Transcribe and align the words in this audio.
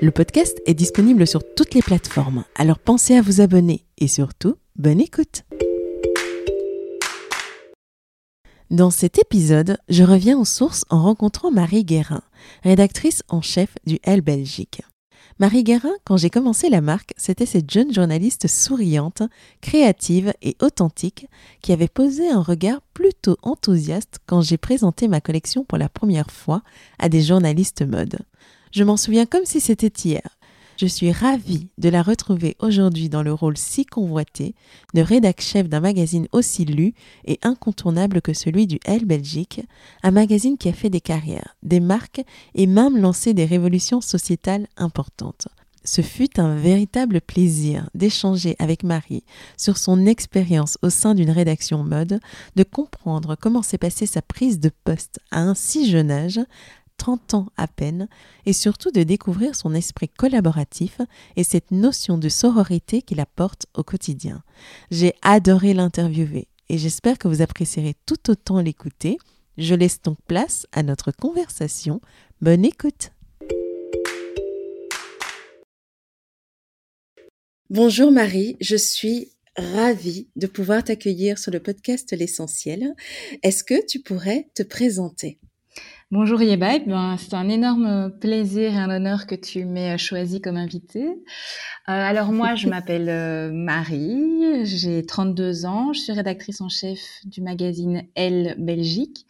Le 0.00 0.10
podcast 0.12 0.60
est 0.66 0.74
disponible 0.74 1.26
sur 1.26 1.42
toutes 1.56 1.74
les 1.74 1.82
plateformes, 1.82 2.44
alors 2.54 2.78
pensez 2.78 3.16
à 3.16 3.22
vous 3.22 3.40
abonner 3.40 3.84
et 3.98 4.06
surtout, 4.06 4.54
bonne 4.76 5.00
écoute. 5.00 5.42
Dans 8.70 8.90
cet 8.90 9.18
épisode, 9.18 9.78
je 9.88 10.04
reviens 10.04 10.38
aux 10.38 10.44
sources 10.44 10.84
en 10.90 11.02
rencontrant 11.02 11.50
Marie 11.50 11.84
Guérin, 11.84 12.22
rédactrice 12.62 13.22
en 13.28 13.40
chef 13.40 13.74
du 13.86 13.98
L 14.04 14.20
Belgique. 14.20 14.82
Marie 15.40 15.62
Guérin, 15.62 15.92
quand 16.04 16.16
j'ai 16.16 16.30
commencé 16.30 16.68
la 16.68 16.80
marque, 16.80 17.12
c'était 17.16 17.46
cette 17.46 17.70
jeune 17.70 17.94
journaliste 17.94 18.48
souriante, 18.48 19.22
créative 19.60 20.34
et 20.42 20.56
authentique 20.60 21.28
qui 21.62 21.72
avait 21.72 21.88
posé 21.88 22.28
un 22.28 22.42
regard 22.42 22.80
plutôt 22.92 23.36
enthousiaste 23.42 24.18
quand 24.26 24.42
j'ai 24.42 24.58
présenté 24.58 25.06
ma 25.06 25.20
collection 25.20 25.64
pour 25.64 25.78
la 25.78 25.88
première 25.88 26.30
fois 26.30 26.62
à 26.98 27.08
des 27.08 27.22
journalistes 27.22 27.82
mode. 27.82 28.18
Je 28.72 28.84
m'en 28.84 28.96
souviens 28.96 29.26
comme 29.26 29.44
si 29.44 29.60
c'était 29.60 29.92
hier. 30.04 30.22
Je 30.80 30.86
suis 30.86 31.10
ravie 31.10 31.66
de 31.78 31.88
la 31.88 32.02
retrouver 32.02 32.56
aujourd'hui 32.60 33.08
dans 33.08 33.24
le 33.24 33.32
rôle 33.32 33.56
si 33.56 33.84
convoité 33.84 34.54
de 34.94 35.00
rédac 35.00 35.40
chef 35.40 35.68
d'un 35.68 35.80
magazine 35.80 36.28
aussi 36.30 36.64
lu 36.64 36.94
et 37.24 37.40
incontournable 37.42 38.22
que 38.22 38.32
celui 38.32 38.68
du 38.68 38.78
L 38.84 39.04
Belgique, 39.04 39.60
un 40.04 40.12
magazine 40.12 40.56
qui 40.56 40.68
a 40.68 40.72
fait 40.72 40.88
des 40.88 41.00
carrières, 41.00 41.56
des 41.64 41.80
marques 41.80 42.22
et 42.54 42.68
même 42.68 42.96
lancé 42.96 43.34
des 43.34 43.44
révolutions 43.44 44.00
sociétales 44.00 44.68
importantes. 44.76 45.48
Ce 45.88 46.02
fut 46.02 46.38
un 46.38 46.54
véritable 46.54 47.22
plaisir 47.22 47.88
d'échanger 47.94 48.56
avec 48.58 48.82
Marie 48.82 49.24
sur 49.56 49.78
son 49.78 50.04
expérience 50.06 50.76
au 50.82 50.90
sein 50.90 51.14
d'une 51.14 51.30
rédaction 51.30 51.82
mode, 51.82 52.20
de 52.56 52.62
comprendre 52.62 53.36
comment 53.40 53.62
s'est 53.62 53.78
passée 53.78 54.04
sa 54.04 54.20
prise 54.20 54.60
de 54.60 54.70
poste 54.84 55.18
à 55.30 55.40
un 55.40 55.54
si 55.54 55.90
jeune 55.90 56.10
âge, 56.10 56.40
30 56.98 57.34
ans 57.34 57.46
à 57.56 57.66
peine, 57.66 58.08
et 58.44 58.52
surtout 58.52 58.90
de 58.90 59.02
découvrir 59.02 59.54
son 59.54 59.74
esprit 59.74 60.08
collaboratif 60.08 61.00
et 61.36 61.44
cette 61.44 61.70
notion 61.70 62.18
de 62.18 62.28
sororité 62.28 63.00
qu'il 63.00 63.20
apporte 63.20 63.66
au 63.74 63.82
quotidien. 63.82 64.42
J'ai 64.90 65.14
adoré 65.22 65.72
l'interviewer 65.72 66.48
et 66.68 66.76
j'espère 66.76 67.16
que 67.16 67.28
vous 67.28 67.40
apprécierez 67.40 67.94
tout 68.04 68.30
autant 68.30 68.60
l'écouter. 68.60 69.16
Je 69.56 69.74
laisse 69.74 70.02
donc 70.02 70.18
place 70.26 70.66
à 70.72 70.82
notre 70.82 71.10
conversation. 71.10 72.00
Bonne 72.40 72.64
écoute. 72.64 73.10
Bonjour 77.70 78.10
Marie, 78.10 78.56
je 78.60 78.76
suis 78.76 79.32
ravie 79.56 80.28
de 80.36 80.46
pouvoir 80.46 80.84
t'accueillir 80.84 81.38
sur 81.38 81.50
le 81.50 81.60
podcast 81.60 82.12
L'essentiel. 82.12 82.94
Est-ce 83.42 83.64
que 83.64 83.84
tu 83.84 84.00
pourrais 84.00 84.48
te 84.54 84.62
présenter? 84.62 85.38
Bonjour 86.10 86.40
Yeba, 86.40 86.76
eh 86.76 86.78
ben, 86.86 87.16
c'est 87.18 87.34
un 87.34 87.50
énorme 87.50 88.10
plaisir 88.18 88.72
et 88.72 88.78
un 88.78 88.88
honneur 88.88 89.26
que 89.26 89.34
tu 89.34 89.66
m'aies 89.66 89.98
choisi 89.98 90.40
comme 90.40 90.56
invitée. 90.56 91.04
Euh, 91.06 91.12
alors 91.86 92.32
moi, 92.32 92.54
je 92.54 92.66
m'appelle 92.70 93.10
euh, 93.10 93.50
Marie, 93.52 94.64
j'ai 94.64 95.04
32 95.04 95.66
ans, 95.66 95.92
je 95.92 96.00
suis 96.00 96.12
rédactrice 96.14 96.62
en 96.62 96.70
chef 96.70 96.98
du 97.26 97.42
magazine 97.42 98.04
Elle 98.14 98.54
Belgique. 98.56 99.26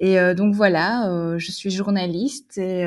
Et 0.00 0.18
euh, 0.18 0.34
donc 0.34 0.56
voilà, 0.56 1.36
je 1.38 1.52
suis 1.52 1.70
journaliste 1.70 2.58
et 2.58 2.84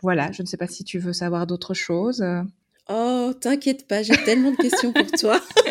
voilà, 0.00 0.30
je 0.30 0.42
ne 0.42 0.46
sais 0.46 0.56
pas 0.56 0.68
si 0.68 0.84
tu 0.84 1.00
veux 1.00 1.12
savoir 1.12 1.48
d'autres 1.48 1.74
choses. 1.74 2.24
Oh, 2.88 3.32
t'inquiète 3.40 3.88
pas, 3.88 4.04
j'ai 4.04 4.16
tellement 4.24 4.52
de 4.52 4.56
questions 4.56 4.92
pour 4.92 5.10
toi. 5.10 5.40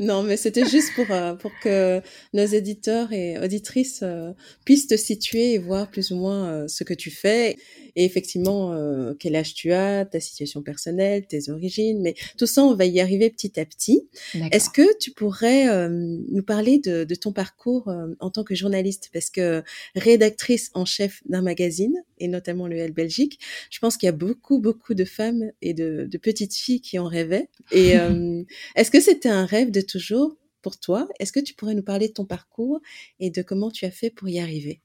non, 0.00 0.22
mais 0.22 0.36
c'était 0.36 0.66
juste 0.66 0.94
pour, 0.94 1.10
euh, 1.10 1.34
pour 1.34 1.50
que 1.62 2.00
nos 2.32 2.44
éditeurs 2.44 3.12
et 3.12 3.38
auditrices 3.38 4.00
euh, 4.02 4.32
puissent 4.64 4.86
te 4.86 4.96
situer 4.96 5.54
et 5.54 5.58
voir 5.58 5.90
plus 5.90 6.12
ou 6.12 6.16
moins 6.16 6.48
euh, 6.48 6.68
ce 6.68 6.84
que 6.84 6.94
tu 6.94 7.10
fais. 7.10 7.56
Et 7.96 8.04
effectivement, 8.04 8.76
quel 9.18 9.34
âge 9.34 9.54
tu 9.54 9.72
as, 9.72 10.04
ta 10.04 10.20
situation 10.20 10.62
personnelle, 10.62 11.26
tes 11.26 11.50
origines. 11.50 12.00
Mais 12.00 12.14
tout 12.36 12.46
ça, 12.46 12.62
on 12.62 12.74
va 12.76 12.84
y 12.84 13.00
arriver 13.00 13.28
petit 13.28 13.58
à 13.58 13.64
petit. 13.64 14.08
Est-ce 14.52 14.70
que 14.70 14.96
tu 14.98 15.10
pourrais 15.10 15.88
nous 15.88 16.44
parler 16.44 16.78
de, 16.78 17.02
de 17.02 17.14
ton 17.16 17.32
parcours 17.32 17.92
en 18.20 18.30
tant 18.30 18.44
que 18.44 18.54
journaliste? 18.54 19.10
Parce 19.12 19.30
que 19.30 19.64
rédactrice 19.96 20.70
en 20.74 20.84
chef 20.84 21.22
d'un 21.28 21.42
magazine, 21.42 22.04
et 22.18 22.28
notamment 22.28 22.66
le 22.66 22.76
L 22.76 22.92
Belgique, 22.92 23.40
je 23.70 23.78
pense 23.78 23.96
qu'il 23.96 24.06
y 24.06 24.10
a 24.10 24.12
beaucoup, 24.12 24.58
beaucoup 24.58 24.94
de 24.94 25.04
femmes 25.04 25.52
et 25.62 25.74
de, 25.74 26.06
de 26.10 26.18
petites 26.18 26.54
filles 26.54 26.80
qui 26.80 26.98
en 26.98 27.06
rêvaient. 27.06 27.48
Et 27.72 27.92
est-ce 28.76 28.90
que 28.90 29.00
c'était 29.00 29.28
un 29.28 29.46
rêve 29.46 29.70
de 29.70 29.80
toujours 29.80 30.36
pour 30.62 30.78
toi? 30.78 31.08
Est-ce 31.20 31.32
que 31.32 31.40
tu 31.40 31.54
pourrais 31.54 31.74
nous 31.74 31.82
parler 31.82 32.08
de 32.08 32.12
ton 32.12 32.24
parcours 32.24 32.80
et 33.20 33.30
de 33.30 33.42
comment 33.42 33.70
tu 33.70 33.84
as 33.84 33.90
fait 33.90 34.10
pour 34.10 34.28
y 34.28 34.38
arriver? 34.40 34.80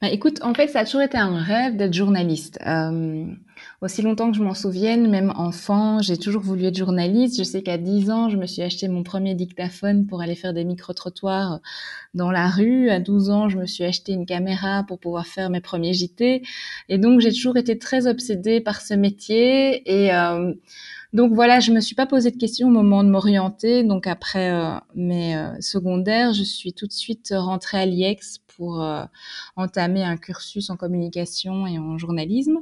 Bah, 0.00 0.08
écoute, 0.10 0.40
en 0.42 0.54
fait, 0.54 0.68
ça 0.68 0.80
a 0.80 0.84
toujours 0.84 1.02
été 1.02 1.18
un 1.18 1.38
rêve 1.38 1.76
d'être 1.76 1.94
journaliste. 1.94 2.58
Euh, 2.66 3.26
aussi 3.82 4.02
longtemps 4.02 4.30
que 4.30 4.36
je 4.36 4.42
m'en 4.42 4.54
souvienne, 4.54 5.08
même 5.08 5.32
enfant, 5.36 6.00
j'ai 6.00 6.16
toujours 6.16 6.42
voulu 6.42 6.64
être 6.64 6.76
journaliste. 6.76 7.38
Je 7.38 7.44
sais 7.44 7.62
qu'à 7.62 7.78
10 7.78 8.10
ans, 8.10 8.28
je 8.28 8.36
me 8.36 8.46
suis 8.46 8.62
acheté 8.62 8.88
mon 8.88 9.02
premier 9.02 9.34
dictaphone 9.34 10.06
pour 10.06 10.22
aller 10.22 10.34
faire 10.34 10.54
des 10.54 10.64
micro-trottoirs 10.64 11.60
dans 12.14 12.30
la 12.30 12.48
rue. 12.48 12.90
À 12.90 13.00
12 13.00 13.30
ans, 13.30 13.48
je 13.48 13.58
me 13.58 13.66
suis 13.66 13.84
acheté 13.84 14.12
une 14.12 14.26
caméra 14.26 14.84
pour 14.86 14.98
pouvoir 14.98 15.26
faire 15.26 15.50
mes 15.50 15.60
premiers 15.60 15.92
JT. 15.92 16.42
Et 16.88 16.98
donc, 16.98 17.20
j'ai 17.20 17.32
toujours 17.32 17.56
été 17.56 17.78
très 17.78 18.06
obsédée 18.06 18.60
par 18.60 18.80
ce 18.80 18.94
métier. 18.94 19.82
Et 19.90 20.12
euh, 20.14 20.54
donc 21.12 21.32
voilà, 21.34 21.60
je 21.60 21.72
me 21.72 21.80
suis 21.80 21.94
pas 21.94 22.06
posé 22.06 22.30
de 22.30 22.36
questions 22.36 22.68
au 22.68 22.72
moment 22.72 23.04
de 23.04 23.10
m'orienter. 23.10 23.84
Donc 23.84 24.06
après 24.06 24.50
euh, 24.50 24.74
mes 24.94 25.36
secondaires, 25.60 26.32
je 26.32 26.44
suis 26.44 26.72
tout 26.72 26.86
de 26.86 26.92
suite 26.92 27.34
rentrée 27.36 27.78
à 27.78 27.86
l'IEX 27.86 28.40
pour 28.60 28.82
euh, 28.82 29.04
entamer 29.56 30.04
un 30.04 30.18
cursus 30.18 30.68
en 30.68 30.76
communication 30.76 31.66
et 31.66 31.78
en 31.78 31.96
journalisme. 31.96 32.58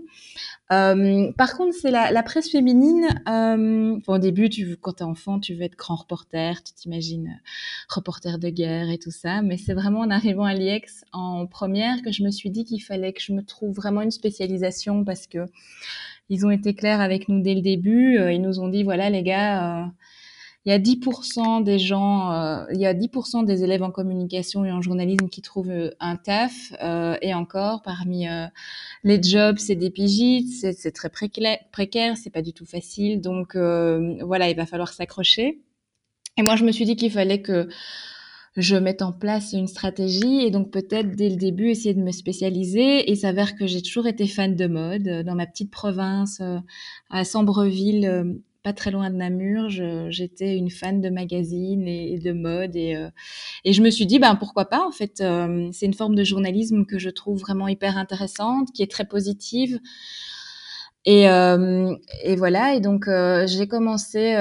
par 0.69 1.57
contre, 1.57 1.75
c'est 1.75 1.91
la, 1.91 2.23
presse 2.23 2.49
féminine. 2.53 3.09
au 4.07 4.19
début, 4.19 4.49
tu, 4.49 4.77
quand 4.77 4.93
tu 4.93 5.03
es 5.03 5.07
enfant, 5.07 5.41
tu 5.41 5.55
veux 5.55 5.63
être 5.63 5.77
grand 5.77 5.97
reporter, 5.97 6.63
tu 6.63 6.73
t'imagines 6.73 7.41
reporter 7.89 8.39
de 8.39 8.49
guerre 8.49 8.89
et 8.91 8.99
tout 8.99 9.11
ça. 9.11 9.43
Mais 9.43 9.57
c'est 9.57 9.75
vraiment 9.75 10.01
en 10.01 10.11
arrivant 10.11 10.45
à 10.45 10.55
l'IEX 10.55 11.05
en 11.13 11.47
première 11.47 12.01
que 12.03 12.13
je 12.13 12.23
me 12.23 12.31
suis 12.31 12.51
dit 12.51 12.65
qu'il 12.65 12.81
fallait 12.81 13.13
que 13.13 13.21
je 13.21 13.33
me 13.33 13.43
trouve 13.43 13.75
vraiment 13.75 14.03
une 14.03 14.13
spécialisation 14.13 15.05
parce 15.05 15.27
que 15.27 15.47
ils 16.29 16.47
ont 16.47 16.51
été 16.51 16.75
clairs 16.75 17.01
avec 17.01 17.29
nous 17.29 17.41
dès 17.41 17.55
le 17.55 17.63
début. 17.63 18.19
Euh, 18.19 18.33
ils 18.33 18.43
nous 18.43 18.61
ont 18.61 18.69
dit, 18.69 18.85
voilà 18.85 19.11
les 19.11 19.23
gars, 19.23 19.83
euh, 19.83 19.87
il 20.65 20.71
y 20.71 20.73
a 20.73 20.79
10% 20.79 21.63
des 21.63 21.79
gens, 21.79 22.33
euh, 22.33 22.65
il 22.73 22.81
y 22.81 22.87
a 22.87 22.95
10% 22.95 23.45
des 23.45 23.65
élèves 23.65 23.83
en 23.83 23.91
communication 23.91 24.65
et 24.65 24.73
en 24.73 24.83
journalisme 24.83 25.29
qui 25.29 25.41
trouvent 25.41 25.91
un 26.01 26.17
taf. 26.17 26.73
et 27.23 27.35
encore, 27.35 27.83
parmi 27.83 28.27
les 29.05 29.23
jobs, 29.23 29.59
c'est 29.59 29.77
des 29.77 29.91
pigites, 29.91 30.75
c'est 30.77 30.93
très 30.93 31.09
précaire, 31.09 31.59
précaire 31.73 32.17
c'est 32.17 32.31
pas 32.31 32.43
du 32.43 32.53
tout 32.53 32.67
facile. 32.67 33.21
Donc 33.21 33.57
voilà, 33.57 34.51
il 34.51 34.57
va 34.57 34.67
falloir 34.67 34.93
s'accrocher. 34.93 35.63
Et 36.37 36.43
moi, 36.43 36.57
je 36.57 36.65
me 36.65 36.73
suis 36.73 36.85
dit 36.85 36.97
qu'il 36.97 37.11
fallait 37.11 37.43
que 37.43 37.69
je 38.59 38.77
mette 38.77 39.03
en 39.03 39.13
place 39.13 39.53
une 39.53 39.69
stratégie 39.69 40.41
et 40.41 40.51
donc 40.51 40.71
peut-être 40.71 41.15
dès 41.15 41.29
le 41.29 41.37
début 41.37 41.71
essayer 41.71 41.95
de 41.95 42.03
me 42.03 42.11
spécialiser. 42.11 43.11
Et 43.11 43.15
s'avère 43.15 43.55
que 43.57 43.67
j'ai 43.67 43.83
toujours 43.83 44.07
été 44.07 44.27
fan 44.27 44.57
de 44.57 44.67
mode. 44.67 45.25
Dans 45.25 45.35
ma 45.35 45.47
petite 45.47 45.71
province, 45.71 46.41
euh, 46.41 46.59
à 47.11 47.25
Sambreville, 47.25 48.07
euh, 48.07 48.25
pas 48.63 48.73
très 48.73 48.91
loin 48.91 49.11
de 49.11 49.17
Namur, 49.17 49.69
j'étais 50.11 50.57
une 50.57 50.71
fan 50.71 51.01
de 51.01 51.11
magazines 51.11 51.87
et, 51.87 52.19
de 52.19 52.33
mode. 52.33 52.77
Et, 52.77 52.97
euh, 52.97 53.09
et, 53.65 53.73
je 53.73 53.83
me 53.83 53.91
suis 53.91 54.07
dit, 54.07 54.19
ben 54.19 54.35
pourquoi 54.37 54.67
pas 54.69 54.85
En 54.87 54.91
fait, 54.91 55.23
c'est 55.73 55.87
une 55.87 55.95
forme 55.95 56.15
de 56.15 56.25
journalisme 56.25 56.85
que 56.85 56.99
je 56.99 57.11
trouve 57.11 57.39
vraiment 57.41 57.69
hyper 57.69 57.97
intéressante, 57.97 58.69
qui 58.73 58.83
est 58.83 58.91
très 58.91 59.05
positive 59.07 59.79
Et, 61.05 61.25
et 61.25 62.37
voilà, 62.37 62.75
et 62.75 62.81
donc 62.81 63.09
j'ai 63.47 63.69
commencé 63.69 64.35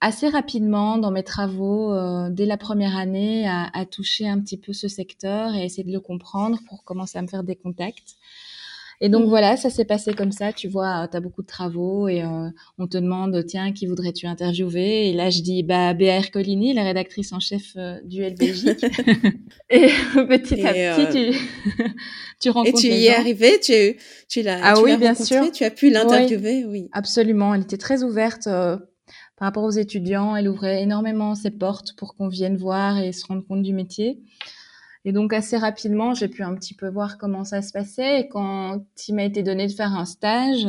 assez 0.00 0.28
rapidement 0.28 0.98
dans 0.98 1.10
mes 1.10 1.22
travaux, 1.24 1.94
dès 2.30 2.46
la 2.46 2.56
première 2.56 2.96
année, 2.96 3.46
à, 3.48 3.70
à, 3.74 3.86
toucher 3.86 4.28
un 4.28 4.40
petit 4.40 4.58
peu 4.58 4.72
ce 4.72 4.88
secteur 4.88 5.54
et 5.54 5.64
essayer 5.64 5.84
de 5.84 5.92
le 5.92 6.00
comprendre 6.00 6.58
pour 6.68 6.84
commencer 6.84 7.18
à 7.18 7.22
me 7.22 7.28
faire 7.28 7.44
des 7.44 7.56
contacts. 7.56 8.16
Et 9.04 9.08
donc 9.08 9.26
mmh. 9.26 9.30
voilà, 9.30 9.56
ça 9.56 9.68
s'est 9.68 9.84
passé 9.84 10.14
comme 10.14 10.30
ça. 10.30 10.52
Tu 10.52 10.68
vois, 10.68 11.08
tu 11.08 11.16
as 11.16 11.20
beaucoup 11.20 11.42
de 11.42 11.46
travaux 11.48 12.06
et 12.06 12.22
euh, 12.22 12.48
on 12.78 12.86
te 12.86 12.96
demande, 12.96 13.44
tiens, 13.44 13.72
qui 13.72 13.86
voudrais-tu 13.86 14.28
interviewer? 14.28 15.08
Et 15.08 15.12
là, 15.12 15.28
je 15.28 15.40
dis, 15.40 15.64
bah, 15.64 15.92
Béa 15.92 16.22
Colini, 16.22 16.72
la 16.72 16.84
rédactrice 16.84 17.32
en 17.32 17.40
chef 17.40 17.72
euh, 17.76 17.98
du 18.04 18.22
LBJ. 18.22 18.66
et 19.70 19.88
petit 20.28 20.64
à 20.64 20.72
petit, 20.72 21.32
tu, 21.32 21.84
tu 22.40 22.50
rencontres. 22.50 22.78
Et 22.78 22.80
tu 22.80 22.94
y 22.94 23.06
es 23.06 23.14
arrivée 23.14 23.58
Tu, 23.58 23.98
tu 24.28 24.42
l'as 24.42 24.60
ah, 24.62 24.80
oui, 24.80 24.96
bien 24.96 25.16
sûr. 25.16 25.50
Tu 25.50 25.64
as 25.64 25.72
pu 25.72 25.90
l'interviewer 25.90 26.64
Oui, 26.64 26.88
Absolument. 26.92 27.56
Elle 27.56 27.62
était 27.62 27.78
très 27.78 28.04
ouverte. 28.04 28.46
Euh, 28.46 28.76
par 29.36 29.48
rapport 29.48 29.64
aux 29.64 29.70
étudiants, 29.70 30.36
elle 30.36 30.48
ouvrait 30.48 30.80
énormément 30.80 31.34
ses 31.34 31.50
portes 31.50 31.96
pour 31.96 32.14
qu'on 32.14 32.28
vienne 32.28 32.56
voir 32.56 33.00
et 33.00 33.10
se 33.10 33.26
rendre 33.26 33.44
compte 33.44 33.64
du 33.64 33.72
métier. 33.72 34.22
Et 35.04 35.10
donc 35.10 35.32
assez 35.32 35.56
rapidement, 35.56 36.14
j'ai 36.14 36.28
pu 36.28 36.44
un 36.44 36.54
petit 36.54 36.74
peu 36.74 36.88
voir 36.88 37.18
comment 37.18 37.42
ça 37.42 37.60
se 37.60 37.72
passait. 37.72 38.20
Et 38.20 38.28
quand 38.28 38.84
il 39.08 39.14
m'a 39.16 39.24
été 39.24 39.42
donné 39.42 39.66
de 39.66 39.72
faire 39.72 39.92
un 39.92 40.04
stage, 40.04 40.68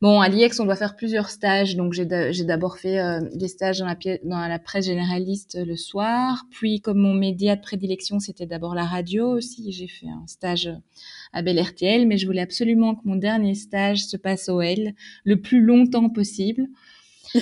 bon, 0.00 0.20
à 0.20 0.28
l'IEX, 0.28 0.58
on 0.58 0.64
doit 0.64 0.76
faire 0.76 0.96
plusieurs 0.96 1.28
stages. 1.28 1.76
Donc 1.76 1.92
j'ai 1.92 2.06
d'abord 2.06 2.78
fait 2.78 2.98
euh, 2.98 3.20
des 3.34 3.48
stages 3.48 3.80
dans 3.80 4.48
la, 4.48 4.58
presse 4.58 4.86
généraliste 4.86 5.58
le 5.62 5.76
soir. 5.76 6.46
Puis 6.50 6.80
comme 6.80 6.98
mon 6.98 7.12
média 7.12 7.56
de 7.56 7.60
prédilection, 7.60 8.20
c'était 8.20 8.46
d'abord 8.46 8.74
la 8.74 8.86
radio 8.86 9.36
aussi, 9.36 9.70
j'ai 9.70 9.88
fait 9.88 10.08
un 10.08 10.26
stage 10.26 10.70
à 11.34 11.42
Bel 11.42 11.60
RTL. 11.60 12.06
Mais 12.06 12.16
je 12.16 12.26
voulais 12.26 12.40
absolument 12.40 12.94
que 12.94 13.02
mon 13.04 13.16
dernier 13.16 13.54
stage 13.54 14.06
se 14.06 14.16
passe 14.16 14.48
au 14.48 14.62
L 14.62 14.94
le 15.24 15.40
plus 15.42 15.60
longtemps 15.60 16.08
possible. 16.08 16.68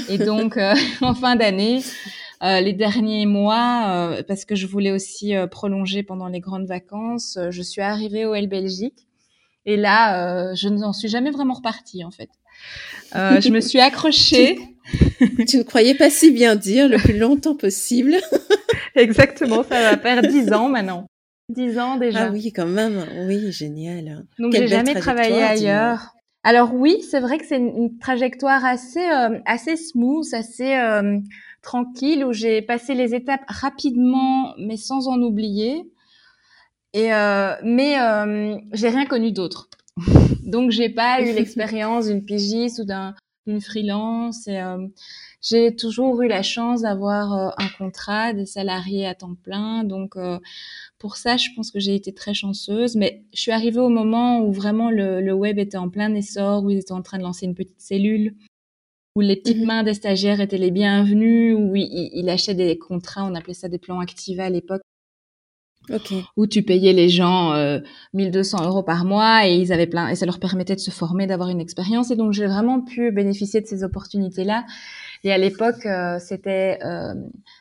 Et 0.08 0.18
donc, 0.18 0.56
euh, 0.56 0.74
en 1.00 1.14
fin 1.14 1.36
d'année, 1.36 1.82
euh, 2.42 2.60
les 2.60 2.74
derniers 2.74 3.24
mois, 3.24 3.84
euh, 3.88 4.22
parce 4.26 4.44
que 4.44 4.54
je 4.54 4.66
voulais 4.66 4.90
aussi 4.90 5.34
euh, 5.34 5.46
prolonger 5.46 6.02
pendant 6.02 6.28
les 6.28 6.40
grandes 6.40 6.66
vacances, 6.66 7.38
je 7.50 7.62
suis 7.62 7.80
arrivée 7.80 8.26
au 8.26 8.34
L 8.34 8.48
Belgique. 8.48 9.06
Et 9.64 9.76
là, 9.76 10.54
je 10.54 10.68
n'en 10.68 10.92
suis 10.92 11.08
jamais 11.08 11.32
vraiment 11.32 11.54
repartie, 11.54 12.04
en 12.04 12.12
fait. 12.12 12.28
je 13.12 13.50
me 13.50 13.60
suis 13.60 13.80
accrochée. 13.80 14.58
tu 15.48 15.56
ne 15.58 15.62
croyais 15.64 15.94
pas 15.94 16.08
si 16.08 16.30
bien 16.30 16.54
dire 16.54 16.88
le 16.88 16.98
plus 16.98 17.18
longtemps 17.18 17.56
possible. 17.56 18.16
Exactement, 18.94 19.64
ça 19.64 19.80
va 19.80 19.96
faire 19.96 20.22
dix 20.22 20.52
ans 20.52 20.68
maintenant. 20.68 21.06
Dix 21.48 21.78
ans 21.80 21.96
déjà. 21.96 22.26
Ah 22.26 22.30
oui, 22.30 22.52
quand 22.52 22.66
même. 22.66 23.04
Oui, 23.26 23.50
génial. 23.50 24.24
Donc 24.38 24.52
j'ai 24.52 24.68
jamais 24.68 24.94
travaillé 24.94 25.42
ailleurs. 25.42 26.14
Alors 26.44 26.72
oui, 26.72 27.02
c'est 27.10 27.18
vrai 27.18 27.38
que 27.38 27.44
c'est 27.44 27.56
une, 27.56 27.98
trajectoire 27.98 28.64
assez 28.64 29.04
assez 29.46 29.76
smooth, 29.76 30.32
assez 30.32 30.76
tranquille 31.62 32.24
où 32.24 32.32
j'ai 32.32 32.62
passé 32.62 32.94
les 32.94 33.14
étapes 33.14 33.44
rapidement, 33.48 34.54
mais 34.58 34.76
sans 34.76 35.08
en 35.08 35.20
oublier. 35.20 35.90
Et 36.92 37.12
euh, 37.12 37.54
mais 37.62 38.00
euh, 38.00 38.56
j'ai 38.72 38.88
rien 38.88 39.06
connu 39.06 39.32
d'autre. 39.32 39.68
Donc 40.44 40.70
j'ai 40.70 40.88
pas 40.88 41.20
eu 41.20 41.32
l'expérience 41.34 42.06
d'une 42.06 42.24
pigiste 42.24 42.78
ou 42.78 42.84
d'une 42.84 43.60
freelance. 43.60 44.46
Et 44.48 44.60
euh, 44.60 44.86
j'ai 45.42 45.76
toujours 45.76 46.22
eu 46.22 46.28
la 46.28 46.42
chance 46.42 46.82
d'avoir 46.82 47.32
un 47.58 47.68
contrat, 47.78 48.32
des 48.32 48.46
salariés 48.46 49.06
à 49.06 49.14
temps 49.14 49.34
plein. 49.34 49.84
Donc 49.84 50.16
pour 50.98 51.16
ça, 51.16 51.36
je 51.36 51.50
pense 51.54 51.70
que 51.70 51.80
j'ai 51.80 51.94
été 51.94 52.14
très 52.14 52.34
chanceuse. 52.34 52.96
Mais 52.96 53.24
je 53.34 53.40
suis 53.40 53.52
arrivée 53.52 53.80
au 53.80 53.90
moment 53.90 54.40
où 54.40 54.52
vraiment 54.52 54.90
le, 54.90 55.20
le 55.20 55.32
web 55.34 55.58
était 55.58 55.76
en 55.76 55.90
plein 55.90 56.14
essor, 56.14 56.64
où 56.64 56.70
ils 56.70 56.78
étaient 56.78 56.92
en 56.92 57.02
train 57.02 57.18
de 57.18 57.22
lancer 57.24 57.46
une 57.46 57.54
petite 57.54 57.80
cellule 57.80 58.34
où 59.16 59.20
les 59.20 59.34
petites 59.34 59.60
mhm. 59.60 59.66
mains 59.66 59.82
des 59.82 59.94
stagiaires 59.94 60.40
étaient 60.40 60.58
les 60.58 60.70
bienvenues, 60.70 61.54
où 61.54 61.74
il, 61.74 62.10
il 62.12 62.28
achetait 62.28 62.54
des 62.54 62.78
contrats, 62.78 63.24
on 63.24 63.34
appelait 63.34 63.54
ça 63.54 63.68
des 63.68 63.78
plans 63.78 63.98
activés 63.98 64.42
à 64.42 64.50
l'époque, 64.50 64.82
okay. 65.90 66.22
où 66.36 66.46
tu 66.46 66.62
payais 66.62 66.92
les 66.92 67.08
gens 67.08 67.52
euh, 67.52 67.80
1200 68.14 68.64
euros 68.66 68.82
par 68.82 69.04
mois 69.04 69.48
et 69.48 69.56
ils 69.56 69.72
avaient 69.72 69.86
plein 69.86 70.08
et 70.08 70.14
ça 70.14 70.26
leur 70.26 70.38
permettait 70.38 70.74
de 70.74 70.80
se 70.80 70.90
former, 70.90 71.26
d'avoir 71.26 71.48
une 71.48 71.60
expérience. 71.60 72.10
Et 72.10 72.16
donc 72.16 72.32
j'ai 72.32 72.46
vraiment 72.46 72.80
pu 72.80 73.10
bénéficier 73.10 73.60
de 73.60 73.66
ces 73.66 73.82
opportunités-là. 73.82 74.64
Et 75.24 75.32
à 75.32 75.38
l'époque, 75.38 75.86
euh, 75.86 76.18
c'était 76.20 76.78
euh, 76.84 77.14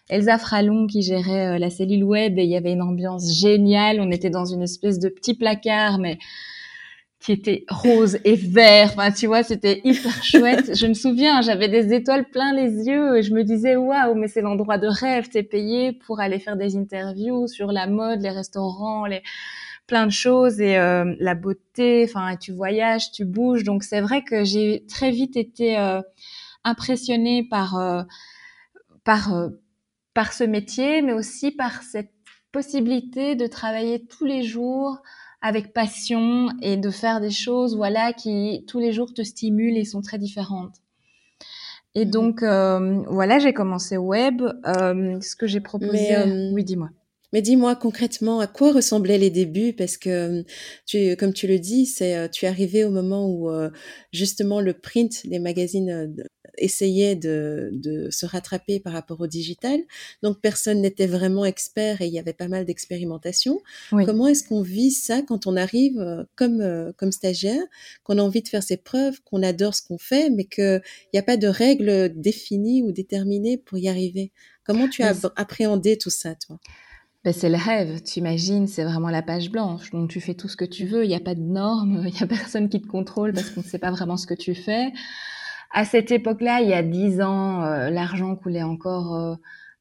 Elsa 0.09 0.37
Fralon 0.37 0.87
qui 0.87 1.01
gérait 1.01 1.55
euh, 1.55 1.57
la 1.57 1.69
cellule 1.69 2.03
web 2.03 2.37
et 2.37 2.43
il 2.43 2.49
y 2.49 2.57
avait 2.57 2.73
une 2.73 2.81
ambiance 2.81 3.31
géniale. 3.33 3.99
On 4.01 4.11
était 4.11 4.29
dans 4.29 4.45
une 4.45 4.61
espèce 4.61 4.99
de 4.99 5.09
petit 5.09 5.33
placard, 5.33 5.99
mais 5.99 6.17
qui 7.25 7.31
était 7.31 7.65
rose 7.69 8.19
et 8.23 8.35
vert. 8.35 8.91
Enfin, 8.93 9.11
tu 9.11 9.25
vois, 9.25 9.41
c'était 9.41 9.81
hyper 9.83 10.23
chouette. 10.23 10.77
Je 10.77 10.85
me 10.85 10.93
souviens, 10.93 11.41
j'avais 11.41 11.67
des 11.67 11.91
étoiles 11.91 12.25
plein 12.29 12.53
les 12.53 12.85
yeux 12.85 13.17
et 13.17 13.23
je 13.23 13.33
me 13.33 13.43
disais, 13.43 13.75
waouh, 13.75 14.13
mais 14.13 14.27
c'est 14.27 14.41
l'endroit 14.41 14.77
de 14.77 14.87
rêve. 14.87 15.27
T'es 15.29 15.41
payé 15.41 15.91
pour 15.91 16.19
aller 16.19 16.37
faire 16.37 16.55
des 16.55 16.77
interviews 16.77 17.47
sur 17.47 17.71
la 17.71 17.87
mode, 17.87 18.21
les 18.21 18.29
restaurants, 18.29 19.07
les 19.07 19.23
plein 19.87 20.05
de 20.05 20.11
choses 20.11 20.61
et 20.61 20.77
euh, 20.77 21.15
la 21.19 21.33
beauté. 21.33 22.05
Enfin, 22.07 22.35
tu 22.35 22.51
voyages, 22.51 23.11
tu 23.11 23.25
bouges. 23.25 23.63
Donc, 23.63 23.83
c'est 23.83 24.01
vrai 24.01 24.23
que 24.23 24.43
j'ai 24.43 24.85
très 24.87 25.09
vite 25.09 25.35
été 25.35 25.79
euh, 25.79 26.01
impressionnée 26.63 27.47
par 27.49 27.75
euh, 27.79 28.03
par 29.03 29.49
par 30.13 30.31
ce 30.31 30.43
métier, 30.43 31.01
mais 31.01 31.13
aussi 31.13 31.49
par 31.49 31.81
cette 31.81 32.11
possibilité 32.51 33.35
de 33.35 33.47
travailler 33.47 34.05
tous 34.05 34.25
les 34.25 34.43
jours 34.43 35.01
avec 35.45 35.73
passion 35.73 36.49
et 36.63 36.75
de 36.75 36.89
faire 36.89 37.21
des 37.21 37.29
choses 37.29 37.75
voilà 37.75 38.13
qui 38.13 38.65
tous 38.67 38.79
les 38.79 38.91
jours 38.91 39.13
te 39.13 39.21
stimulent 39.21 39.77
et 39.77 39.85
sont 39.85 40.01
très 40.01 40.17
différentes. 40.17 40.73
Et 41.93 42.05
mmh 42.05 42.09
donc 42.09 42.41
euh, 42.41 43.03
voilà, 43.07 43.37
j'ai 43.37 43.53
commencé 43.53 43.95
web. 43.95 44.41
Euh, 44.41 45.21
ce 45.21 45.35
que 45.35 45.45
j'ai 45.45 45.61
proposé, 45.61 46.15
euh, 46.15 46.49
oui, 46.51 46.63
dis-moi. 46.63 46.89
Mais 47.31 47.43
dis-moi 47.43 47.75
concrètement 47.75 48.39
à 48.39 48.47
quoi 48.47 48.71
ressemblaient 48.71 49.19
les 49.19 49.29
débuts? 49.29 49.73
Parce 49.73 49.97
que 49.97 50.43
tu, 50.87 51.15
comme 51.15 51.31
tu 51.31 51.45
le 51.45 51.59
dis, 51.59 51.85
c'est 51.85 52.29
tu 52.31 52.45
es 52.45 52.47
arrivé 52.47 52.83
au 52.83 52.89
moment 52.89 53.29
où 53.29 53.51
justement 54.11 54.61
le 54.61 54.73
print 54.73 55.27
des 55.27 55.39
magazines 55.39 56.11
essayait 56.57 57.15
de, 57.15 57.69
de, 57.73 58.09
se 58.09 58.25
rattraper 58.25 58.79
par 58.79 58.93
rapport 58.93 59.21
au 59.21 59.27
digital. 59.27 59.79
Donc 60.23 60.39
personne 60.41 60.81
n'était 60.81 61.07
vraiment 61.07 61.45
expert 61.45 62.01
et 62.01 62.07
il 62.07 62.13
y 62.13 62.19
avait 62.19 62.33
pas 62.33 62.47
mal 62.47 62.65
d'expérimentation. 62.65 63.61
Comment 63.89 64.27
est-ce 64.27 64.47
qu'on 64.47 64.61
vit 64.61 64.91
ça 64.91 65.21
quand 65.21 65.47
on 65.47 65.55
arrive 65.55 65.99
euh, 65.99 66.23
comme 66.35 66.61
euh, 66.61 66.91
comme 66.97 67.11
stagiaire, 67.11 67.63
qu'on 68.03 68.17
a 68.17 68.21
envie 68.21 68.41
de 68.41 68.47
faire 68.47 68.63
ses 68.63 68.77
preuves, 68.77 69.21
qu'on 69.23 69.43
adore 69.43 69.75
ce 69.75 69.81
qu'on 69.81 69.97
fait, 69.97 70.29
mais 70.29 70.45
qu'il 70.45 70.81
n'y 71.13 71.19
a 71.19 71.23
pas 71.23 71.37
de 71.37 71.47
règles 71.47 72.13
définies 72.15 72.83
ou 72.83 72.91
déterminées 72.91 73.57
pour 73.57 73.77
y 73.77 73.87
arriver? 73.87 74.31
Comment 74.63 74.87
tu 74.87 75.03
as 75.03 75.15
appréhendé 75.35 75.97
tout 75.97 76.09
ça, 76.09 76.35
toi? 76.35 76.59
Ben, 77.25 77.33
c'est 77.33 77.49
le 77.49 77.57
rêve, 77.57 78.03
tu 78.03 78.19
imagines, 78.19 78.67
c'est 78.67 78.83
vraiment 78.83 79.09
la 79.09 79.23
page 79.23 79.49
blanche. 79.49 79.89
Donc 79.89 80.11
tu 80.11 80.21
fais 80.21 80.35
tout 80.35 80.47
ce 80.47 80.55
que 80.55 80.63
tu 80.63 80.85
veux, 80.85 81.05
il 81.05 81.07
n'y 81.07 81.15
a 81.15 81.19
pas 81.19 81.33
de 81.33 81.41
normes, 81.41 82.03
il 82.07 82.13
n'y 82.13 82.21
a 82.21 82.27
personne 82.27 82.69
qui 82.69 82.79
te 82.79 82.85
contrôle 82.87 83.33
parce 83.33 83.49
qu'on 83.49 83.61
ne 83.61 83.65
sait 83.65 83.79
pas 83.79 83.89
vraiment 83.89 84.15
ce 84.15 84.27
que 84.27 84.35
tu 84.35 84.53
fais 84.53 84.91
à 85.75 85.83
cette 85.85 86.09
époque-là, 86.11 86.61
il 86.61 86.69
y 86.69 86.73
a 86.73 86.81
dix 86.81 87.21
ans, 87.21 87.61
euh, 87.63 87.89
l'argent 87.89 88.35
coulait 88.37 88.63
encore 88.63 89.13
euh, 89.15 89.35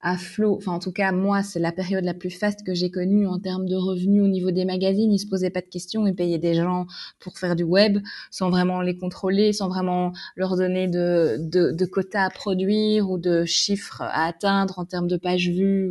à 0.04 0.18
flot. 0.18 0.56
Enfin, 0.58 0.72
en 0.72 0.78
tout 0.78 0.92
cas, 0.92 1.12
moi, 1.12 1.42
c'est 1.42 1.58
la 1.58 1.72
période 1.72 2.04
la 2.04 2.12
plus 2.12 2.30
faste 2.30 2.62
que 2.62 2.74
j'ai 2.74 2.90
connue 2.90 3.26
en 3.26 3.38
termes 3.38 3.66
de 3.66 3.74
revenus 3.74 4.22
au 4.22 4.28
niveau 4.28 4.50
des 4.50 4.66
magazines. 4.66 5.10
Ils 5.10 5.18
se 5.18 5.26
posaient 5.26 5.50
pas 5.50 5.62
de 5.62 5.68
questions, 5.68 6.06
ils 6.06 6.14
payaient 6.14 6.38
des 6.38 6.54
gens 6.54 6.86
pour 7.18 7.38
faire 7.38 7.56
du 7.56 7.64
web 7.64 7.98
sans 8.30 8.50
vraiment 8.50 8.82
les 8.82 8.98
contrôler, 8.98 9.54
sans 9.54 9.68
vraiment 9.68 10.12
leur 10.36 10.56
donner 10.56 10.88
de, 10.88 11.38
de, 11.40 11.72
de 11.72 11.84
quotas 11.86 12.26
à 12.26 12.30
produire 12.30 13.10
ou 13.10 13.16
de 13.18 13.46
chiffres 13.46 14.02
à 14.02 14.26
atteindre 14.26 14.78
en 14.78 14.84
termes 14.84 15.08
de 15.08 15.16
pages 15.16 15.48
vues. 15.48 15.90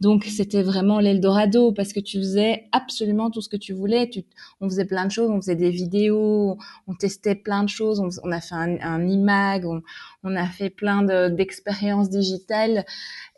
Donc, 0.00 0.24
c'était 0.24 0.64
vraiment 0.64 0.98
l'Eldorado 0.98 1.70
parce 1.70 1.92
que 1.92 2.00
tu 2.00 2.18
faisais 2.18 2.64
absolument 2.72 3.30
tout 3.30 3.40
ce 3.40 3.48
que 3.48 3.56
tu 3.56 3.72
voulais. 3.72 4.10
Tu... 4.10 4.24
On 4.60 4.68
faisait 4.68 4.86
plein 4.86 5.06
de 5.06 5.12
choses, 5.12 5.30
on 5.30 5.40
faisait 5.40 5.54
des 5.54 5.70
vidéos, 5.70 6.58
on 6.88 6.94
testait 6.94 7.36
plein 7.36 7.62
de 7.62 7.68
choses, 7.68 8.00
on, 8.00 8.32
a 8.32 8.40
fait 8.40 8.56
un, 8.56 8.76
un 8.80 9.06
imag, 9.06 9.64
on, 9.66 9.82
on 10.22 10.36
a 10.36 10.46
fait 10.46 10.70
plein 10.70 11.02
d'expériences 11.30 12.10
digitales 12.10 12.84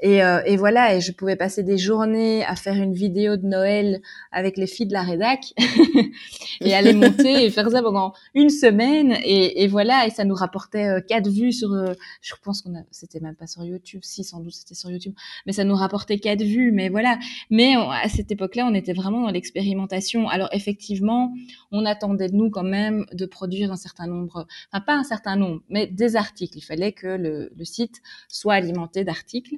et, 0.00 0.22
euh, 0.22 0.40
et, 0.46 0.56
voilà, 0.56 0.94
et 0.94 1.00
je 1.00 1.10
pouvais 1.10 1.34
passer 1.34 1.64
des 1.64 1.76
journées 1.76 2.44
à 2.44 2.54
faire 2.54 2.74
une 2.74 2.94
vidéo 2.94 3.36
de 3.36 3.44
Noël 3.44 4.00
avec 4.30 4.56
les 4.56 4.68
filles 4.68 4.86
de 4.86 4.92
la 4.92 5.02
rédac 5.02 5.52
et 6.60 6.72
aller 6.72 6.92
monter 6.92 7.44
et 7.44 7.50
faire 7.50 7.68
ça 7.68 7.82
pendant 7.82 8.12
une 8.34 8.48
semaine. 8.48 9.16
Et, 9.24 9.64
et 9.64 9.66
voilà, 9.66 10.06
et 10.06 10.10
ça 10.10 10.24
nous 10.24 10.36
rapportait 10.36 10.86
euh, 10.86 11.00
quatre 11.00 11.28
vues 11.28 11.52
sur. 11.52 11.72
Euh, 11.72 11.94
je 12.22 12.34
pense 12.42 12.62
qu'on 12.62 12.74
c'était 12.92 13.18
même 13.18 13.34
pas 13.34 13.48
sur 13.48 13.64
YouTube, 13.64 14.00
si 14.04 14.22
sans 14.22 14.38
doute 14.38 14.54
c'était 14.54 14.76
sur 14.76 14.88
YouTube, 14.90 15.14
mais 15.46 15.52
ça 15.52 15.64
nous 15.64 15.74
rapportait 15.74 16.18
quatre 16.18 16.42
vues. 16.42 16.70
Mais 16.70 16.90
voilà. 16.90 17.18
Mais 17.50 17.74
à 17.74 18.08
cette 18.08 18.30
époque-là, 18.30 18.66
on 18.66 18.74
était 18.74 18.92
vraiment 18.92 19.22
dans 19.22 19.30
l'expérimentation. 19.30 20.28
Alors 20.28 20.48
effectivement, 20.52 21.34
on 21.72 21.84
attendait 21.84 22.28
de 22.28 22.36
nous 22.36 22.50
quand 22.50 22.62
même 22.62 23.04
de 23.12 23.26
produire 23.26 23.72
un 23.72 23.76
certain 23.76 24.06
nombre, 24.06 24.46
enfin 24.70 24.80
pas 24.80 24.94
un 24.94 25.04
certain 25.04 25.34
nombre, 25.34 25.60
mais 25.70 25.88
des 25.88 26.14
articles. 26.14 26.56
Il 26.68 26.76
fallait 26.76 26.92
que 26.92 27.06
le, 27.06 27.50
le 27.56 27.64
site 27.64 28.02
soit 28.28 28.54
alimenté 28.54 29.04
d'articles. 29.04 29.56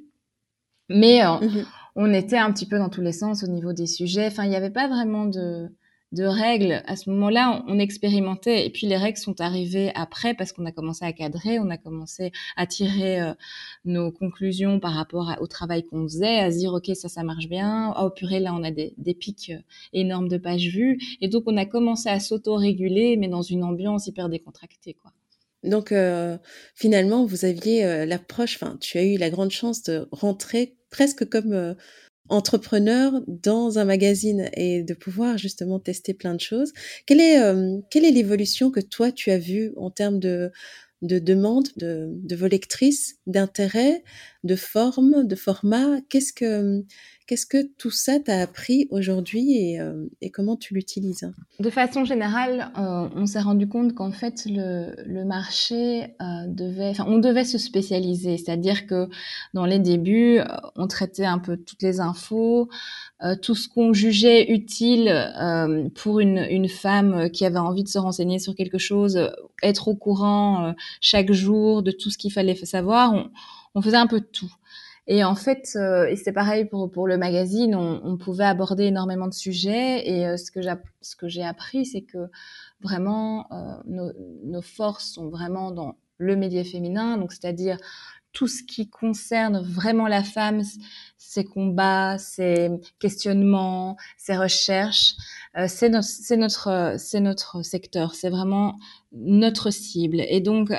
Mais 0.89 1.23
euh, 1.25 1.39
mmh 1.39 1.65
on 1.95 2.13
était 2.13 2.37
un 2.37 2.53
petit 2.53 2.65
peu 2.65 2.77
dans 2.77 2.87
tous 2.87 3.01
les 3.01 3.11
sens 3.11 3.43
au 3.43 3.47
niveau 3.47 3.73
des 3.73 3.85
sujets. 3.85 4.27
Enfin, 4.27 4.45
il 4.45 4.49
n'y 4.49 4.55
avait 4.55 4.69
pas 4.69 4.87
vraiment 4.87 5.25
de 5.25 5.69
de 6.11 6.25
règles. 6.25 6.83
À 6.87 6.95
ce 6.95 7.09
moment-là, 7.09 7.63
on, 7.67 7.79
expérimentait 7.79 8.65
et 8.65 8.69
puis 8.69 8.85
les 8.85 8.97
règles 8.97 9.17
sont 9.17 9.39
arrivées 9.41 9.91
après 9.95 10.33
parce 10.33 10.51
qu'on 10.51 10.65
a 10.65 10.71
commencé 10.71 11.05
à 11.05 11.13
cadrer, 11.13 11.57
on 11.59 11.69
a 11.69 11.77
commencé 11.77 12.31
à 12.57 12.67
tirer 12.67 13.21
euh, 13.21 13.33
nos 13.85 14.11
conclusions 14.11 14.79
par 14.79 14.93
rapport 14.93 15.33
au 15.39 15.47
travail 15.47 15.83
qu'on 15.85 16.03
faisait, 16.03 16.39
à 16.39 16.51
se 16.51 16.57
dire 16.57 16.73
ok 16.73 16.91
ça 16.95 17.07
ça 17.09 17.23
marche 17.23 17.47
bien, 17.47 17.93
oh 17.99 18.09
purée 18.09 18.39
là 18.39 18.53
on 18.53 18.63
a 18.63 18.71
des, 18.71 18.93
des 18.97 19.13
pics 19.13 19.51
euh, 19.51 19.61
énormes 19.93 20.27
de 20.27 20.37
pages 20.37 20.67
vues 20.67 20.99
et 21.21 21.29
donc 21.29 21.43
on 21.47 21.57
a 21.57 21.65
commencé 21.65 22.09
à 22.09 22.19
s'auto-réguler 22.19 23.17
mais 23.17 23.29
dans 23.29 23.41
une 23.41 23.63
ambiance 23.63 24.07
hyper 24.07 24.29
décontractée 24.29 24.93
quoi. 24.93 25.11
Donc 25.63 25.91
euh, 25.91 26.37
finalement, 26.75 27.25
vous 27.25 27.45
aviez 27.45 28.05
l'approche, 28.05 28.55
enfin, 28.55 28.77
tu 28.79 28.97
as 28.97 29.03
eu 29.03 29.17
la 29.17 29.29
grande 29.29 29.51
chance 29.51 29.83
de 29.83 30.07
rentrer 30.11 30.75
presque 30.89 31.29
comme 31.29 31.75
entrepreneur 32.31 33.21
dans 33.27 33.77
un 33.77 33.85
magazine 33.85 34.49
et 34.53 34.83
de 34.83 34.93
pouvoir 34.93 35.37
justement 35.37 35.79
tester 35.79 36.13
plein 36.13 36.33
de 36.33 36.39
choses. 36.39 36.71
Quelle 37.05 37.19
est, 37.19 37.39
euh, 37.41 37.79
quelle 37.89 38.05
est 38.05 38.11
l'évolution 38.11 38.71
que 38.71 38.79
toi 38.79 39.11
tu 39.11 39.31
as 39.31 39.37
vue 39.37 39.73
en 39.75 39.91
termes 39.91 40.19
de, 40.19 40.51
de 41.01 41.19
demande 41.19 41.67
de, 41.75 42.07
de 42.09 42.35
vos 42.35 42.47
lectrices, 42.47 43.17
d'intérêt, 43.27 44.03
de 44.43 44.55
forme, 44.55 45.27
de 45.27 45.35
format? 45.35 45.99
Qu'est-ce 46.09 46.31
que 46.33 46.83
Qu'est-ce 47.31 47.45
que 47.45 47.65
tout 47.77 47.91
ça 47.91 48.19
t'a 48.19 48.41
appris 48.41 48.89
aujourd'hui 48.91 49.55
et, 49.55 49.79
euh, 49.79 50.05
comment 50.33 50.57
tu 50.57 50.73
l'utilises? 50.73 51.31
De 51.61 51.69
façon 51.69 52.03
générale, 52.03 52.73
euh, 52.77 53.07
on 53.15 53.25
s'est 53.25 53.39
rendu 53.39 53.69
compte 53.69 53.95
qu'en 53.95 54.11
fait 54.11 54.45
le, 54.45 55.23
marché 55.23 56.13
euh, 56.21 56.47
devait, 56.47 56.91
on 57.07 57.19
devait 57.19 57.45
se 57.45 57.57
spécialiser, 57.57 58.35
c'est-à-dire 58.35 58.85
que 58.85 59.07
dans 59.53 59.65
les 59.65 59.79
débuts, 59.79 60.39
euh, 60.39 60.45
on 60.75 60.87
traitait 60.87 61.23
un 61.23 61.39
peu 61.39 61.55
toutes 61.55 61.81
les 61.83 62.01
infos, 62.01 62.67
tout 63.41 63.55
ce 63.55 63.69
qu'on 63.69 63.93
jugeait 63.93 64.51
utile 64.51 65.09
pour 65.95 66.19
une, 66.19 66.67
femme 66.67 67.29
qui 67.29 67.45
avait 67.45 67.59
envie 67.59 67.83
de 67.83 67.87
se 67.87 67.99
renseigner 67.99 68.39
sur 68.39 68.55
quelque 68.55 68.77
chose, 68.77 69.31
être 69.63 69.87
au 69.87 69.95
courant 69.95 70.73
chaque 70.99 71.31
jour 71.31 71.81
de 71.81 71.91
tout 71.91 72.09
ce 72.09 72.17
qu'il 72.17 72.33
fallait 72.33 72.55
savoir. 72.55 73.13
On, 73.13 73.29
on 73.75 73.81
faisait 73.81 73.97
un 73.97 74.07
peu 74.07 74.19
tout. 74.19 74.51
Et 75.07 75.23
en 75.23 75.35
fait, 75.35 75.71
euh, 75.75 76.05
et 76.05 76.15
c'est 76.15 76.31
pareil 76.31 76.65
pour, 76.65 76.91
pour 76.91 77.07
le 77.07 77.17
magazine, 77.17 77.75
on, 77.75 78.17
pouvait 78.17 78.45
aborder 78.45 78.85
énormément 78.85 79.27
de 79.27 79.33
sujets. 79.33 80.07
Et 80.07 80.27
euh, 80.27 80.37
ce 80.37 80.51
que 80.51 80.61
ce 81.01 81.15
j'ai 81.27 81.43
appris, 81.43 81.85
c'est 81.85 82.03
que 82.03 82.29
vraiment 82.81 83.47
euh, 83.51 83.73
nos, 83.85 84.61
forces 84.61 85.13
sont 85.13 85.29
vraiment 85.29 85.71
dans 85.71 85.97
le 86.17 86.35
média 86.35 86.63
féminin, 86.63 87.17
donc 87.17 87.31
c'est-à-dire 87.31 87.77
tout 88.31 88.47
ce 88.47 88.63
qui 88.63 88.89
concerne 88.89 89.61
vraiment 89.61 90.07
la 90.07 90.23
femme, 90.23 90.61
ses 91.17 91.43
combats, 91.43 92.17
ses 92.17 92.69
questionnements, 92.99 93.97
ses 94.17 94.37
recherches, 94.37 95.15
c'est 95.67 95.89
notre, 95.89 96.95
c'est 96.97 97.19
notre, 97.19 97.61
secteur, 97.63 98.15
c'est 98.15 98.29
vraiment 98.29 98.77
notre 99.11 99.69
cible. 99.71 100.21
Et 100.29 100.39
donc, 100.39 100.71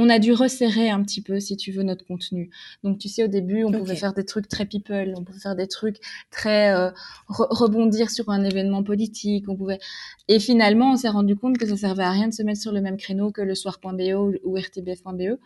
on 0.00 0.08
a 0.08 0.20
dû 0.20 0.32
resserrer 0.32 0.90
un 0.90 1.02
petit 1.02 1.20
peu, 1.20 1.40
si 1.40 1.56
tu 1.56 1.72
veux, 1.72 1.82
notre 1.82 2.06
contenu. 2.06 2.50
Donc, 2.84 2.98
tu 2.98 3.08
sais, 3.08 3.24
au 3.24 3.26
début, 3.26 3.64
on 3.64 3.72
pouvait 3.72 3.96
faire 3.96 4.14
des 4.14 4.24
trucs 4.24 4.46
très 4.46 4.64
people, 4.64 5.12
on 5.16 5.24
pouvait 5.24 5.40
faire 5.40 5.56
des 5.56 5.66
trucs 5.66 5.96
très 6.30 6.72
euh, 6.72 6.90
rebondir 7.28 8.08
sur 8.08 8.30
un 8.30 8.44
événement 8.44 8.84
politique, 8.84 9.48
on 9.48 9.56
pouvait. 9.56 9.80
Et 10.28 10.38
finalement, 10.38 10.92
on 10.92 10.96
s'est 10.96 11.08
rendu 11.08 11.34
compte 11.34 11.58
que 11.58 11.66
ça 11.66 11.76
servait 11.76 12.04
à 12.04 12.12
rien 12.12 12.28
de 12.28 12.32
se 12.32 12.44
mettre 12.44 12.60
sur 12.60 12.70
le 12.70 12.80
même 12.80 12.96
créneau 12.96 13.32
que 13.32 13.42
le 13.42 13.56
soir.be 13.56 14.14
ou, 14.44 14.56
rtbf.be. 14.56 15.40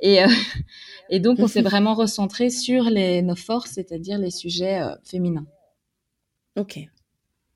Et, 0.00 0.22
euh, 0.22 0.28
et 1.10 1.18
donc, 1.18 1.40
on 1.40 1.48
s'est 1.48 1.62
vraiment 1.62 1.94
recentré 1.94 2.50
sur 2.50 2.84
les, 2.84 3.20
nos 3.22 3.36
forces, 3.36 3.72
c'est-à-dire 3.72 4.18
les 4.18 4.30
sujets 4.30 4.80
euh, 4.80 4.94
féminins. 5.02 5.46
Ok. 6.56 6.88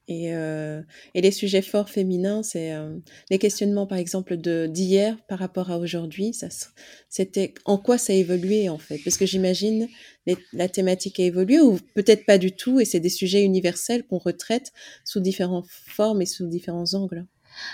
Et, 0.09 0.35
euh, 0.35 0.83
et, 1.15 1.21
les 1.21 1.31
sujets 1.31 1.63
forts 1.63 1.89
féminins, 1.89 2.43
c'est 2.43 2.75
euh, 2.75 2.99
les 3.31 3.39
questionnements, 3.39 3.87
par 3.87 3.99
exemple, 3.99 4.37
de 4.37 4.67
d'hier 4.67 5.17
par 5.29 5.39
rapport 5.39 5.71
à 5.71 5.79
aujourd'hui. 5.79 6.33
C'était 7.09 7.55
en 7.65 7.79
quoi 7.79 7.99
ça 7.99 8.13
a 8.13 8.17
évolué 8.17 8.69
en 8.69 8.79
fait? 8.79 8.99
Parce 9.05 9.17
que 9.17 9.27
j'imagine 9.27 9.89
la 10.53 10.69
thématique 10.69 11.21
a 11.21 11.25
évolué 11.25 11.61
ou 11.61 11.79
peut-être 11.95 12.27
pas 12.27 12.39
du 12.39 12.53
tout, 12.53 12.81
et 12.81 12.85
c'est 12.85 13.01
des 13.01 13.09
sujets 13.09 13.43
universels 13.43 14.05
qu'on 14.05 14.19
retraite 14.19 14.73
sous 15.05 15.21
différentes 15.21 15.69
formes 15.69 16.23
et 16.23 16.27
sous 16.27 16.47
différents 16.47 16.95
angles? 16.95 17.27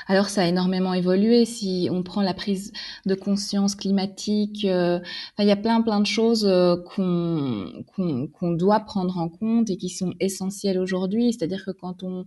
Alors 0.07 0.29
ça 0.29 0.43
a 0.43 0.47
énormément 0.47 0.95
évolué 0.95 1.45
si 1.45 1.89
on 1.91 2.03
prend 2.03 2.23
la 2.23 2.35
prise 2.35 2.73
de 3.07 3.15
conscience 3.15 3.75
climatique. 3.75 4.65
Euh, 4.65 5.01
il 5.39 5.47
y 5.47 5.51
a 5.51 5.57
plein 5.57 5.83
plein 5.83 6.01
de 6.01 6.07
choses 6.07 6.47
euh, 6.47 6.77
qu'on 6.95 8.51
doit 8.53 8.81
prendre 8.81 9.19
en 9.19 9.29
compte 9.29 9.71
et 9.71 9.77
qui 9.77 9.89
sont 9.89 10.15
essentielles 10.21 10.79
aujourd'hui. 10.79 11.33
C'est-à-dire 11.33 11.65
que 11.65 11.71
quand 11.71 12.03
on 12.03 12.25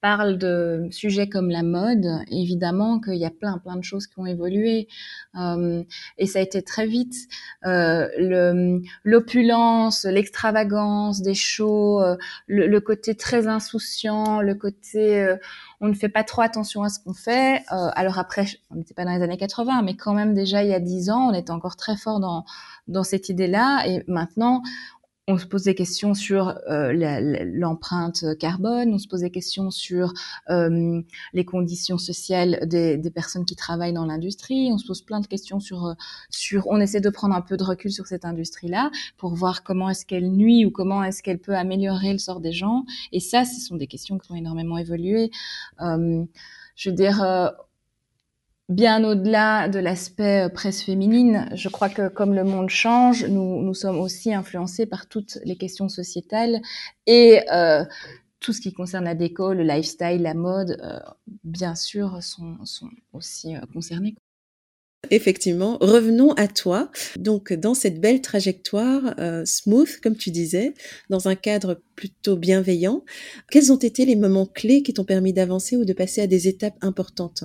parle 0.00 0.38
de 0.38 0.88
sujets 0.90 1.28
comme 1.28 1.50
la 1.50 1.62
mode, 1.62 2.06
évidemment 2.30 3.00
qu'il 3.00 3.16
y 3.16 3.24
a 3.24 3.30
plein 3.30 3.58
plein 3.58 3.76
de 3.76 3.84
choses 3.84 4.06
qui 4.06 4.18
ont 4.18 4.26
évolué 4.26 4.88
euh, 5.38 5.82
et 6.18 6.26
ça 6.26 6.38
a 6.38 6.42
été 6.42 6.62
très 6.62 6.86
vite 6.86 7.14
euh, 7.66 8.08
l'opulence, 9.04 10.04
l'extravagance 10.04 11.22
des 11.22 11.34
shows, 11.34 12.00
euh, 12.00 12.16
le, 12.46 12.66
le, 12.66 12.80
côté 12.80 13.14
très 13.14 13.46
insouciant, 13.46 14.40
le 14.40 14.54
côté 14.54 15.22
euh, 15.22 15.36
on 15.80 15.88
ne 15.88 15.94
fait 15.94 16.08
pas 16.08 16.24
trop 16.24 16.42
attention 16.42 16.82
à 16.82 16.88
ce 16.88 17.00
qu'on 17.00 17.14
fait. 17.14 17.62
Euh, 17.72 17.88
alors 17.94 18.18
après, 18.18 18.44
on 18.70 18.76
n'était 18.76 18.94
pas 18.94 19.04
dans 19.04 19.14
les 19.14 19.22
années 19.22 19.38
80, 19.38 19.82
mais 19.82 19.96
quand 19.96 20.12
même 20.12 20.34
déjà 20.34 20.62
il 20.62 20.68
y 20.68 20.74
a 20.74 20.80
dix 20.80 21.10
ans, 21.10 21.30
on 21.30 21.34
était 21.34 21.50
encore 21.50 21.76
très 21.76 21.96
fort 21.96 22.20
dans 22.20 22.44
dans 22.88 23.04
cette 23.04 23.28
idée-là 23.28 23.84
et 23.86 24.04
maintenant 24.08 24.62
on 25.30 25.38
se 25.38 25.46
pose 25.46 25.64
des 25.64 25.74
questions 25.74 26.14
sur 26.14 26.58
euh, 26.68 26.92
l'empreinte 27.44 28.24
carbone, 28.38 28.92
on 28.94 28.98
se 28.98 29.08
pose 29.08 29.20
des 29.20 29.30
questions 29.30 29.70
sur 29.70 30.12
les 30.48 31.44
conditions 31.44 31.98
sociales 31.98 32.60
des, 32.66 32.98
personnes 33.10 33.44
qui 33.44 33.56
travaillent 33.56 33.92
dans 33.92 34.06
l'industrie, 34.06 34.70
on 34.72 34.78
se 34.78 34.86
pose 34.86 35.02
plein 35.02 35.20
de 35.20 35.26
questions 35.26 35.60
sur, 35.60 35.86
euh, 35.86 35.94
sur, 36.30 36.66
on 36.68 36.80
essaie 36.80 37.00
de 37.00 37.10
prendre 37.10 37.34
un 37.34 37.40
peu 37.40 37.56
de 37.56 37.64
recul 37.64 37.90
sur 37.90 38.06
cette 38.06 38.24
industrie-là 38.24 38.90
pour 39.16 39.34
voir 39.34 39.62
comment 39.62 39.90
est-ce 39.90 40.06
qu'elle 40.06 40.30
nuit 40.30 40.64
ou 40.64 40.70
comment 40.70 41.02
est-ce 41.02 41.22
qu'elle 41.22 41.38
peut 41.38 41.56
améliorer 41.56 42.12
le 42.12 42.18
sort 42.18 42.40
des 42.40 42.52
gens. 42.52 42.84
Et 43.12 43.20
ça, 43.20 43.44
ce 43.44 43.60
sont 43.60 43.76
des 43.76 43.86
questions 43.86 44.18
qui 44.18 44.30
ont 44.32 44.36
énormément 44.36 44.78
évolué. 44.78 45.30
Je 46.80 46.88
veux 46.88 46.96
dire, 46.96 47.22
euh, 47.22 47.50
bien 48.70 49.04
au-delà 49.04 49.68
de 49.68 49.78
l'aspect 49.78 50.46
euh, 50.46 50.48
presse 50.48 50.82
féminine, 50.82 51.48
je 51.54 51.68
crois 51.68 51.88
que 51.88 52.08
comme 52.08 52.34
le 52.34 52.44
monde 52.44 52.70
change, 52.70 53.26
nous, 53.26 53.60
nous 53.62 53.74
sommes 53.74 53.98
aussi 53.98 54.32
influencés 54.32 54.86
par 54.86 55.06
toutes 55.08 55.38
les 55.44 55.56
questions 55.56 55.88
sociétales 55.88 56.60
et 57.06 57.40
euh, 57.52 57.84
tout 58.38 58.52
ce 58.52 58.60
qui 58.60 58.72
concerne 58.72 59.04
la 59.04 59.14
déco, 59.14 59.52
le 59.52 59.64
lifestyle, 59.64 60.22
la 60.22 60.34
mode, 60.34 60.78
euh, 60.82 61.00
bien 61.44 61.74
sûr, 61.74 62.22
sont, 62.22 62.56
aussi 63.12 63.54
concernés. 63.72 64.14
Effectivement, 65.10 65.76
revenons 65.80 66.32
à 66.34 66.46
toi. 66.46 66.90
Donc, 67.16 67.52
dans 67.52 67.74
cette 67.74 68.00
belle 68.00 68.20
trajectoire 68.20 69.14
euh, 69.18 69.44
smooth, 69.44 70.00
comme 70.00 70.16
tu 70.16 70.30
disais, 70.30 70.72
dans 71.08 71.26
un 71.26 71.34
cadre 71.34 71.80
plutôt 71.96 72.36
bienveillant, 72.36 73.04
quels 73.50 73.72
ont 73.72 73.76
été 73.76 74.04
les 74.06 74.14
moments 74.14 74.46
clés 74.46 74.82
qui 74.82 74.94
t'ont 74.94 75.04
permis 75.04 75.32
d'avancer 75.32 75.76
ou 75.76 75.84
de 75.84 75.92
passer 75.92 76.20
à 76.20 76.28
des 76.28 76.46
étapes 76.46 76.76
importantes, 76.80 77.42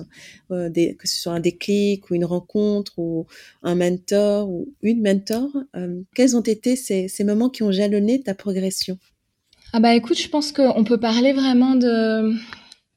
euh, 0.52 0.70
que 0.70 1.08
ce 1.08 1.20
soit 1.20 1.32
un 1.32 1.40
déclic 1.40 2.08
ou 2.08 2.14
une 2.14 2.24
rencontre 2.24 2.98
ou 2.98 3.26
un 3.64 3.74
mentor 3.74 4.48
ou 4.48 4.72
une 4.82 5.02
mentor 5.02 5.50
euh, 5.74 6.00
Quels 6.14 6.36
ont 6.36 6.42
été 6.42 6.76
ces, 6.76 7.08
ces 7.08 7.24
moments 7.24 7.50
qui 7.50 7.64
ont 7.64 7.72
jalonné 7.72 8.22
ta 8.22 8.34
progression? 8.34 8.96
Ah 9.72 9.80
bah 9.80 9.94
écoute, 9.94 10.18
je 10.18 10.28
pense 10.28 10.52
qu'on 10.52 10.84
peut 10.84 11.00
parler 11.00 11.32
vraiment 11.32 11.74
de 11.74 12.32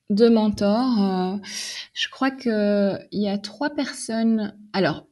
de 0.09 0.27
mentors. 0.29 1.01
Euh, 1.01 1.37
je 1.93 2.09
crois 2.09 2.31
que 2.31 2.97
il 3.11 3.21
y 3.21 3.29
a 3.29 3.37
trois 3.37 3.69
personnes. 3.69 4.55
Alors, 4.73 5.05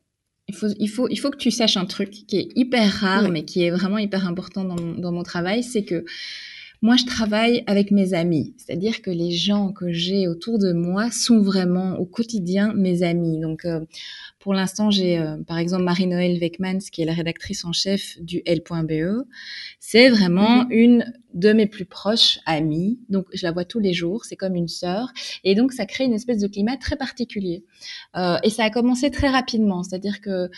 il 0.47 0.55
faut, 0.55 0.67
il 0.79 0.87
faut, 0.87 1.07
il 1.09 1.17
faut 1.17 1.29
que 1.29 1.37
tu 1.37 1.51
saches 1.51 1.77
un 1.77 1.85
truc 1.85 2.09
qui 2.09 2.37
est 2.37 2.49
hyper 2.55 2.89
rare, 2.91 3.29
mais 3.29 3.43
qui 3.43 3.63
est 3.63 3.69
vraiment 3.69 3.97
hyper 3.97 4.25
important 4.25 4.63
dans, 4.63 4.75
dans 4.75 5.11
mon 5.11 5.23
travail, 5.23 5.63
c'est 5.63 5.83
que 5.83 6.05
moi, 6.81 6.95
je 6.95 7.05
travaille 7.05 7.63
avec 7.65 7.91
mes 7.91 8.13
amis, 8.13 8.53
c'est-à-dire 8.57 9.01
que 9.01 9.09
les 9.09 9.31
gens 9.31 9.71
que 9.71 9.91
j'ai 9.91 10.27
autour 10.27 10.59
de 10.59 10.73
moi 10.73 11.09
sont 11.11 11.41
vraiment 11.41 11.97
au 11.97 12.05
quotidien 12.05 12.73
mes 12.73 13.01
amis. 13.01 13.39
Donc, 13.39 13.65
euh, 13.65 13.81
pour 14.39 14.53
l'instant, 14.53 14.91
j'ai 14.91 15.17
euh, 15.17 15.37
par 15.45 15.57
exemple 15.57 15.83
Marie-Noël 15.83 16.37
Weckmans, 16.39 16.79
qui 16.91 17.01
est 17.01 17.05
la 17.05 17.13
rédactrice 17.13 17.65
en 17.65 17.73
chef 17.73 18.21
du 18.21 18.43
L.be. 18.45 19.25
C'est 19.79 20.09
vraiment 20.09 20.65
mhm. 20.65 20.71
une 20.71 21.13
de 21.33 21.51
mes 21.51 21.65
plus 21.65 21.85
proches 21.85 22.39
amies. 22.45 22.99
Donc, 23.09 23.25
je 23.33 23.45
la 23.45 23.51
vois 23.51 23.65
tous 23.65 23.79
les 23.79 23.93
jours. 23.93 24.25
C'est 24.25 24.35
comme 24.35 24.55
une 24.55 24.67
sœur. 24.67 25.11
Et 25.43 25.55
donc, 25.55 25.73
ça 25.73 25.85
crée 25.85 26.05
une 26.05 26.13
espèce 26.13 26.39
de 26.39 26.47
climat 26.47 26.77
très 26.77 26.95
particulier. 26.95 27.65
Euh, 28.15 28.37
et 28.43 28.49
ça 28.49 28.63
a 28.63 28.69
commencé 28.69 29.09
très 29.11 29.29
rapidement. 29.29 29.83
C'est-à-dire 29.83 30.21
que 30.21 30.49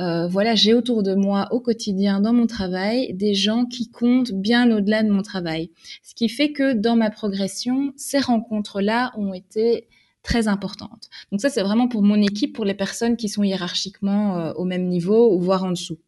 euh, 0.00 0.26
voilà, 0.26 0.54
j'ai 0.54 0.74
autour 0.74 1.02
de 1.02 1.14
moi 1.14 1.48
au 1.52 1.60
quotidien, 1.60 2.20
dans 2.20 2.32
mon 2.32 2.46
travail, 2.46 3.12
des 3.14 3.34
gens 3.34 3.66
qui 3.66 3.90
comptent 3.90 4.32
bien 4.32 4.70
au-delà 4.74 5.02
de 5.02 5.10
mon 5.10 5.22
travail. 5.22 5.70
Ce 6.02 6.14
qui 6.14 6.28
fait 6.28 6.52
que 6.52 6.72
dans 6.72 6.96
ma 6.96 7.10
progression, 7.10 7.92
ces 7.96 8.18
rencontres-là 8.18 9.12
ont 9.16 9.34
été 9.34 9.88
très 10.22 10.48
importantes. 10.48 11.10
Donc 11.30 11.40
ça, 11.40 11.50
c'est 11.50 11.62
vraiment 11.62 11.88
pour 11.88 12.02
mon 12.02 12.22
équipe, 12.22 12.54
pour 12.54 12.64
les 12.64 12.74
personnes 12.74 13.16
qui 13.16 13.28
sont 13.28 13.42
hiérarchiquement 13.42 14.38
euh, 14.38 14.52
au 14.54 14.64
même 14.64 14.86
niveau 14.86 15.34
ou 15.34 15.40
voire 15.40 15.64
en 15.64 15.70
dessous. 15.70 15.98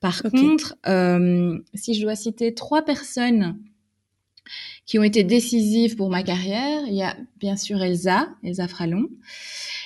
Par 0.00 0.22
contre, 0.22 0.76
euh, 0.86 1.58
si 1.74 1.94
je 1.94 2.02
dois 2.02 2.16
citer 2.16 2.54
trois 2.54 2.82
personnes 2.82 3.56
qui 4.86 4.98
ont 4.98 5.02
été 5.02 5.24
décisives 5.24 5.96
pour 5.96 6.10
ma 6.10 6.22
carrière. 6.22 6.82
Il 6.86 6.94
y 6.94 7.02
a 7.02 7.16
bien 7.38 7.56
sûr 7.56 7.82
Elsa, 7.82 8.28
Elsa 8.42 8.68
Fralon. 8.68 9.08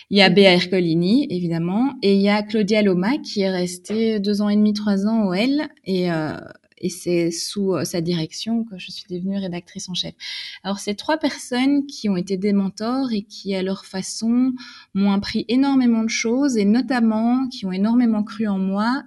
Il 0.09 0.19
y 0.19 0.23
a 0.23 0.31
Béa 0.31 0.53
Ercolini, 0.53 1.27
évidemment, 1.31 1.97
et 2.01 2.15
il 2.15 2.21
y 2.21 2.29
a 2.29 2.45
Claudia 2.45 2.81
Loma 2.81 3.19
qui 3.19 3.41
est 3.41 3.51
restée 3.51 4.21
deux 4.21 4.41
ans 4.41 4.49
et 4.49 4.55
demi, 4.55 4.73
trois 4.73 5.05
ans 5.05 5.27
au 5.27 5.35
L, 5.35 5.69
et, 5.85 6.13
euh, 6.13 6.39
et 6.79 6.91
c'est 6.91 7.33
sous 7.33 7.75
euh, 7.75 7.83
sa 7.83 8.01
direction 8.01 8.63
que 8.63 8.79
je 8.79 8.93
suis 8.93 9.07
devenue 9.11 9.37
rédactrice 9.37 9.89
en 9.89 9.95
chef. 9.95 10.15
Alors, 10.63 10.79
c'est 10.79 10.95
trois 10.95 11.17
personnes 11.17 11.87
qui 11.87 12.09
ont 12.09 12.17
été 12.17 12.37
des 12.37 12.53
mentors 12.53 13.13
et 13.13 13.23
qui, 13.23 13.57
à 13.57 13.65
leur 13.65 13.85
façon, 13.85 14.53
m'ont 14.95 15.11
appris 15.11 15.45
énormément 15.49 16.05
de 16.05 16.09
choses 16.09 16.57
et 16.57 16.65
notamment 16.65 17.49
qui 17.49 17.67
ont 17.67 17.73
énormément 17.73 18.23
cru 18.23 18.47
en 18.47 18.59
moi, 18.59 19.03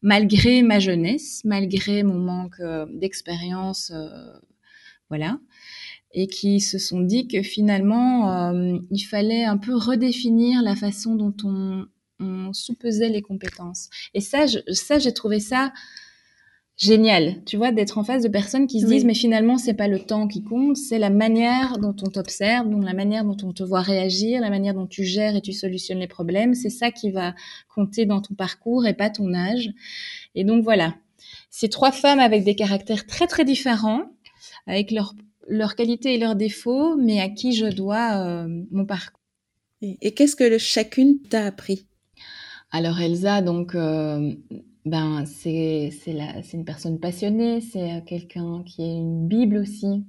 malgré 0.00 0.62
ma 0.62 0.78
jeunesse, 0.78 1.40
malgré 1.44 2.04
mon 2.04 2.20
manque 2.20 2.60
euh, 2.60 2.86
d'expérience, 2.94 3.92
voilà 5.08 5.40
et 6.12 6.26
qui 6.26 6.60
se 6.60 6.78
sont 6.78 7.00
dit 7.00 7.28
que 7.28 7.42
finalement, 7.42 8.30
euh, 8.30 8.78
il 8.90 9.02
fallait 9.02 9.44
un 9.44 9.58
peu 9.58 9.74
redéfinir 9.74 10.62
la 10.62 10.76
façon 10.76 11.14
dont 11.14 11.34
on, 11.44 11.86
on 12.20 12.52
sous-pesait 12.52 13.08
les 13.08 13.22
compétences. 13.22 13.90
Et 14.14 14.20
ça, 14.20 14.46
ça, 14.72 14.98
j'ai 14.98 15.12
trouvé 15.12 15.40
ça 15.40 15.72
génial, 16.76 17.42
tu 17.44 17.56
vois, 17.56 17.72
d'être 17.72 17.96
en 17.96 18.04
face 18.04 18.22
de 18.22 18.28
personnes 18.28 18.66
qui 18.66 18.80
se 18.80 18.86
disent, 18.86 19.06
mais 19.06 19.14
finalement, 19.14 19.56
c'est 19.56 19.74
pas 19.74 19.88
le 19.88 19.98
temps 19.98 20.28
qui 20.28 20.42
compte, 20.42 20.76
c'est 20.76 20.98
la 20.98 21.08
manière 21.08 21.78
dont 21.78 21.96
on 22.02 22.10
t'observe, 22.10 22.68
donc 22.68 22.84
la 22.84 22.92
manière 22.92 23.24
dont 23.24 23.36
on 23.42 23.52
te 23.52 23.62
voit 23.62 23.80
réagir, 23.80 24.42
la 24.42 24.50
manière 24.50 24.74
dont 24.74 24.86
tu 24.86 25.02
gères 25.04 25.36
et 25.36 25.40
tu 25.40 25.54
solutionnes 25.54 26.00
les 26.00 26.06
problèmes, 26.06 26.54
c'est 26.54 26.70
ça 26.70 26.90
qui 26.90 27.10
va 27.10 27.34
compter 27.74 28.04
dans 28.04 28.20
ton 28.20 28.34
parcours 28.34 28.86
et 28.86 28.92
pas 28.92 29.08
ton 29.08 29.32
âge. 29.32 29.70
Et 30.34 30.44
donc 30.44 30.64
voilà, 30.64 30.94
ces 31.48 31.70
trois 31.70 31.92
femmes 31.92 32.20
avec 32.20 32.44
des 32.44 32.54
caractères 32.54 33.06
très 33.06 33.26
très 33.26 33.46
différents, 33.46 34.02
avec 34.66 34.90
leurs 34.90 35.14
leurs 35.48 35.76
qualités 35.76 36.14
et 36.14 36.18
leurs 36.18 36.36
défauts, 36.36 36.96
mais 36.96 37.20
à 37.20 37.28
qui 37.28 37.54
je 37.54 37.66
dois 37.66 38.16
euh, 38.16 38.48
mon 38.70 38.84
parcours. 38.84 39.20
Et, 39.82 40.12
qu'est-ce 40.14 40.36
que 40.36 40.58
chacune 40.58 41.20
t'a 41.20 41.44
appris? 41.44 41.86
Alors 42.70 43.00
Elsa, 43.00 43.42
donc, 43.42 43.74
euh, 43.74 44.32
ben 44.84 45.24
c'est 45.26 45.90
c'est 46.02 46.52
une 46.54 46.64
personne 46.64 46.98
passionnée, 46.98 47.60
c'est 47.60 48.02
quelqu'un 48.06 48.62
qui 48.64 48.82
est 48.82 48.96
une 48.96 49.28
bible 49.28 49.58
aussi. 49.58 50.04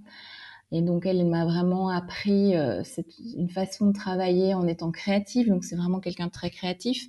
Et 0.71 0.81
donc 0.81 1.05
elle 1.05 1.25
m'a 1.25 1.45
vraiment 1.45 1.89
appris 1.89 2.55
euh, 2.55 2.83
une 3.37 3.49
façon 3.49 3.87
de 3.87 3.93
travailler 3.93 4.53
en 4.53 4.67
étant 4.67 4.91
créative. 4.91 5.49
Donc 5.49 5.63
c'est 5.63 5.75
vraiment 5.75 5.99
quelqu'un 5.99 6.27
de 6.27 6.31
très 6.31 6.49
créatif 6.49 7.07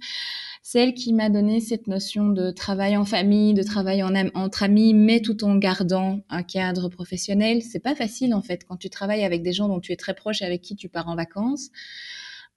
celle 0.70 0.92
qui 0.92 1.14
m'a 1.14 1.30
donné 1.30 1.60
cette 1.60 1.87
notion 1.87 2.28
de 2.28 2.50
travail 2.50 2.98
en 2.98 3.06
famille, 3.06 3.54
de 3.54 3.62
travail 3.62 4.02
en, 4.02 4.12
entre 4.34 4.64
amis, 4.64 4.92
mais 4.92 5.22
tout 5.22 5.42
en 5.42 5.56
gardant 5.56 6.20
un 6.28 6.42
cadre 6.42 6.90
professionnel. 6.90 7.62
C'est 7.62 7.78
pas 7.80 7.94
facile 7.94 8.34
en 8.34 8.42
fait 8.42 8.66
quand 8.68 8.76
tu 8.76 8.90
travailles 8.90 9.25
avec 9.25 9.42
des 9.42 9.54
gens 9.54 9.68
dont 9.68 9.80
tu 9.80 9.92
es 9.92 9.96
très 9.96 10.12
proche 10.12 10.42
et 10.42 10.44
avec 10.44 10.60
qui 10.60 10.76
tu 10.76 10.90
pars 10.90 11.08
en 11.08 11.16
vacances. 11.16 11.70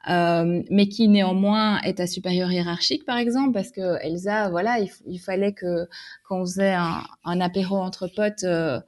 Euh, 0.09 0.61
mais 0.69 0.89
qui 0.89 1.07
néanmoins 1.07 1.79
est 1.83 1.99
ta 1.99 2.07
supérieure 2.07 2.51
hiérarchique, 2.51 3.05
par 3.05 3.17
exemple, 3.17 3.53
parce 3.53 3.71
que 3.71 4.03
Elsa, 4.03 4.49
voilà, 4.49 4.79
il, 5.05 5.19
fallait 5.19 5.53
que 5.53 5.87
quand 6.27 6.41
on 6.41 6.45
faisait 6.45 6.73
un, 6.73 7.39
apéro 7.39 7.77
entre 7.77 8.07
potes, 8.07 8.43
euh, 8.43 8.81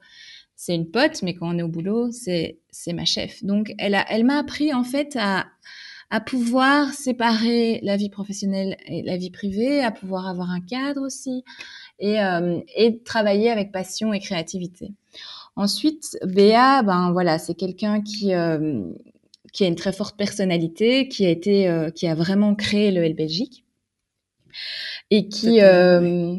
c'est 0.54 0.74
une 0.74 0.90
pote, 0.90 1.22
mais 1.22 1.32
quand 1.32 1.48
on 1.48 1.58
est 1.58 1.62
au 1.62 1.68
boulot, 1.68 2.10
c'est 2.10 2.58
c'est 2.70 2.92
ma 2.92 3.06
chef. 3.06 3.42
Donc 3.42 3.72
elle 3.78 3.94
a, 3.94 4.04
elle 4.10 4.24
m'a 4.24 4.36
appris 4.36 4.74
en 4.74 4.84
fait 4.84 5.16
à 5.18 5.46
à 6.10 6.20
pouvoir 6.20 6.92
séparer 6.92 7.80
la 7.82 7.96
vie 7.96 8.10
professionnelle 8.10 8.76
et 8.86 9.02
la 9.02 9.16
vie 9.16 9.30
privée, 9.30 9.82
à 9.82 9.90
pouvoir 9.90 10.26
avoir 10.26 10.50
un 10.50 10.60
cadre 10.60 11.02
aussi 11.02 11.44
et, 11.98 12.20
euh, 12.20 12.60
et 12.76 13.02
travailler 13.02 13.50
avec 13.50 13.72
passion 13.72 14.12
et 14.12 14.20
créativité. 14.20 14.92
Ensuite, 15.56 16.18
Béa, 16.24 16.82
ben 16.82 17.12
voilà, 17.12 17.38
c'est 17.38 17.54
quelqu'un 17.54 18.00
qui 18.00 18.34
euh, 18.34 18.82
qui 19.54 19.64
a 19.64 19.68
une 19.68 19.76
très 19.76 19.92
forte 19.92 20.16
personnalité, 20.16 21.08
qui 21.08 21.24
a 21.24 21.30
été, 21.30 21.68
euh, 21.68 21.90
qui 21.90 22.08
a 22.08 22.14
vraiment 22.14 22.54
créé 22.56 22.90
le 22.90 23.02
L 23.04 23.14
Belgique 23.14 23.64
et 25.10 25.28
qui 25.28 25.60
euh, 25.60 26.36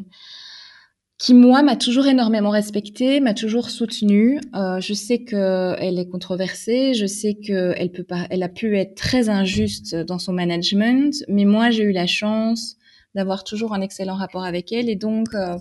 qui 1.18 1.34
moi 1.34 1.64
m'a 1.64 1.78
toujours 1.78 2.08
énormément 2.08 2.50
respectée, 2.50 3.22
m'a 3.22 3.34
toujours 3.34 3.70
soutenue. 3.70 4.40
Euh, 4.54 4.82
je 4.82 4.94
sais 4.94 5.24
que 5.24 5.76
elle 5.80 5.98
est 5.98 6.10
controversée, 6.10 6.94
je 6.94 7.06
sais 7.06 7.36
que 7.36 7.74
elle 7.78 7.92
peut 7.92 8.04
pas, 8.04 8.28
elle 8.30 8.44
a 8.44 8.50
pu 8.50 8.78
être 8.78 8.96
très 8.96 9.30
injuste 9.30 9.96
dans 9.96 10.20
son 10.20 10.34
management, 10.34 11.24
mais 11.30 11.46
moi 11.46 11.70
j'ai 11.70 11.84
eu 11.84 11.94
la 11.94 12.08
chance 12.08 12.76
d'avoir 13.16 13.46
toujours 13.46 13.74
un 13.74 13.82
excellent 13.82 14.16
rapport 14.16 14.44
avec 14.44 14.74
elle 14.74 14.90
et 14.90 14.98
donc 14.98 15.34
euh, 15.36 15.58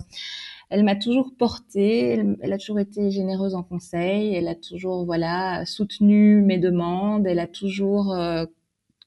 elle 0.69 0.83
m'a 0.83 0.95
toujours 0.95 1.31
portée, 1.37 2.21
elle, 2.41 2.51
a 2.51 2.57
toujours 2.57 2.79
été 2.79 3.09
généreuse 3.11 3.55
en 3.55 3.63
conseil, 3.63 4.35
elle 4.35 4.49
a 4.49 4.55
toujours 4.55 5.05
voilà 5.05 5.65
soutenu 5.65 6.41
mes 6.41 6.57
demandes, 6.57 7.25
elle 7.27 7.39
a 7.39 7.47
toujours 7.47 8.13
euh, 8.13 8.45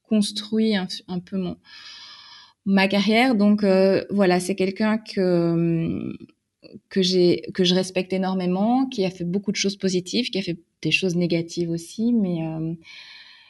construit 0.09 0.77
un, 0.77 0.87
un, 1.09 1.19
peu 1.19 1.37
mon 1.37 1.57
ma 2.65 2.89
carrière. 2.89 3.35
Donc 3.35 3.65
euh, 3.65 4.05
voilà, 4.11 4.41
c'est 4.41 4.55
quelqu'un 4.55 4.99
que 4.99 6.13
que 6.89 7.03
j'ai 7.03 7.43
que 7.55 7.65
je 7.65 7.75
respecte 7.75 8.13
énormément, 8.13 8.87
qui 8.87 9.05
a 9.05 9.11
fait 9.11 9.25
beaucoup 9.25 9.53
de 9.53 9.57
choses 9.57 9.77
positives, 9.77 10.31
qui 10.31 10.39
a 10.39 10.43
fait 10.43 10.59
des 10.83 10.91
choses 10.91 11.17
négatives 11.17 11.71
aussi, 11.71 12.13
mais 12.13 12.47
euh, 12.47 12.75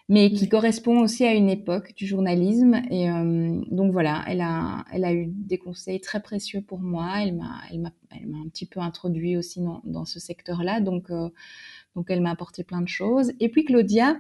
mais 0.09 0.31
qui 0.31 0.49
correspond 0.49 1.01
aussi 1.01 1.25
à 1.25 1.35
une 1.35 1.51
époque 1.51 1.95
du 1.95 2.07
journalisme. 2.07 2.81
Et 2.91 3.11
euh, 3.11 3.61
donc 3.71 3.93
voilà, 3.93 4.25
elle 4.27 4.41
a 4.41 4.85
elle 4.93 5.05
a 5.05 5.13
eu 5.13 5.27
des 5.27 5.59
conseils 5.59 6.01
très 6.01 6.21
précieux 6.23 6.63
pour 6.63 6.79
moi. 6.81 7.23
Elle 7.23 7.37
m'a 7.37 7.61
elle 7.71 7.81
m'a 7.81 7.93
elle 8.11 8.27
m'a 8.27 8.39
un 8.39 8.49
petit 8.49 8.67
peu 8.67 8.81
introduit 8.81 9.37
aussi 9.37 9.61
dans, 9.61 9.83
dans 9.85 10.05
ce 10.05 10.19
secteur-là. 10.21 10.81
Donc 10.81 11.11
euh, 11.11 11.29
donc 11.95 12.07
elle 12.11 12.21
m'a 12.23 12.31
apporté 12.31 12.65
plein 12.65 12.81
de 12.81 12.89
choses. 12.89 13.33
Et 13.41 13.49
puis 13.51 13.65
Claudia, 13.65 14.17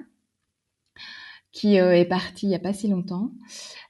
qui 1.52 1.76
est 1.76 2.08
partie 2.08 2.46
il 2.46 2.50
y 2.50 2.54
a 2.54 2.58
pas 2.58 2.72
si 2.72 2.88
longtemps. 2.88 3.30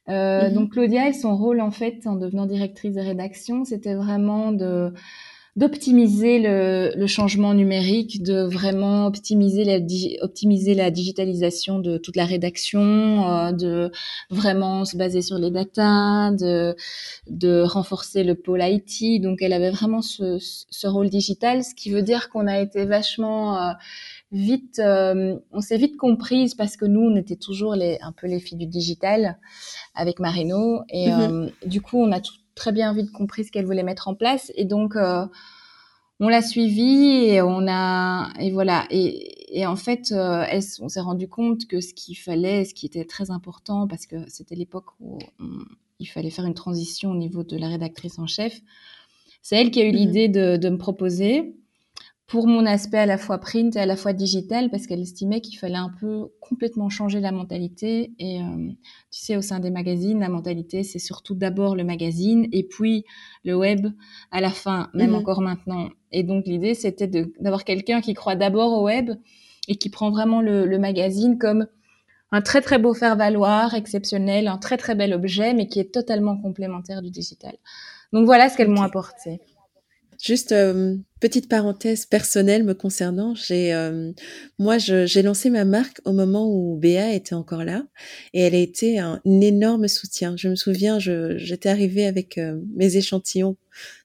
Euh, 0.09 0.49
mmh 0.49 0.55
donc 0.55 0.73
Claudia, 0.73 1.09
et 1.09 1.13
son 1.13 1.37
rôle 1.37 1.61
en 1.61 1.71
fait 1.71 2.07
en 2.07 2.17
devenant 2.17 2.47
directrice 2.47 2.95
de 2.95 3.01
rédaction, 3.01 3.65
c'était 3.65 3.95
vraiment 3.95 4.53
de 4.53 4.93
d'optimiser 5.57 6.39
le, 6.39 6.93
le, 6.95 7.07
changement 7.09 7.53
numérique, 7.53 8.23
de 8.23 8.43
vraiment 8.43 9.07
optimiser 9.07 9.65
la, 9.65 9.81
optimiser 10.23 10.75
la 10.75 10.93
digitalisation 10.93 11.81
de 11.81 11.99
toute 11.99 12.15
la 12.15 12.27
rédaction, 12.27 13.29
euh, 13.29 13.51
de 13.51 13.91
vraiment 14.31 14.85
se 14.85 14.97
baser 14.97 15.21
sur 15.21 15.37
les 15.37 15.51
datas, 15.51 16.31
de, 16.31 16.77
de 17.29 17.63
renforcer 17.63 18.23
le 18.23 18.37
pôle 18.37 18.63
IT. 18.63 19.21
Donc 19.21 19.43
elle 19.43 19.53
avait 19.53 19.71
vraiment 19.73 20.01
ce, 20.01 20.39
ce 20.41 20.87
rôle 20.87 21.09
digital, 21.09 21.65
ce 21.65 21.75
qui 21.75 21.91
veut 21.91 22.03
dire 22.03 22.29
qu'on 22.29 22.47
a 22.47 22.61
été 22.61 22.85
vachement 22.85 23.59
euh, 23.59 23.73
vite, 24.31 24.79
euh, 24.79 25.39
on 25.53 25.61
s'est 25.61 25.79
vite 25.79 25.97
comprise 25.97 26.55
parce 26.55 26.77
que 26.77 26.85
nous, 26.85 27.01
on 27.01 27.17
était 27.17 27.37
toujours 27.37 27.75
les, 27.75 27.99
un 28.03 28.13
peu 28.13 28.27
les 28.27 28.41
filles 28.41 28.59
du 28.59 28.67
digital 28.67 29.39
avec 29.95 30.21
Marino. 30.21 30.83
Et 30.91 31.11
mhm. 31.11 31.21
euh, 31.21 31.67
du 31.67 31.81
coup, 31.81 31.99
on 31.99 32.13
a 32.13 32.21
tout, 32.21 32.35
très 32.55 32.73
bien 32.73 32.93
vite 32.93 33.11
compris 33.13 33.45
ce 33.45 33.53
qu'elle 33.53 33.67
voulait 33.67 33.83
mettre 33.83 34.09
en 34.09 34.15
place. 34.15 34.53
Et 34.55 34.65
donc, 34.65 34.97
euh, 34.97 35.27
on 36.21 36.29
l'a 36.29 36.43
suivie 36.43 37.25
et 37.27 37.41
on 37.43 37.67
a, 37.69 38.29
et 38.39 38.51
voilà. 38.51 38.87
Et, 38.91 39.59
et 39.61 39.67
en 39.67 39.77
fait, 39.77 40.11
elle, 40.11 40.63
on 40.81 40.89
s'est 40.89 41.01
rendu 41.01 41.29
compte 41.29 41.67
que 41.67 41.81
ce 41.81 41.95
qu'il 41.95 42.19
fallait, 42.19 42.65
ce 42.65 42.75
qui 42.75 42.87
était 42.87 43.05
très 43.05 43.31
important, 43.31 43.87
parce 43.87 44.07
que 44.07 44.17
c'était 44.29 44.57
l'époque 44.57 44.87
où 45.01 45.19
il 46.01 46.07
fallait 46.07 46.31
faire 46.31 46.45
une 46.45 46.55
transition 46.55 47.13
au 47.13 47.17
niveau 47.17 47.45
de 47.45 47.57
la 47.57 47.69
rédactrice 47.69 48.19
en 48.19 48.27
chef, 48.27 48.61
c'est 49.43 49.57
elle 49.57 49.71
qui 49.71 49.81
a 49.81 49.85
eu 49.85 49.93
mhm. 49.93 49.97
l'idée 49.97 50.29
de, 50.29 50.57
de 50.57 50.69
me 50.69 50.77
proposer 50.77 51.55
pour 52.29 52.47
mon 52.47 52.67
aspect 52.67 52.99
à 52.99 53.07
la 53.07 53.17
fois 53.17 53.39
print 53.39 53.75
et 53.75 53.81
à 53.81 53.87
la 53.87 53.97
fois 53.97 54.13
digital 54.13 54.71
parce 54.71 54.87
qu'elle 54.87 55.01
estimait 55.01 55.41
qu'il 55.41 55.59
fallait 55.59 55.77
un 55.77 55.91
peu 55.99 56.29
complètement 56.41 56.91
changer 56.91 57.21
la 57.21 57.33
mentalité. 57.33 58.13
Et 58.19 58.43
euh, 58.43 58.69
tu 59.11 59.21
sais 59.21 59.37
au 59.37 59.41
sein 59.41 59.61
des 59.61 59.71
magazines 59.71 60.21
la 60.21 60.29
mentalité 60.29 60.83
c'est 60.83 60.99
surtout 60.99 61.35
d'abord 61.35 61.75
le 61.75 61.85
magazine 61.85 62.47
et 62.53 62.65
puis 62.65 63.05
le 63.45 63.55
web 63.55 63.87
à 64.31 64.43
la 64.43 64.51
fin 64.51 64.91
même 64.93 65.11
mhm. 65.11 65.17
encore 65.17 65.41
maintenant. 65.41 65.89
Et 66.13 66.23
donc 66.23 66.45
l'idée 66.47 66.75
c'était 66.75 67.09
d'avoir 67.41 67.65
quelqu'un 67.65 68.03
qui 68.03 68.13
croit 68.13 68.37
d'abord 68.37 68.79
au 68.79 68.85
web 68.85 69.11
et 69.67 69.77
qui 69.77 69.89
prend 69.89 70.11
vraiment 70.11 70.43
le, 70.43 70.67
le 70.67 70.79
magazine 70.79 71.39
comme 71.39 71.67
un 72.31 72.43
très 72.43 72.61
très 72.61 72.79
beau 72.79 72.93
faire 72.93 73.17
valoir 73.17 73.73
exceptionnel 73.73 74.49
un 74.49 74.59
très 74.59 74.77
très 74.77 74.95
bel 74.95 75.15
objet 75.15 75.55
mais 75.55 75.67
qui 75.67 75.81
est 75.81 75.95
totalement 75.95 76.37
complémentaire 76.37 77.01
du 77.01 77.11
digital. 77.11 77.57
Donc 78.13 78.27
voilà 78.27 78.51
ce 78.51 78.59
qu'elles 78.59 78.69
m'ont 78.69 78.83
apporté. 78.83 79.41
Juste 80.21 80.53
euh, 80.53 80.97
petite 81.21 81.49
parenthèse 81.49 82.07
personnelle 82.07 82.65
me 82.65 82.75
concernant, 82.75 83.35
j'ai 83.35 83.73
euh, 83.73 84.13
moi 84.59 84.79
j'ai 84.79 85.23
lancé 85.23 85.51
ma 85.51 85.65
marque 85.65 86.01
au 86.05 86.13
moment 86.13 86.51
où 86.51 86.77
Béa 86.77 87.13
était 87.13 87.35
encore 87.35 87.65
là 87.65 87.85
et 88.35 88.43
elle 88.43 88.55
a 88.55 88.59
été 88.59 88.99
un, 88.99 89.21
énorme 89.25 89.89
soutien. 89.89 90.37
Je 90.37 90.49
me 90.49 90.57
souviens, 90.57 90.99
j'étais 90.99 91.69
arrivée 91.69 92.07
avec 92.07 92.39
euh, 92.39 92.61
mes 92.75 92.97
échantillons 92.97 93.57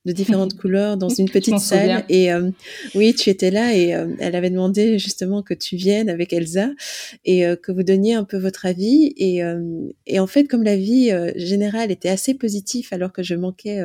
de 0.05 0.11
différentes 0.11 0.53
couleurs 0.57 0.97
dans 0.97 1.09
une 1.09 1.29
petite 1.29 1.59
salle. 1.59 2.03
Et 2.09 2.31
euh, 2.31 2.49
oui, 2.95 3.13
tu 3.13 3.29
étais 3.29 3.51
là 3.51 3.75
et 3.75 3.95
euh, 3.95 4.07
elle 4.19 4.35
avait 4.35 4.49
demandé 4.49 4.99
justement 4.99 5.41
que 5.41 5.53
tu 5.53 5.75
viennes 5.75 6.09
avec 6.09 6.33
Elsa 6.33 6.69
et 7.25 7.45
euh, 7.45 7.55
que 7.55 7.71
vous 7.71 7.83
donniez 7.83 8.13
un 8.13 8.23
peu 8.23 8.37
votre 8.37 8.65
avis. 8.65 9.13
Et, 9.17 9.41
et 10.05 10.19
en 10.19 10.27
fait, 10.27 10.45
comme 10.45 10.63
la 10.63 10.75
vie 10.75 11.11
générale 11.35 11.91
était 11.91 12.09
assez 12.09 12.33
positive 12.33 12.87
alors 12.91 13.11
que 13.11 13.23
je 13.23 13.35
manquais 13.35 13.81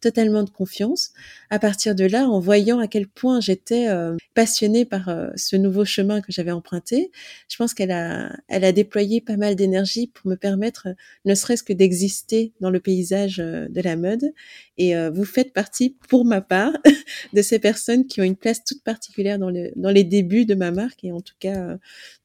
totalement 0.00 0.42
de 0.42 0.50
confiance, 0.50 1.12
à 1.50 1.58
partir 1.58 1.94
de 1.94 2.04
là, 2.04 2.28
en 2.28 2.40
voyant 2.40 2.65
voyant 2.66 2.80
à 2.80 2.88
quel 2.88 3.06
point 3.06 3.40
j'étais 3.40 3.88
euh, 3.88 4.16
passionnée 4.34 4.84
par 4.84 5.08
euh, 5.08 5.28
ce 5.36 5.54
nouveau 5.54 5.84
chemin 5.84 6.20
que 6.20 6.32
j'avais 6.32 6.50
emprunté, 6.50 7.12
je 7.48 7.56
pense 7.56 7.74
qu'elle 7.74 7.92
a, 7.92 8.32
elle 8.48 8.64
a 8.64 8.72
déployé 8.72 9.20
pas 9.20 9.36
mal 9.36 9.54
d'énergie 9.54 10.08
pour 10.08 10.28
me 10.28 10.34
permettre, 10.34 10.88
ne 11.24 11.34
serait-ce 11.34 11.62
que 11.62 11.72
d'exister 11.72 12.52
dans 12.60 12.70
le 12.70 12.80
paysage 12.80 13.36
de 13.36 13.80
la 13.80 13.96
mode. 13.96 14.32
Et 14.78 14.94
vous 15.10 15.24
faites 15.24 15.52
partie, 15.52 15.96
pour 16.08 16.24
ma 16.24 16.40
part, 16.40 16.72
de 17.32 17.42
ces 17.42 17.58
personnes 17.58 18.06
qui 18.06 18.20
ont 18.20 18.24
une 18.24 18.36
place 18.36 18.64
toute 18.64 18.82
particulière 18.82 19.38
dans, 19.38 19.50
le, 19.50 19.70
dans 19.76 19.90
les 19.90 20.04
débuts 20.04 20.44
de 20.44 20.54
ma 20.54 20.70
marque 20.70 21.04
et 21.04 21.12
en 21.12 21.20
tout 21.20 21.34
cas 21.38 21.76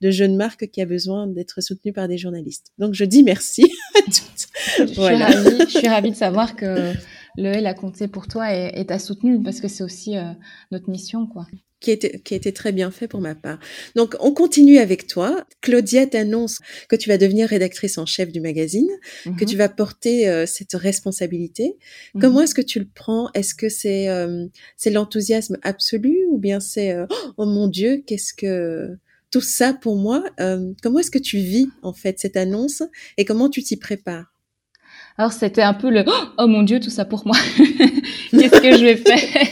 de 0.01 0.11
jeune 0.11 0.35
marque 0.35 0.67
qui 0.69 0.81
a 0.81 0.85
besoin 0.85 1.27
d'être 1.27 1.61
soutenue 1.61 1.93
par 1.93 2.07
des 2.07 2.17
journalistes. 2.17 2.71
Donc 2.77 2.93
je 2.93 3.05
dis 3.05 3.23
merci 3.23 3.63
à 3.95 4.01
toutes. 4.01 4.87
Je, 4.87 4.93
suis 4.93 5.01
ravie, 5.01 5.59
je 5.59 5.77
suis 5.77 5.87
ravie 5.87 6.11
de 6.11 6.15
savoir 6.15 6.55
que 6.55 6.93
le 7.37 7.49
L 7.49 7.67
a 7.67 7.73
compté 7.73 8.07
pour 8.07 8.27
toi 8.27 8.53
et 8.53 8.85
t'a 8.85 8.99
soutenu 8.99 9.41
parce 9.41 9.61
que 9.61 9.67
c'est 9.67 9.83
aussi 9.83 10.17
euh, 10.17 10.31
notre 10.71 10.89
mission, 10.89 11.27
quoi. 11.27 11.47
Qui 11.79 11.89
était, 11.89 12.19
qui 12.19 12.35
était 12.35 12.51
très 12.51 12.71
bien 12.71 12.91
fait 12.91 13.07
pour 13.07 13.21
ma 13.21 13.33
part. 13.33 13.57
Donc, 13.95 14.15
on 14.19 14.33
continue 14.33 14.77
avec 14.77 15.07
toi. 15.07 15.43
Claudia 15.61 16.05
t'annonce 16.05 16.59
que 16.89 16.95
tu 16.95 17.09
vas 17.09 17.17
devenir 17.17 17.49
rédactrice 17.49 17.97
en 17.97 18.05
chef 18.05 18.31
du 18.31 18.39
magazine, 18.39 18.89
que 19.23 19.45
tu 19.45 19.55
mhm. 19.55 19.57
vas 19.57 19.69
porter 19.69 20.29
euh, 20.29 20.45
cette 20.45 20.73
responsabilité. 20.73 21.77
Mhm. 22.13 22.21
Comment 22.21 22.41
est-ce 22.41 22.53
que 22.53 22.61
tu 22.61 22.79
le 22.79 22.87
prends? 22.93 23.31
Est-ce 23.33 23.55
que 23.55 23.67
c'est 23.67 24.09
euh, 24.09 24.45
c'est 24.77 24.91
l'enthousiasme 24.91 25.57
absolu 25.63 26.27
ou 26.29 26.37
bien 26.37 26.59
c'est 26.59 26.95
oh 27.37 27.45
mon 27.45 27.67
Dieu, 27.67 28.03
qu'est-ce 28.05 28.35
que 28.35 28.89
tout 29.31 29.41
ça 29.41 29.73
pour 29.73 29.95
moi? 29.95 30.23
Comment 30.83 30.99
est-ce 30.99 31.11
que 31.11 31.17
tu 31.17 31.37
vis 31.37 31.67
en 31.81 31.93
fait 31.93 32.19
cette 32.19 32.37
annonce 32.37 32.83
et 33.17 33.25
comment 33.25 33.49
tu 33.49 33.63
t'y 33.63 33.77
prépares? 33.77 34.30
Alors 35.17 35.31
c'était 35.31 35.61
un 35.61 35.73
peu 35.73 35.89
le 35.89 36.03
oh 36.37 36.47
mon 36.47 36.63
dieu 36.63 36.79
tout 36.79 36.89
ça 36.89 37.05
pour 37.05 37.25
moi. 37.25 37.35
Qu'est-ce 38.31 38.61
que 38.61 38.77
je 38.77 38.85
vais 38.85 38.95
faire? 38.95 39.47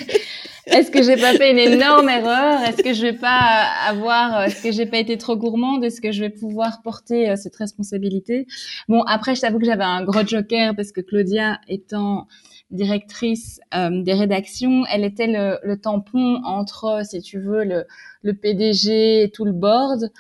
Est-ce 0.66 0.92
que 0.92 1.02
j'ai 1.02 1.18
pas 1.18 1.34
fait 1.34 1.52
une 1.52 1.58
énorme 1.58 2.10
erreur? 2.10 2.62
Est-ce 2.62 2.84
que 2.84 2.94
je 2.94 3.02
vais 3.02 3.14
pas 3.14 3.66
avoir 3.88 4.44
Est-ce 4.44 4.62
que 4.62 4.72
j'ai 4.72 4.86
pas 4.86 4.98
été 4.98 5.18
trop 5.18 5.36
gourmande? 5.36 5.84
Est-ce 5.84 6.00
que 6.00 6.12
je 6.12 6.22
vais 6.22 6.30
pouvoir 6.30 6.82
porter 6.84 7.30
euh, 7.30 7.36
cette 7.36 7.56
responsabilité? 7.56 8.46
Bon 8.88 9.02
après 9.04 9.36
je 9.36 9.42
t'avoue 9.42 9.60
que 9.60 9.66
j'avais 9.66 9.84
un 9.84 10.04
gros 10.04 10.26
joker 10.26 10.76
parce 10.76 10.92
que 10.92 11.02
Claudia 11.02 11.60
étant 11.68 12.28
directrice 12.72 13.60
euh, 13.74 14.04
des 14.04 14.14
rédactions, 14.14 14.84
elle 14.92 15.04
était 15.04 15.28
le, 15.28 15.58
le, 15.64 15.80
tampon 15.80 16.40
entre, 16.44 17.02
si 17.04 17.20
tu 17.22 17.40
veux, 17.40 17.64
le, 17.64 17.86
le 18.22 18.34
PDG 18.36 19.24
et 19.24 19.32
tout 19.32 19.46
le 19.46 19.54
board 19.54 20.12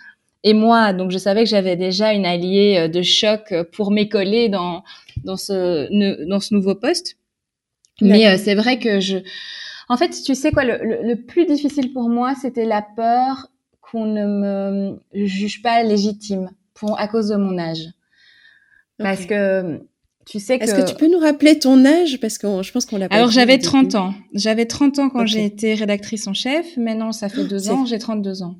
et 0.43 0.54
moi. 0.54 0.93
Donc, 0.93 1.12
je 1.12 1.17
savais 1.17 1.43
que 1.43 1.49
j'avais 1.49 1.75
déjà 1.75 2.13
une 2.13 2.25
alliée 2.25 2.78
euh, 2.80 2.88
de 2.88 3.02
choc 3.02 3.54
pour 3.71 3.91
m'écoller 3.91 4.49
dans 4.49 4.84
dans 5.23 5.38
ce 5.38 5.88
dans 6.25 6.39
ce 6.39 6.54
nouveau 6.54 6.75
poste. 6.75 7.17
Mais 8.02 8.28
euh, 8.28 8.38
c'est 8.38 8.56
vrai 8.56 8.80
que 8.80 8.99
je, 8.99 9.17
en 9.89 9.97
fait, 9.97 10.10
tu 10.10 10.36
sais 10.36 10.52
quoi, 10.52 10.63
le, 10.63 10.80
le, 11.04 11.15
plus 11.15 11.45
difficile 11.45 11.91
pour 11.91 12.10
moi, 12.10 12.34
c'était 12.41 12.65
la 12.65 12.82
peur 12.82 13.49
qu'on 13.82 14.06
ne 14.06 14.25
me 14.25 14.99
juge 15.25 15.62
pas 15.62 15.84
légitime 15.84 16.52
pour 16.73 16.99
à 16.99 17.08
cause 17.08 17.30
de 17.30 17.36
mon 17.36 17.58
âge, 17.58 17.88
parce 18.97 19.25
que 19.25 19.82
tu 20.25 20.39
sais 20.39 20.60
que. 20.60 20.63
Est-ce 20.63 20.75
que 20.75 20.88
tu 20.88 20.95
peux 20.95 21.10
nous 21.12 21.19
rappeler 21.19 21.58
ton 21.58 21.84
âge? 21.86 22.19
Parce 22.19 22.38
que 22.38 22.62
je 22.62 22.71
pense 22.71 22.86
qu'on 22.86 22.97
l'a. 22.97 23.10
pas 23.10 23.15
Alors 23.15 23.32
j'avais 23.32 23.58
30 23.58 23.95
ans. 23.95 24.13
J'avais 24.34 24.65
30 24.65 24.99
ans 24.99 25.10
quand 25.10 25.25
j'ai 25.25 25.43
été 25.43 25.73
rédactrice 25.73 26.28
en 26.28 26.34
chef. 26.34 26.78
Maintenant, 26.78 27.12
ça 27.12 27.30
fait 27.30 27.43
deux 27.43 27.69
ans. 27.69 27.86
J'ai 27.86 27.97
32 27.99 28.43
ans. 28.43 28.56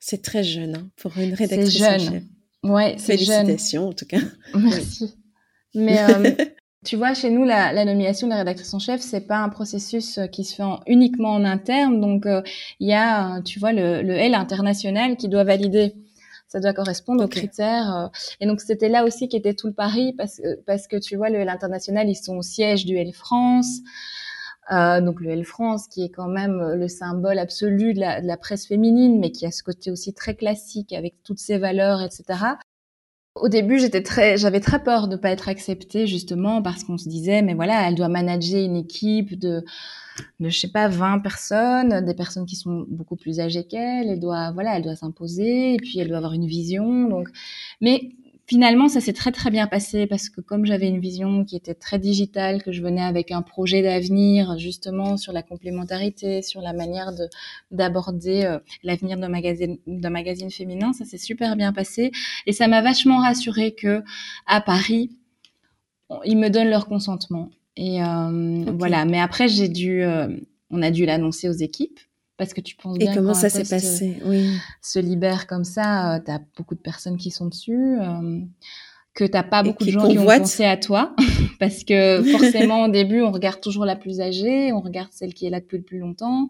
C'est 0.00 0.22
très 0.22 0.42
jeune 0.42 0.74
hein, 0.74 0.88
pour 0.96 1.16
une 1.18 1.34
rédactrice 1.34 1.78
jeune. 1.78 2.00
en 2.00 2.12
chef. 2.12 2.22
Ouais, 2.62 2.94
c'est 2.98 3.18
jeune. 3.18 3.46
Félicitations 3.46 3.88
en 3.88 3.92
tout 3.92 4.06
cas. 4.06 4.20
Merci. 4.54 5.14
Mais 5.74 5.98
euh, 6.00 6.34
tu 6.84 6.96
vois, 6.96 7.14
chez 7.14 7.30
nous, 7.30 7.44
la, 7.44 7.72
la, 7.72 7.84
nomination 7.84 8.26
de 8.26 8.32
la 8.32 8.38
rédactrice 8.38 8.72
en 8.72 8.78
chef, 8.78 9.02
c'est 9.02 9.26
pas 9.26 9.38
un 9.38 9.50
processus 9.50 10.18
euh, 10.18 10.26
qui 10.26 10.44
se 10.44 10.54
fait 10.54 10.62
uniquement 10.86 11.32
en 11.34 11.44
interne. 11.44 12.00
Donc, 12.00 12.26
euh, 12.26 12.42
il 12.80 12.88
y 12.88 12.94
a, 12.94 13.40
tu 13.42 13.58
vois, 13.58 13.72
le, 13.72 14.02
le, 14.02 14.14
L 14.14 14.34
international 14.34 15.16
qui 15.16 15.28
doit 15.28 15.44
valider. 15.44 15.94
Ça 16.48 16.58
doit 16.58 16.72
correspondre 16.72 17.22
aux 17.22 17.28
critères. 17.28 18.10
et 18.40 18.46
donc, 18.46 18.60
c'était 18.60 18.88
là 18.88 19.04
aussi 19.04 19.28
qui 19.28 19.36
était 19.36 19.54
tout 19.54 19.68
le 19.68 19.72
pari 19.72 20.12
parce, 20.14 20.40
parce 20.66 20.88
que, 20.88 20.96
tu 20.96 21.14
vois, 21.14 21.30
le 21.30 21.38
L 21.38 21.48
international, 21.48 22.08
ils 22.08 22.16
sont 22.16 22.38
au 22.38 22.42
siège 22.42 22.86
du 22.86 22.96
L 22.96 23.12
France. 23.12 23.78
Euh, 24.72 25.00
donc 25.00 25.20
le 25.20 25.30
L 25.30 25.44
France, 25.44 25.88
qui 25.88 26.04
est 26.04 26.10
quand 26.10 26.28
même 26.28 26.74
le 26.74 26.88
symbole 26.88 27.38
absolu 27.38 27.92
de 27.94 28.00
la, 28.00 28.20
de 28.20 28.26
la, 28.26 28.36
presse 28.36 28.66
féminine, 28.66 29.18
mais 29.18 29.32
qui 29.32 29.44
a 29.46 29.50
ce 29.50 29.62
côté 29.62 29.90
aussi 29.90 30.14
très 30.14 30.34
classique 30.34 30.92
avec 30.92 31.14
toutes 31.24 31.40
ses 31.40 31.58
valeurs, 31.58 32.02
etc. 32.02 32.54
Au 33.36 33.48
début, 33.48 33.78
j'étais 33.78 34.02
très, 34.02 34.36
j'avais 34.36 34.60
très 34.60 34.82
peur 34.82 35.06
de 35.08 35.16
pas 35.16 35.30
être 35.30 35.48
acceptée 35.48 36.06
justement 36.06 36.62
parce 36.62 36.84
qu'on 36.84 36.98
se 36.98 37.08
disait, 37.08 37.42
mais 37.42 37.54
voilà, 37.54 37.88
elle 37.88 37.94
doit 37.94 38.08
manager 38.08 38.62
une 38.64 38.76
équipe 38.76 39.38
de, 39.38 39.64
de 40.40 40.48
je 40.48 40.58
sais 40.58 40.68
pas, 40.68 40.88
20 40.88 41.20
personnes, 41.20 42.04
des 42.04 42.14
personnes 42.14 42.44
qui 42.46 42.56
sont 42.56 42.86
beaucoup 42.88 43.16
plus 43.16 43.40
âgées 43.40 43.64
qu'elle. 43.64 44.08
Elle 44.08 44.20
doit, 44.20 44.50
voilà, 44.52 44.76
elle 44.76 44.82
doit 44.82 44.96
s'imposer 44.96 45.74
et 45.74 45.76
puis 45.78 45.98
elle 46.00 46.08
doit 46.08 46.18
avoir 46.18 46.32
une 46.32 46.46
vision. 46.46 47.08
Donc, 47.08 47.28
mais 47.80 48.10
Finalement, 48.50 48.88
ça 48.88 49.00
s'est 49.00 49.12
très 49.12 49.30
très 49.30 49.48
bien 49.48 49.68
passé 49.68 50.08
parce 50.08 50.28
que 50.28 50.40
comme 50.40 50.66
j'avais 50.66 50.88
une 50.88 50.98
vision 50.98 51.44
qui 51.44 51.54
était 51.54 51.76
très 51.76 52.00
digitale, 52.00 52.64
que 52.64 52.72
je 52.72 52.82
venais 52.82 53.00
avec 53.00 53.30
un 53.30 53.42
projet 53.42 53.80
d'avenir 53.80 54.58
justement 54.58 55.16
sur 55.16 55.32
la 55.32 55.44
complémentarité, 55.44 56.42
sur 56.42 56.60
la 56.60 56.72
manière 56.72 57.14
de 57.14 57.28
d'aborder 57.70 58.42
euh, 58.42 58.58
l'avenir 58.82 59.18
d'un 59.18 59.28
magazine 59.28 59.78
d'un 59.86 60.10
magazine 60.10 60.50
féminin, 60.50 60.92
ça 60.92 61.04
s'est 61.04 61.16
super 61.16 61.54
bien 61.54 61.72
passé 61.72 62.10
et 62.44 62.50
ça 62.50 62.66
m'a 62.66 62.82
vachement 62.82 63.18
rassuré 63.18 63.72
que 63.72 64.02
à 64.46 64.60
Paris, 64.60 65.16
ils 66.24 66.36
me 66.36 66.48
donnent 66.50 66.70
leur 66.70 66.88
consentement. 66.88 67.50
Et 67.76 68.02
euh, 68.02 68.64
voilà. 68.76 69.04
Mais 69.04 69.20
après, 69.20 69.46
j'ai 69.46 69.68
dû, 69.68 70.02
euh, 70.02 70.26
on 70.70 70.82
a 70.82 70.90
dû 70.90 71.06
l'annoncer 71.06 71.48
aux 71.48 71.52
équipes 71.52 72.00
parce 72.40 72.54
que 72.54 72.62
tu 72.62 72.74
penses 72.74 72.96
bien 72.96 73.12
Et 73.12 73.14
comment 73.14 73.34
ça 73.34 73.50
s'est 73.50 73.68
passé? 73.68 74.16
Oui. 74.24 74.48
Se 74.80 74.98
libère 74.98 75.46
comme 75.46 75.64
ça, 75.64 76.14
euh, 76.14 76.20
tu 76.24 76.30
as 76.30 76.40
beaucoup 76.56 76.74
de 76.74 76.80
personnes 76.80 77.18
qui 77.18 77.30
sont 77.30 77.44
dessus, 77.44 77.98
euh, 78.00 78.40
que 79.12 79.24
t'as 79.24 79.42
pas 79.42 79.62
beaucoup 79.62 79.84
de 79.84 79.90
gens 79.90 80.08
qui 80.08 80.18
ont 80.18 80.24
pensé 80.24 80.64
à 80.64 80.78
toi, 80.78 81.14
parce 81.60 81.84
que 81.84 82.22
forcément 82.32 82.84
au 82.84 82.88
début 82.88 83.20
on 83.20 83.30
regarde 83.30 83.60
toujours 83.60 83.84
la 83.84 83.94
plus 83.94 84.22
âgée, 84.22 84.72
on 84.72 84.80
regarde 84.80 85.10
celle 85.12 85.34
qui 85.34 85.44
est 85.44 85.50
là 85.50 85.60
depuis 85.60 85.76
le 85.76 85.84
plus 85.84 85.98
longtemps. 85.98 86.48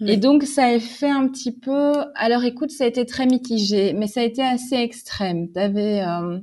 Et 0.00 0.18
donc 0.18 0.42
ça 0.42 0.66
a 0.66 0.78
fait 0.78 1.08
un 1.08 1.26
petit 1.26 1.52
peu. 1.52 1.94
Alors 2.14 2.44
écoute, 2.44 2.70
ça 2.70 2.84
a 2.84 2.86
été 2.86 3.06
très 3.06 3.24
mitigé, 3.24 3.94
mais 3.94 4.08
ça 4.08 4.20
a 4.20 4.24
été 4.24 4.42
assez 4.42 4.76
extrême. 4.76 5.50
T'avais 5.52 6.02
euh, 6.02 6.38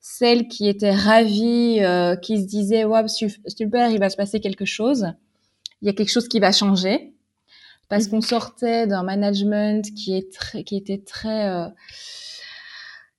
celle 0.00 0.48
qui 0.48 0.68
était 0.68 0.90
ravie, 0.90 1.78
euh, 1.82 2.16
qui 2.16 2.40
se 2.40 2.46
disait 2.46 2.84
ouais 2.84 3.04
super, 3.06 3.90
il 3.90 4.00
va 4.00 4.10
se 4.10 4.16
passer 4.16 4.40
quelque 4.40 4.64
chose. 4.64 5.06
Il 5.82 5.86
y 5.86 5.88
a 5.88 5.92
quelque 5.92 6.10
chose 6.10 6.26
qui 6.26 6.40
va 6.40 6.50
changer 6.50 7.14
parce 7.90 8.06
qu'on 8.06 8.22
sortait 8.22 8.86
d'un 8.86 9.02
management 9.02 9.84
qui 9.94 10.16
est 10.16 10.32
très, 10.32 10.64
qui 10.64 10.76
était 10.76 11.02
très 11.04 11.48
euh, 11.48 11.66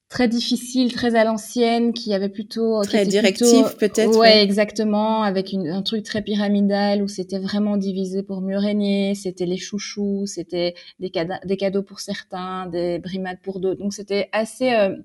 très 0.07 0.27
difficile, 0.27 0.93
très 0.93 1.15
à 1.15 1.25
l'ancienne, 1.25 1.93
qui 1.93 2.13
avait 2.13 2.29
plutôt 2.29 2.81
très 2.83 3.05
directif 3.05 3.75
peut-être. 3.77 4.17
Ouais, 4.17 4.41
exactement, 4.41 5.23
avec 5.23 5.51
une, 5.51 5.67
un 5.67 5.81
truc 5.81 6.03
très 6.03 6.21
pyramidal 6.21 7.03
où 7.03 7.07
c'était 7.09 7.39
vraiment 7.39 7.75
divisé 7.77 8.23
pour 8.23 8.41
mieux 8.41 8.57
régner. 8.57 9.13
C'était 9.13 9.45
les 9.45 9.57
chouchous, 9.57 10.25
c'était 10.25 10.73
des, 10.99 11.11
des 11.45 11.57
cadeaux 11.57 11.83
pour 11.83 11.99
certains, 11.99 12.65
des 12.67 12.97
brimades 12.99 13.39
pour 13.43 13.59
d'autres. 13.59 13.81
Donc 13.81 13.93
c'était 13.93 14.29
assez 14.31 14.73
euh, 14.73 14.95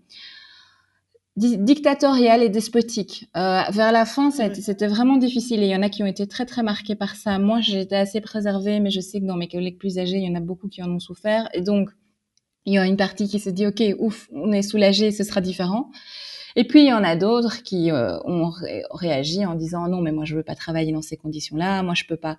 dictatorial 1.37 2.42
et 2.42 2.49
despotique. 2.49 3.29
Euh, 3.37 3.62
vers 3.70 3.92
la 3.92 4.07
fin, 4.07 4.31
c'était 4.31 4.87
vraiment 4.87 5.18
difficile 5.18 5.62
et 5.62 5.66
il 5.66 5.70
y 5.70 5.77
en 5.77 5.83
a 5.83 5.90
qui 5.90 6.03
ont 6.03 6.07
été 6.07 6.27
très 6.27 6.46
très 6.46 6.62
marqués 6.62 6.94
par 6.94 7.14
ça. 7.14 7.38
Moi, 7.38 7.61
j'ai 7.61 7.83
été 7.83 7.94
assez 7.94 8.20
préservée, 8.20 8.81
mais 8.81 8.90
je 8.90 9.01
sais 9.01 9.20
que 9.20 9.27
dans 9.27 9.37
mes 9.37 9.49
collègues 9.49 9.79
plus 9.79 9.99
âgés, 9.99 10.16
il 10.16 10.25
y 10.25 10.31
en 10.31 10.35
a 10.35 10.40
beaucoup 10.40 10.68
qui 10.68 10.83
en 10.83 10.90
ont 10.90 11.01
souffert. 11.01 11.49
Et 11.53 11.61
donc, 11.61 11.90
il 12.64 12.75
y 12.75 12.79
a 12.79 12.87
une 12.87 12.96
partie 12.96 13.29
qui 13.29 13.38
se 13.38 13.51
dit, 13.51 13.66
OK, 13.66 13.83
ouf, 13.99 14.29
on 14.33 14.51
est 14.53 14.62
soulagé, 14.62 15.12
ce 15.12 15.25
sera 15.25 15.40
différent. 15.40 15.90
Et 16.59 16.64
puis 16.64 16.81
il 16.81 16.88
y 16.88 16.92
en 16.92 17.05
a 17.05 17.16
d'autres 17.16 17.62
qui 17.62 17.90
euh, 17.90 18.19
ont 18.25 18.51
réagi 18.90 19.45
en 19.45 19.55
disant 19.55 19.88
non 19.88 20.01
mais 20.01 20.11
moi 20.11 20.25
je 20.25 20.35
veux 20.35 20.42
pas 20.42 20.55
travailler 20.55 20.90
dans 20.90 21.03
ces 21.03 21.19
conditions-là, 21.19 21.83
moi 21.83 21.92
je 21.95 22.05
peux 22.05 22.16
pas 22.16 22.38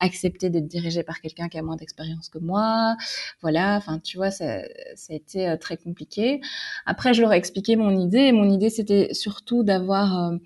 accepter 0.00 0.48
d'être 0.48 0.66
dirigé 0.66 1.02
par 1.02 1.20
quelqu'un 1.20 1.48
qui 1.48 1.58
a 1.58 1.62
moins 1.62 1.76
d'expérience 1.76 2.30
que 2.30 2.38
moi, 2.38 2.96
voilà. 3.42 3.76
Enfin 3.76 3.98
tu 3.98 4.16
vois 4.16 4.30
ça, 4.30 4.62
ça 4.96 5.12
a 5.12 5.16
été 5.16 5.46
euh, 5.46 5.56
très 5.58 5.76
compliqué. 5.76 6.40
Après 6.86 7.12
je 7.12 7.20
leur 7.20 7.32
ai 7.34 7.36
expliqué 7.36 7.76
mon 7.76 7.90
idée. 7.90 8.32
mon 8.32 8.50
idée 8.50 8.70
c'était 8.70 9.12
surtout 9.12 9.62
d'avoir 9.62 10.30
euh, 10.32 10.36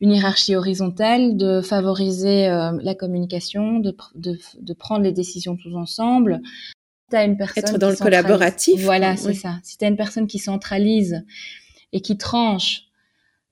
une 0.00 0.12
hiérarchie 0.12 0.56
horizontale, 0.56 1.36
de 1.36 1.60
favoriser 1.60 2.48
la 2.48 2.94
communication, 2.96 3.78
de, 3.78 3.94
de, 4.16 4.36
de 4.60 4.72
prendre 4.72 5.02
les 5.02 5.12
décisions 5.12 5.56
tous 5.56 5.76
ensemble, 5.76 6.40
as 7.16 7.24
une 7.24 7.36
personne 7.36 7.64
être 7.64 7.78
dans 7.78 7.90
le 7.90 7.96
collaboratif. 7.96 8.82
Voilà, 8.82 9.16
c'est 9.16 9.34
ça. 9.34 9.58
Si 9.62 9.78
tu 9.78 9.84
as 9.84 9.88
une 9.88 9.96
personne 9.96 10.26
qui 10.26 10.38
centralise 10.38 11.24
et 11.92 12.00
qui 12.00 12.16
tranche, 12.18 12.88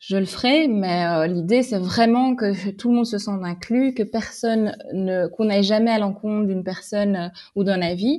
je 0.01 0.17
le 0.17 0.25
ferai, 0.25 0.67
mais 0.67 1.05
euh, 1.05 1.27
l'idée 1.27 1.63
c'est 1.63 1.79
vraiment 1.79 2.35
que 2.35 2.71
tout 2.71 2.89
le 2.89 2.97
monde 2.97 3.07
se 3.07 3.19
sente 3.19 3.45
inclus, 3.45 3.93
que 3.93 4.03
personne 4.03 4.75
ne 4.95 5.27
qu'on 5.27 5.45
n'aille 5.45 5.63
jamais 5.63 5.91
à 5.91 5.99
l'encontre 5.99 6.47
d'une 6.47 6.65
personne 6.65 7.17
euh, 7.17 7.29
ou 7.55 7.65
d'un 7.65 7.83
avis. 7.83 8.19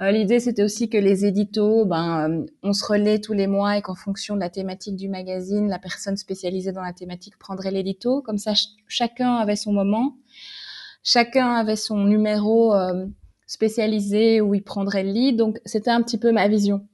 Euh, 0.00 0.10
l'idée 0.10 0.40
c'était 0.40 0.62
aussi 0.62 0.88
que 0.88 0.96
les 0.96 1.26
éditos, 1.26 1.84
ben 1.84 2.46
on 2.62 2.72
se 2.72 2.82
relaie 2.86 3.20
tous 3.20 3.34
les 3.34 3.46
mois 3.46 3.76
et 3.76 3.82
qu'en 3.82 3.94
fonction 3.94 4.36
de 4.36 4.40
la 4.40 4.48
thématique 4.48 4.96
du 4.96 5.10
magazine, 5.10 5.68
la 5.68 5.78
personne 5.78 6.16
spécialisée 6.16 6.72
dans 6.72 6.80
la 6.82 6.94
thématique 6.94 7.38
prendrait 7.38 7.72
l'édito, 7.72 8.22
comme 8.22 8.38
ça 8.38 8.54
chacun 8.88 9.34
avait 9.34 9.56
son 9.56 9.74
moment. 9.74 10.16
chacun 11.04 11.52
avait 11.56 11.76
son 11.76 12.04
numéro 12.04 12.74
spécialisé 13.46 14.40
où 14.40 14.54
il 14.54 14.62
prendrait 14.62 15.02
le 15.04 15.10
lit. 15.10 15.32
Donc, 15.34 15.60
c'était 15.66 15.90
un 15.90 16.02
petit 16.02 16.16
peu 16.16 16.32
ma 16.32 16.48
vision. 16.48 16.86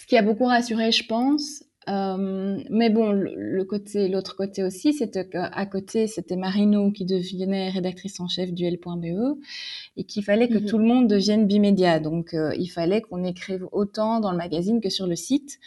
Ce 0.00 0.06
qui 0.06 0.16
a 0.16 0.22
beaucoup 0.22 0.46
rassuré, 0.46 0.92
je 0.92 1.06
pense. 1.06 1.62
Euh, 1.88 2.58
mais 2.70 2.88
bon, 2.88 3.12
le, 3.12 3.64
côté, 3.64 4.08
l'autre 4.08 4.34
côté 4.34 4.62
aussi, 4.62 4.94
c'était 4.94 5.28
qu'à 5.28 5.66
côté, 5.66 6.06
c'était 6.06 6.36
Marino 6.36 6.90
qui 6.90 7.04
devenait 7.04 7.68
rédactrice 7.68 8.18
en 8.18 8.26
chef 8.26 8.52
du 8.52 8.64
L.be 8.64 9.38
et 9.98 10.04
qu'il 10.04 10.24
fallait 10.24 10.48
que 10.48 10.58
mhm. 10.58 10.64
tout 10.64 10.78
le 10.78 10.84
monde 10.84 11.06
devienne 11.06 11.46
bimédia. 11.46 12.00
Donc, 12.00 12.32
euh, 12.32 12.54
il 12.58 12.68
fallait 12.68 13.02
qu'on 13.02 13.24
écrive 13.24 13.66
autant 13.72 14.20
dans 14.20 14.30
le 14.30 14.38
magazine 14.38 14.80
que 14.80 14.88
sur 14.88 15.06
le 15.06 15.16
site. 15.16 15.58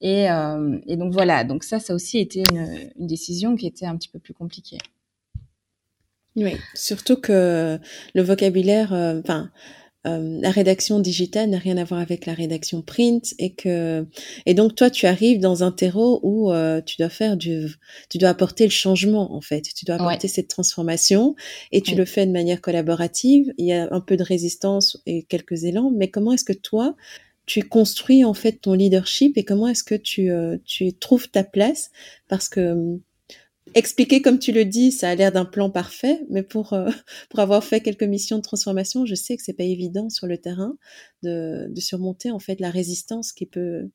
Et, 0.00 0.28
euh, 0.30 0.78
et 0.88 0.96
donc 0.96 1.12
voilà. 1.12 1.44
Donc 1.44 1.62
ça, 1.62 1.78
ça 1.78 1.92
a 1.92 1.96
aussi 1.96 2.18
été 2.18 2.42
une, 2.50 2.90
une 2.98 3.06
décision 3.06 3.54
qui 3.54 3.68
était 3.68 3.86
un 3.86 3.96
petit 3.96 4.08
peu 4.08 4.18
plus 4.18 4.34
compliquée. 4.34 4.78
Oui, 6.34 6.54
surtout 6.74 7.16
que 7.16 7.78
le 8.14 8.22
vocabulaire, 8.22 8.92
enfin, 8.92 9.42
euh, 9.42 9.46
la 10.04 10.50
rédaction 10.50 10.98
digitale 10.98 11.50
n'a 11.50 11.58
rien 11.58 11.76
à 11.76 11.84
voir 11.84 12.00
avec 12.00 12.24
la 12.24 12.32
rédaction 12.32 12.80
print 12.80 13.34
et 13.38 13.52
que 13.52 14.06
et 14.46 14.54
donc 14.54 14.74
toi 14.74 14.88
tu 14.88 15.06
arrives 15.06 15.40
dans 15.40 15.62
un 15.62 15.72
terreau 15.72 16.20
où 16.22 16.52
euh, 16.52 16.80
tu 16.80 16.96
dois 16.98 17.10
faire 17.10 17.36
du 17.36 17.66
tu 18.08 18.16
dois 18.16 18.30
apporter 18.30 18.64
le 18.64 18.70
changement 18.70 19.34
en 19.34 19.40
fait. 19.40 19.62
Tu 19.76 19.84
dois 19.84 19.96
apporter 19.96 20.28
cette 20.28 20.48
transformation 20.48 21.36
et 21.70 21.82
tu 21.82 21.94
le 21.94 22.04
fais 22.06 22.26
de 22.26 22.32
manière 22.32 22.60
collaborative. 22.60 23.52
Il 23.58 23.66
y 23.66 23.72
a 23.72 23.88
un 23.90 24.00
peu 24.00 24.16
de 24.16 24.22
résistance 24.22 24.98
et 25.04 25.24
quelques 25.24 25.64
élans 25.64 25.90
mais 25.94 26.08
comment 26.08 26.32
est-ce 26.32 26.44
que 26.44 26.52
toi 26.54 26.96
tu 27.46 27.62
construis 27.62 28.24
en 28.24 28.34
fait 28.34 28.52
ton 28.52 28.74
leadership 28.74 29.36
et 29.36 29.44
comment 29.44 29.68
est-ce 29.68 29.84
que 29.84 29.96
tu 29.96 30.30
tu 30.64 30.94
trouves 30.94 31.28
ta 31.28 31.44
place? 31.44 31.90
Parce 32.28 32.48
que 32.48 33.00
expliquer 33.74 34.22
comme 34.22 34.38
tu 34.38 34.52
le 34.52 34.64
dis, 34.64 34.92
ça 34.92 35.10
a 35.10 35.14
l'air 35.14 35.32
d'un 35.32 35.44
plan 35.44 35.70
parfait, 35.70 36.20
mais 36.30 36.42
pour, 36.42 36.72
euh, 36.72 36.90
pour 37.30 37.40
avoir 37.40 37.64
fait 37.64 37.80
quelques 37.80 38.02
missions 38.04 38.36
de 38.38 38.42
transformation, 38.42 39.06
je 39.06 39.14
sais 39.14 39.36
que 39.36 39.42
c'est 39.42 39.56
pas 39.56 39.64
évident 39.64 40.08
sur 40.10 40.26
le 40.26 40.38
terrain 40.38 40.74
de, 41.22 41.66
de, 41.68 41.80
surmonter 41.80 42.30
en 42.30 42.38
fait 42.38 42.60
la 42.60 42.70
résistance 42.70 43.32
qui 43.32 43.46
peut 43.46 43.90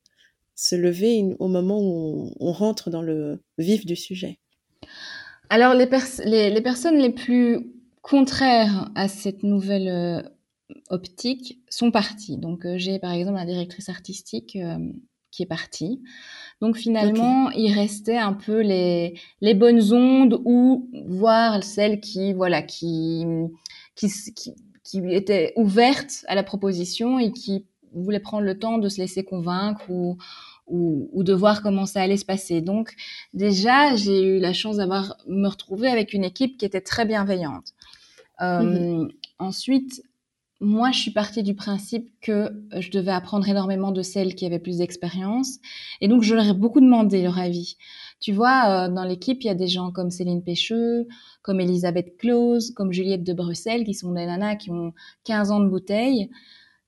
se 0.56 0.76
lever 0.76 1.24
au 1.40 1.48
moment 1.48 1.80
où 1.82 2.32
on, 2.40 2.52
rentre 2.52 2.90
dans 2.90 3.02
le 3.02 3.42
vif 3.58 3.86
du 3.86 3.96
sujet. 3.96 4.40
Alors 5.50 5.74
les, 5.74 5.90
les, 6.26 6.50
les, 6.50 6.62
personnes 6.62 6.98
les 6.98 7.12
plus 7.12 7.72
contraires 8.02 8.90
à 8.96 9.08
cette 9.08 9.44
nouvelle 9.44 9.90
euh, 9.90 10.22
optique 10.90 11.62
sont 11.70 11.92
parties. 11.92 12.38
Donc 12.38 12.66
euh, 12.66 12.78
j'ai 12.78 13.00
par 13.00 13.12
exemple 13.12 13.38
la 13.38 13.46
directrice 13.46 13.90
artistique 13.90 14.58
qui 15.36 15.44
est 15.44 15.48
partie. 15.48 16.02
Donc 16.62 16.78
finalement, 16.78 17.50
il 17.52 17.74
restait 17.74 18.18
un 18.18 18.34
peu 18.34 18.62
les, 18.62 19.20
les 19.42 19.54
bonnes 19.54 19.94
ondes 19.94 20.42
ou 20.46 20.90
voir 21.08 21.64
celles 21.64 22.00
qui, 22.00 22.34
voilà, 22.34 22.62
qui, 22.62 23.26
qui, 23.96 24.10
qui, 24.84 25.00
étaient 25.10 25.52
ouvertes 25.58 26.24
à 26.28 26.36
la 26.36 26.44
proposition 26.44 27.20
et 27.20 27.32
qui 27.32 27.66
voulaient 27.94 28.22
prendre 28.22 28.46
le 28.46 28.58
temps 28.58 28.78
de 28.78 28.88
se 28.88 29.02
laisser 29.02 29.26
convaincre 29.26 29.82
ou, 29.90 30.18
ou, 30.68 31.10
ou, 31.12 31.24
de 31.24 31.34
voir 31.34 31.62
comment 31.62 31.86
ça 31.86 32.02
allait 32.02 32.18
se 32.18 32.26
passer. 32.26 32.62
Donc 32.62 32.94
déjà, 33.34 33.96
j'ai 33.96 34.24
eu 34.24 34.40
la 34.40 34.54
chance 34.54 34.78
d'avoir 34.78 35.18
me 35.28 35.48
retrouver 35.48 35.90
avec 35.90 36.14
une 36.14 36.24
équipe 36.24 36.58
qui 36.58 36.66
était 36.66 36.82
très 36.82 37.06
bienveillante. 37.06 37.74
Euh, 38.42 38.62
mmh 38.62 39.10
Ensuite, 39.38 40.02
moi, 40.62 40.92
je 40.92 41.00
suis 41.00 41.12
partie 41.12 41.44
du 41.44 41.54
principe 41.54 42.10
que 42.22 42.32
euh, 42.32 42.82
je 42.82 42.90
devais 42.90 43.12
apprendre 43.12 43.48
énormément 43.48 43.92
de 43.92 44.02
celles 44.02 44.36
qui 44.36 44.46
avaient 44.46 44.60
plus 44.60 44.78
d'expérience. 44.78 45.58
Et 46.02 46.08
donc, 46.08 46.24
je 46.24 46.34
leur 46.34 46.46
ai 46.48 46.54
beaucoup 46.54 46.80
demandé 46.80 47.22
leur 47.22 47.38
avis. 47.38 47.78
Tu 48.22 48.32
vois, 48.32 48.88
euh, 48.88 48.90
dans 48.90 49.04
l'équipe, 49.04 49.44
il 49.44 49.48
y 49.48 49.50
a 49.50 49.56
des 49.56 49.68
gens 49.68 49.92
comme 49.92 50.12
Céline 50.12 50.44
Pécheux, 50.44 51.08
comme 51.42 51.60
Elisabeth 51.60 52.18
Close, 52.18 52.72
comme 52.72 52.94
Juliette 52.94 53.24
de 53.24 53.34
Bruxelles, 53.34 53.84
qui 53.84 53.94
sont 53.94 54.14
des 54.14 54.26
nanas 54.26 54.56
qui 54.56 54.72
ont 54.72 54.94
15 55.26 55.52
ans 55.52 55.60
de 55.60 55.70
bouteille 55.70 56.30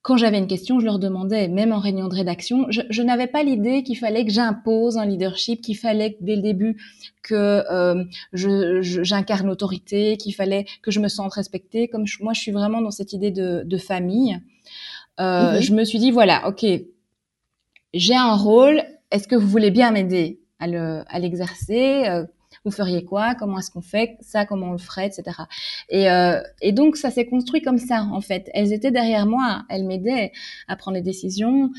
quand 0.08 0.16
j'avais 0.16 0.38
une 0.38 0.48
question, 0.48 0.80
je 0.80 0.86
leur 0.86 1.00
demandais, 1.00 1.50
même 1.50 1.74
en 1.74 1.80
réunion 1.80 2.08
de 2.08 2.16
rédaction, 2.16 2.66
je, 2.70 3.02
n'avais 3.02 3.28
pas 3.28 3.44
l'idée 3.44 3.84
qu'il 3.84 3.98
fallait 3.98 4.24
que 4.24 4.32
j'impose 4.32 4.98
un 4.98 5.06
leadership, 5.06 5.60
qu'il 5.60 5.76
fallait 5.76 6.16
dès 6.22 6.38
le 6.38 6.42
début 6.42 6.82
que 7.24 7.36
euh, 7.70 8.06
j'incarne 8.32 9.48
l'autorité, 9.48 10.16
qu'il 10.16 10.34
fallait 10.34 10.66
que 10.82 10.92
je 10.92 11.02
me 11.02 11.10
sente 11.10 11.34
respectée. 11.34 11.90
Comme 11.90 12.06
moi, 12.22 12.32
je 12.32 12.40
suis 12.40 12.54
vraiment 12.54 12.80
dans 12.80 12.90
cette 12.90 13.12
idée 13.12 13.32
de, 13.32 13.78
famille. 13.78 14.40
Euh, 15.20 15.56
mhm. 15.56 15.62
Je 15.62 15.74
me 15.74 15.84
suis 15.84 16.00
dit, 16.00 16.12
voilà, 16.12 16.48
ok, 16.48 16.66
j'ai 17.94 18.16
un 18.16 18.34
rôle. 18.34 18.82
Est-ce 19.12 19.28
que 19.28 19.36
vous 19.36 19.48
voulez 19.50 19.72
bien 19.72 19.92
m'aider 19.92 20.40
à 20.60 21.20
l'exercer 21.20 22.06
euh, 22.06 22.24
vous 22.68 22.76
feriez 22.76 23.06
quoi 23.06 23.34
Comment 23.36 23.60
est-ce 23.60 23.72
qu'on 23.72 23.82
fait 23.82 24.18
ça 24.22 24.46
Comment 24.46 24.70
on 24.70 24.72
le 24.74 24.78
ferait, 24.78 25.08
etc. 25.08 25.44
Et, 25.90 26.10
euh, 26.12 26.42
et 26.62 26.74
donc 26.74 26.98
ça 26.98 27.10
s'est 27.10 27.26
construit 27.26 27.62
comme 27.62 27.78
ça 27.78 28.04
en 28.12 28.22
fait. 28.22 28.50
Elles 28.54 28.74
étaient 28.74 28.92
derrière 28.92 29.26
moi, 29.26 29.64
elles 29.70 29.86
m'aidaient 29.86 30.32
à 30.68 30.76
prendre 30.76 30.96
les 30.96 31.02
décisions. 31.02 31.72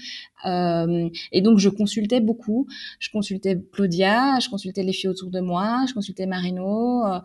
Euh, 0.47 1.09
et 1.33 1.43
donc 1.43 1.59
je 1.59 1.69
consultais 1.69 2.21
beaucoup. 2.21 2.67
Je 3.01 3.11
consultais 3.11 3.61
Claudia, 3.73 4.39
je 4.41 4.49
consultais 4.49 4.83
les 4.83 4.93
filles 4.93 5.11
autour 5.11 5.31
de 5.31 5.41
moi, 5.41 5.85
je 5.89 5.95
consultais 5.95 6.27
Marino. 6.27 7.05
Euh, 7.05 7.19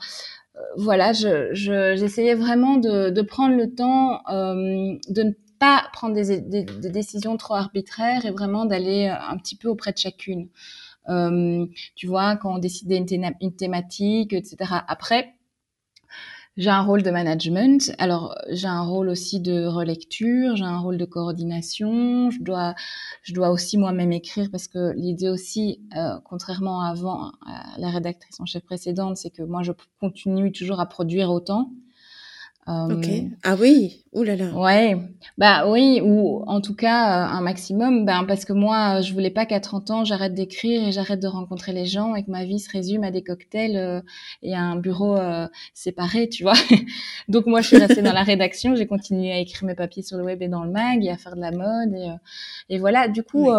voilà, 0.77 1.13
j'essayais 1.13 2.33
je, 2.33 2.37
vraiment 2.37 2.77
de, 2.77 3.21
prendre 3.21 3.55
le 3.55 3.73
temps 3.73 4.21
de 4.27 5.23
ne 5.23 5.31
pas 5.57 5.83
prendre 5.93 6.13
des, 6.13 6.41
des, 6.41 6.63
des, 6.63 6.89
décisions 6.89 7.37
trop 7.37 7.55
arbitraires 7.55 8.25
et 8.25 8.31
vraiment 8.31 8.65
d'aller 8.65 9.07
un 9.07 9.37
petit 9.37 9.55
peu 9.55 9.69
auprès 9.69 9.93
de 9.93 9.97
chacune. 9.97 10.49
Euh, 11.09 11.65
tu 11.95 12.07
vois, 12.07 12.37
quand 12.37 12.55
on 12.55 12.59
décidait 12.59 12.97
une, 12.97 13.55
thématique, 13.55 14.33
etc. 14.33 14.57
Après, 14.87 15.35
j'ai 16.55 16.69
un 16.69 16.81
rôle 16.81 17.01
de 17.01 17.09
management. 17.09 17.93
Alors, 17.97 18.35
j'ai 18.49 18.67
un 18.67 18.83
rôle 18.83 19.09
aussi 19.09 19.39
de 19.39 19.65
relecture, 19.65 20.55
j'ai 20.55 20.63
un 20.63 20.79
rôle 20.79 20.97
de 20.97 21.05
coordination. 21.05 22.29
Je 22.29 22.39
dois, 22.41 22.75
je 23.23 23.33
dois 23.33 23.49
aussi 23.49 23.77
moi-même 23.77 24.11
écrire 24.11 24.49
parce 24.51 24.67
que 24.67 24.93
l'idée 24.95 25.29
aussi, 25.29 25.81
euh, 25.97 26.19
contrairement 26.23 26.81
à 26.81 26.89
avant 26.89 27.31
à 27.45 27.79
la 27.79 27.89
rédactrice 27.89 28.39
en 28.39 28.45
chef 28.45 28.63
précédente, 28.63 29.17
c'est 29.17 29.31
que 29.31 29.41
moi, 29.41 29.63
je 29.63 29.71
continue 29.99 30.51
toujours 30.51 30.79
à 30.79 30.85
produire 30.85 31.31
autant. 31.31 31.71
Ok. 32.65 33.07
Euh, 33.09 33.21
ah 33.43 33.55
oui. 33.59 34.03
Ouh 34.13 34.23
là 34.23 34.37
là. 34.37 34.53
Ouais. 34.53 34.95
Bah 35.37 35.69
oui. 35.69 35.99
Ou 36.01 36.43
en 36.47 36.61
tout 36.61 36.75
cas 36.75 37.25
euh, 37.25 37.37
un 37.37 37.41
maximum. 37.41 38.05
Ben 38.05 38.23
parce 38.25 38.45
que 38.45 38.53
moi, 38.53 39.01
je 39.01 39.13
voulais 39.13 39.31
pas 39.31 39.45
qu'à 39.45 39.59
30 39.59 39.91
ans, 39.91 40.05
j'arrête 40.05 40.33
d'écrire 40.33 40.87
et 40.87 40.91
j'arrête 40.91 41.19
de 41.19 41.27
rencontrer 41.27 41.73
les 41.73 41.85
gens 41.85 42.15
et 42.15 42.23
que 42.23 42.31
ma 42.31 42.45
vie 42.45 42.59
se 42.59 42.71
résume 42.71 43.03
à 43.03 43.11
des 43.11 43.21
cocktails 43.21 43.75
euh, 43.75 44.01
et 44.43 44.53
à 44.53 44.61
un 44.61 44.77
bureau 44.77 45.17
séparé, 45.73 46.29
tu 46.29 46.43
vois. 46.43 46.53
Donc 47.27 47.47
moi, 47.47 47.61
je 47.61 47.67
suis 47.67 47.77
restée 47.77 48.01
dans 48.01 48.13
la 48.13 48.23
rédaction. 48.23 48.75
J'ai 48.75 48.87
continué 48.87 49.31
à 49.33 49.39
écrire 49.39 49.65
mes 49.65 49.75
papiers 49.75 50.03
sur 50.03 50.17
le 50.17 50.23
web 50.23 50.41
et 50.41 50.47
dans 50.47 50.63
le 50.63 50.71
mag 50.71 51.03
et 51.03 51.09
à 51.09 51.17
faire 51.17 51.35
de 51.35 51.41
la 51.41 51.51
mode 51.51 51.93
et, 51.93 52.75
et 52.75 52.79
voilà. 52.79 53.07
Du 53.09 53.23
coup. 53.23 53.49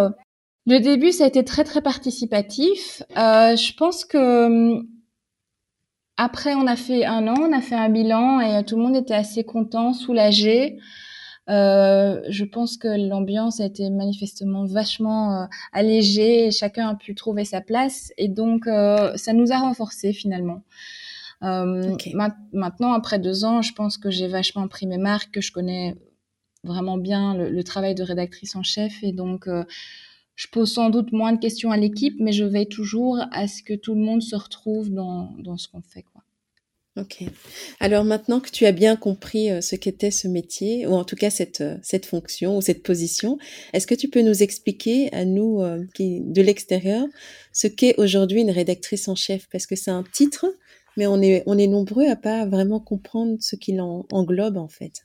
le 0.67 0.81
début, 0.81 1.13
ça 1.13 1.25
a 1.25 1.27
été 1.27 1.45
très 1.45 1.65
très 1.65 1.83
participatif. 1.83 3.03
je 3.15 3.77
pense 3.77 4.07
que 4.07 4.47
hum, 4.47 4.87
après, 6.17 6.55
on 6.55 6.67
a 6.67 6.77
fait 6.77 7.05
un 7.05 7.27
an, 7.27 7.35
on 7.41 7.53
a 7.53 7.61
fait 7.61 7.75
un 7.75 7.89
bilan 7.89 8.41
et 8.41 8.65
tout 8.65 8.77
le 8.77 8.83
monde 8.83 8.97
était 8.97 9.15
assez 9.15 9.45
content, 9.45 9.93
soulagé. 9.93 10.79
Euh, 11.51 12.23
je 12.29 12.45
pense 12.45 12.79
que 12.79 12.89
l'ambiance 12.89 13.61
a 13.61 13.67
été 13.67 13.91
manifestement 13.91 14.65
vachement 14.65 15.43
euh, 15.43 15.47
allégée 15.73 16.47
et 16.47 16.51
chacun 16.51 16.89
a 16.89 16.95
pu 16.95 17.15
trouver 17.15 17.45
sa 17.45 17.61
place 17.61 18.13
et 18.17 18.29
donc 18.29 18.67
euh, 18.67 19.15
ça 19.17 19.35
nous 19.35 19.53
a 19.53 19.59
renforcés 19.59 20.13
finalement. 20.13 20.63
Maintenant, 21.43 22.95
après 22.95 23.19
deux 23.19 23.45
ans, 23.45 23.61
je 23.61 23.75
pense 23.75 23.99
que 23.99 24.11
j'ai 24.11 24.29
vachement 24.29 24.67
pris 24.67 24.87
mes 24.87 24.97
marques, 24.97 25.31
que 25.31 25.43
je 25.43 25.53
connais 25.53 25.95
vraiment 26.63 26.97
bien 26.97 27.35
le, 27.35 27.51
le 27.51 27.65
travail 27.65 27.95
de 27.95 28.03
rédactrice 28.03 28.57
en 28.57 28.63
chef 28.63 29.03
et 29.03 29.13
donc 29.13 29.47
je 30.37 30.49
pose 30.49 30.73
sans 30.73 30.91
doute 30.91 31.13
moins 31.13 31.33
de 31.33 31.41
questions 31.41 31.71
à 31.71 31.77
l'équipe, 31.77 32.17
mais 32.19 32.33
je 32.33 32.45
veille 32.45 32.69
toujours 32.69 33.19
à 33.31 33.47
ce 33.47 33.63
que 33.63 33.75
tout 33.75 33.95
le 33.95 34.01
monde 34.01 34.23
se 34.23 34.37
retrouve 34.37 34.91
dans, 34.91 35.33
dans 35.39 35.57
ce 35.57 35.69
qu'on 35.69 35.83
fait. 35.83 36.03
Quoi. 36.03 36.23
Ok. 36.97 37.25
Alors 37.81 38.05
maintenant 38.05 38.39
que 38.39 38.51
tu 38.51 38.67
as 38.67 38.73
bien 38.73 38.95
compris 38.95 39.51
euh, 39.51 39.61
ce 39.61 39.75
qu'était 39.75 40.13
ce 40.13 40.29
métier, 40.29 40.87
ou 40.87 40.93
en 40.93 41.03
tout 41.03 41.17
cas 41.17 41.31
cette, 41.31 41.61
euh, 41.61 41.77
cette 41.83 42.07
fonction 42.07 42.57
ou 42.57 42.61
cette 42.61 42.85
position, 42.85 43.37
est-ce 43.73 43.89
que 43.89 43.97
tu 43.97 44.09
peux 44.09 44.23
nous 44.23 44.45
expliquer 44.45 45.13
à 45.13 45.25
nous 45.25 45.61
euh, 45.61 45.85
qui, 45.95 46.21
de 46.21 46.41
l'extérieur 46.41 47.05
ce 47.53 47.67
qu'est 47.67 47.99
aujourd'hui 47.99 48.43
une 48.43 48.53
rédactrice 48.53 49.09
en 49.09 49.17
chef? 49.17 49.49
Parce 49.51 49.67
que 49.67 49.75
c'est 49.75 49.91
un 49.91 50.05
titre, 50.05 50.47
mais 50.97 51.09
on 51.09 51.21
est, 51.21 51.43
on 51.47 51.59
est 51.59 51.67
nombreux 51.67 52.07
à 52.07 52.15
pas 52.15 52.47
vraiment 52.47 52.79
comprendre 52.79 53.39
ce 53.41 53.57
qu'il 53.57 53.81
englobe 53.81 54.57
en 54.57 54.69
fait. 54.69 55.05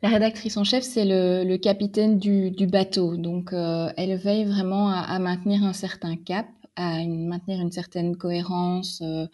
La 0.00 0.10
rédactrice 0.10 0.56
en 0.56 0.62
chef, 0.62 0.84
c'est 0.84 1.04
le, 1.04 1.42
le, 1.42 1.58
capitaine 1.58 2.18
du, 2.18 2.52
du 2.52 2.68
bateau. 2.68 3.16
Donc, 3.16 3.52
euh, 3.52 3.90
elle 3.96 4.16
veille 4.16 4.44
vraiment 4.44 4.90
à, 4.90 5.00
à, 5.00 5.18
maintenir 5.18 5.64
un 5.64 5.72
certain 5.72 6.16
cap, 6.16 6.46
à 6.76 7.04
maintenir 7.04 7.60
une 7.60 7.72
certaine 7.72 8.16
cohérence 8.16 9.02
euh, 9.02 9.26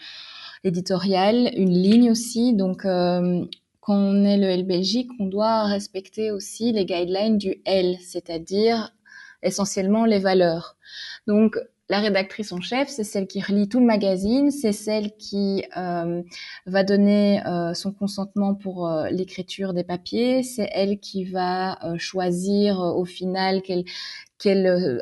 éditoriale, 0.65 1.51
une 1.55 1.75
ligne 1.75 2.11
aussi. 2.11 2.55
Donc, 2.55 2.87
euh, 2.87 3.45
quand 3.81 3.95
on 3.95 4.25
est 4.25 4.39
le 4.39 4.47
L 4.47 4.67
Belgique, 4.67 5.11
on 5.21 5.27
doit 5.27 5.65
respecter 5.65 6.31
aussi 6.31 6.73
les 6.73 6.87
guidelines 6.87 7.37
du 7.37 7.57
L, 7.67 7.99
c'est-à-dire 8.01 8.95
essentiellement 9.43 10.07
les 10.07 10.19
valeurs. 10.19 10.79
Donc, 11.27 11.59
la 11.91 12.01
rédactrice 12.01 12.51
en 12.53 12.61
chef, 12.61 12.89
c'est 12.89 13.05
celle 13.05 13.27
qui 13.27 13.43
relit 13.43 13.69
tout 13.69 13.79
le 13.79 13.85
magazine, 13.85 14.51
c'est 14.51 14.73
celle 14.73 15.15
qui 15.17 15.65
euh, 15.77 16.23
va 16.65 16.83
donner 16.83 17.45
euh, 17.47 17.75
son 17.75 17.93
consentement 17.93 18.55
pour 18.55 18.89
euh, 18.89 19.11
l'écriture 19.11 19.75
des 19.75 19.85
papiers, 19.85 20.43
c'est 20.43 20.69
elle 20.73 20.99
qui 20.99 21.25
va 21.25 21.79
choisir 21.99 22.81
au 22.81 23.05
final 23.05 23.61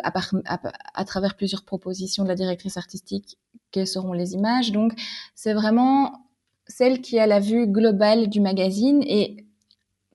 à, 0.02 0.12
à, 0.94 1.04
travers 1.04 1.36
plusieurs 1.36 1.64
propositions 1.64 2.24
de 2.24 2.28
la 2.28 2.34
directrice 2.34 2.76
artistique, 2.76 3.38
quelles 3.70 3.86
seront 3.86 4.12
les 4.12 4.34
images. 4.34 4.72
Donc, 4.72 4.92
c'est 5.36 5.54
vraiment 5.54 6.26
celle 6.66 7.00
qui 7.00 7.18
a 7.18 7.26
la 7.26 7.38
vue 7.38 7.68
globale 7.68 8.28
du 8.28 8.40
magazine 8.40 9.02
et 9.06 9.36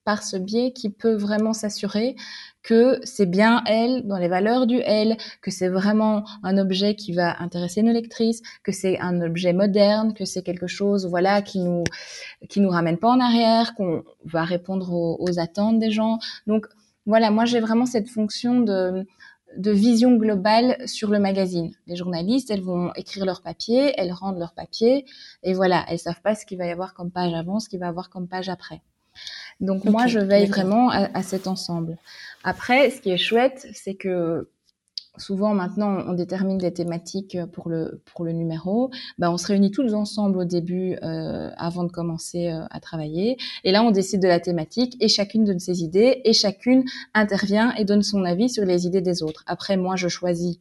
par 0.08 0.23
ce 0.23 0.38
biais 0.38 0.71
qui 0.71 0.89
peut 0.89 1.15
vraiment 1.15 1.51
s'assurer 1.51 2.15
que 2.63 3.00
c'est 3.04 3.26
bien 3.26 3.63
elle, 3.65 4.06
dans 4.08 4.17
les 4.17 4.28
valeurs 4.28 4.67
du 4.67 4.80
elle, 4.80 5.17
que 5.41 5.52
c'est 5.52 5.70
vraiment 5.70 6.26
un 6.43 6.58
objet 6.58 6.96
qui 6.96 7.13
va 7.13 7.41
intéresser 7.41 7.82
nos 7.82 7.93
lectrices, 7.93 8.41
que 8.63 8.72
c'est 8.72 9.00
un 9.00 9.22
objet 9.22 9.54
moderne, 9.54 10.13
que 10.13 10.26
c'est 10.26 10.41
quelque 10.41 10.67
chose, 10.67 11.08
voilà, 11.08 11.41
qui 11.41 11.60
nous, 11.60 11.84
qui 12.50 12.60
nous 12.60 12.70
ramène 12.70 12.98
pas 12.98 13.10
en 13.10 13.20
arrière, 13.20 13.74
qu'on 13.76 14.04
va 14.26 14.43
répondre 14.43 14.93
aux, 14.93 15.39
attentes 15.39 15.80
des 15.80 15.91
gens. 15.91 16.20
Donc, 16.46 16.67
voilà, 17.06 17.32
moi, 17.32 17.46
j'ai 17.46 17.60
vraiment 17.60 17.86
cette 17.86 18.10
fonction 18.10 18.60
de, 18.60 19.06
de 19.56 19.72
vision 19.72 20.15
globale 20.17 20.78
sur 20.88 21.10
le 21.10 21.20
magazine. 21.20 21.72
Les 21.86 21.96
journalistes, 21.96 22.52
elles 22.52 22.62
vont 22.62 22.91
écrire 22.96 23.26
leur 23.26 23.41
papier, 23.41 23.93
elles 23.98 24.12
rendent 24.12 24.39
leur 24.39 24.54
papier, 24.54 25.06
et 25.43 25.54
voilà, 25.54 25.86
elles 25.89 26.00
savent 26.00 26.22
pas 26.22 26.36
ce 26.36 26.46
qu'il 26.46 26.58
va 26.58 26.65
y 26.65 26.72
avoir 26.72 26.93
comme 26.93 27.12
page 27.12 27.34
avant, 27.34 27.60
ce 27.60 27.70
qu'il 27.70 27.80
va 27.80 27.86
y 27.86 27.89
avoir 27.89 28.10
comme 28.10 28.28
page 28.28 28.50
après. 28.50 28.82
Donc 29.60 29.86
moi, 29.86 30.08
je 30.08 30.20
veille 30.20 30.48
vraiment 30.48 30.89
à, 30.89 31.24
cet 31.24 31.48
ensemble. 31.48 31.98
Après, 32.43 32.91
ce 32.91 33.02
qui 33.02 33.10
est 33.10 33.17
chouette, 33.17 33.67
c'est 33.74 33.96
que 33.96 34.50
souvent 35.17 35.56
maintenant 35.56 36.04
on 36.06 36.13
détermine 36.13 36.60
des 36.60 36.72
thématiques 36.72 37.39
pour 37.52 37.70
le 37.70 38.02
pour 38.06 38.24
le 38.24 38.34
numéro. 38.34 38.91
Ben, 39.17 39.32
on 39.32 39.38
se 39.38 39.48
réunit 39.48 39.72
tous 39.72 39.96
ensemble 39.96 40.38
au 40.38 40.43
début 40.46 40.96
euh, 41.02 41.50
avant 41.58 41.84
de 41.84 41.91
commencer 41.91 42.50
euh, 42.50 42.65
à 42.70 42.80
travailler. 42.80 43.38
Et 43.63 43.72
là, 43.72 43.84
on 43.84 43.89
décide 43.89 44.22
de 44.22 44.28
la 44.28 44.39
thématique 44.39 44.96
et 45.00 45.08
chacune 45.08 45.43
donne 45.43 45.60
ses 45.60 45.82
idées 45.82 46.22
et 46.24 46.34
chacune 46.34 46.84
intervient 47.15 47.74
et 47.76 47.84
donne 47.84 48.04
son 48.04 48.24
avis 48.26 48.50
sur 48.50 48.63
les 48.63 48.86
idées 48.86 49.02
des 49.02 49.24
autres. 49.24 49.43
Après, 49.48 49.76
moi, 49.76 49.96
je 49.96 50.08
choisis 50.08 50.60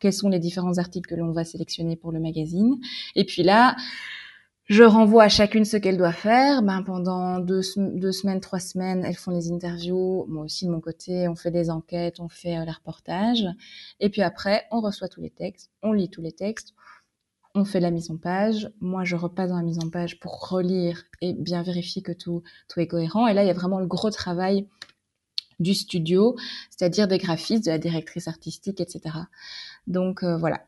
quels 0.00 0.12
sont 0.12 0.28
les 0.28 0.40
différents 0.40 0.78
articles 0.78 1.08
que 1.08 1.14
l'on 1.14 1.30
va 1.30 1.44
sélectionner 1.44 1.94
pour 1.94 2.10
le 2.10 2.18
magazine. 2.18 2.80
Et 3.14 3.24
puis 3.24 3.44
là, 3.44 3.76
je 4.72 4.84
renvoie 4.84 5.24
à 5.24 5.28
chacune 5.28 5.66
ce 5.66 5.76
qu'elle 5.76 5.98
doit 5.98 6.14
faire. 6.14 6.62
Ben, 6.62 6.82
pendant 6.82 7.38
deux, 7.40 7.60
semaines, 7.60 8.40
trois 8.40 8.58
semaines, 8.58 9.04
elles 9.04 9.16
font 9.16 9.30
les 9.30 9.52
interviews. 9.52 10.24
Moi 10.28 10.44
aussi, 10.44 10.64
de 10.64 10.70
mon 10.70 10.80
côté, 10.80 11.28
on 11.28 11.36
fait 11.36 11.50
des 11.50 11.68
enquêtes, 11.68 12.20
on 12.20 12.30
fait 12.30 12.56
euh, 12.56 12.64
les 12.64 12.70
reportages. 12.70 13.46
Et 14.00 14.08
puis 14.08 14.22
après, 14.22 14.64
on 14.70 14.80
reçoit 14.80 15.08
tous 15.08 15.20
les 15.20 15.28
textes, 15.28 15.70
on 15.82 15.92
lit 15.92 16.08
tous 16.08 16.22
les 16.22 16.32
textes, 16.32 16.72
on 17.54 17.66
fait 17.66 17.80
la 17.80 17.90
mise 17.90 18.10
en 18.10 18.16
page. 18.16 18.72
Moi, 18.80 19.04
je 19.04 19.14
repasse 19.14 19.50
dans 19.50 19.58
la 19.58 19.62
mise 19.62 19.78
en 19.78 19.90
page 19.90 20.18
pour 20.20 20.48
relire 20.48 21.04
et 21.20 21.34
bien 21.34 21.62
vérifier 21.62 22.00
que 22.00 22.12
tout, 22.12 22.42
tout 22.68 22.80
est 22.80 22.86
cohérent. 22.86 23.26
Et 23.26 23.34
là, 23.34 23.44
il 23.44 23.48
y 23.48 23.50
a 23.50 23.54
vraiment 23.54 23.78
le 23.78 23.86
gros 23.86 24.10
travail 24.10 24.66
du 25.60 25.74
studio, 25.74 26.34
c'est-à-dire 26.70 27.08
des 27.08 27.18
graphistes, 27.18 27.66
de 27.66 27.70
la 27.70 27.78
directrice 27.78 28.26
artistique, 28.26 28.80
etc. 28.80 29.16
Donc 29.86 30.22
euh, 30.22 30.38
voilà, 30.38 30.62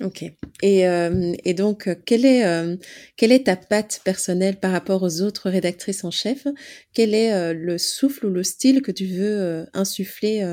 Ok. 0.00 0.22
Et, 0.62 0.88
euh, 0.88 1.32
et 1.44 1.54
donc, 1.54 1.88
quelle 2.06 2.24
est, 2.24 2.44
euh, 2.46 2.76
quelle 3.16 3.32
est 3.32 3.46
ta 3.46 3.56
patte 3.56 4.00
personnelle 4.04 4.60
par 4.60 4.70
rapport 4.70 5.02
aux 5.02 5.22
autres 5.22 5.50
rédactrices 5.50 6.04
en 6.04 6.12
chef? 6.12 6.46
Quel 6.94 7.14
est 7.14 7.32
euh, 7.32 7.52
le 7.52 7.78
souffle 7.78 8.26
ou 8.26 8.30
le 8.30 8.44
style 8.44 8.80
que 8.80 8.92
tu 8.92 9.06
veux 9.06 9.66
insuffler 9.74 10.46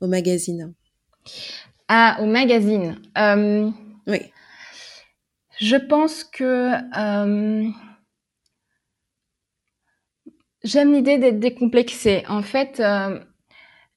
au 0.00 0.06
magazine? 0.06 0.72
Ah, 1.88 2.18
au 2.20 2.26
magazine. 2.26 2.96
oui. 4.06 4.20
Je 5.58 5.76
pense 5.76 6.22
que 6.22 6.72
j'aime 10.62 10.92
l'idée 10.92 11.18
d'être 11.18 11.40
décomplexée. 11.40 12.22
En 12.28 12.42
fait, 12.42 12.80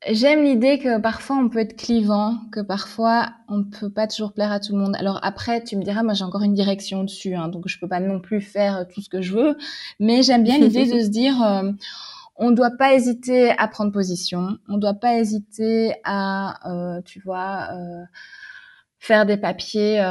J'aime 0.07 0.45
l'idée 0.45 0.79
que 0.79 0.97
parfois 0.97 1.35
on 1.35 1.49
peut 1.49 1.59
être 1.59 1.75
clivant, 1.75 2.37
que 2.53 2.61
parfois 2.61 3.31
on 3.49 3.57
ne 3.57 3.63
peut 3.63 3.89
pas 3.89 4.07
toujours 4.07 4.31
plaire 4.31 4.51
à 4.51 4.61
tout 4.61 4.71
le 4.71 4.81
monde. 4.81 4.95
Alors 4.95 5.19
après, 5.23 5.61
tu 5.61 5.75
me 5.75 5.83
diras, 5.83 6.03
moi 6.03 6.13
j'ai 6.13 6.23
encore 6.23 6.43
une 6.43 6.53
direction 6.53 7.03
dessus, 7.03 7.35
hein, 7.35 7.49
donc 7.49 7.67
je 7.67 7.77
peux 7.77 7.87
pas 7.87 7.99
non 7.99 8.21
plus 8.21 8.39
faire 8.39 8.87
tout 8.87 9.01
ce 9.01 9.09
que 9.09 9.21
je 9.21 9.33
veux. 9.33 9.57
Mais 9.99 10.23
j'aime 10.23 10.43
bien 10.43 10.57
l'idée 10.57 10.85
de 10.85 11.01
se 11.01 11.09
dire, 11.09 11.43
euh, 11.43 11.71
on 12.37 12.51
ne 12.51 12.55
doit 12.55 12.71
pas 12.77 12.93
hésiter 12.93 13.51
à 13.57 13.67
prendre 13.67 13.91
position, 13.91 14.57
on 14.69 14.75
ne 14.75 14.79
doit 14.79 14.93
pas 14.93 15.15
hésiter 15.17 15.93
à, 16.05 16.71
euh, 16.71 17.01
tu 17.03 17.19
vois, 17.19 17.67
euh, 17.73 18.03
faire 18.99 19.25
des 19.25 19.37
papiers 19.37 20.01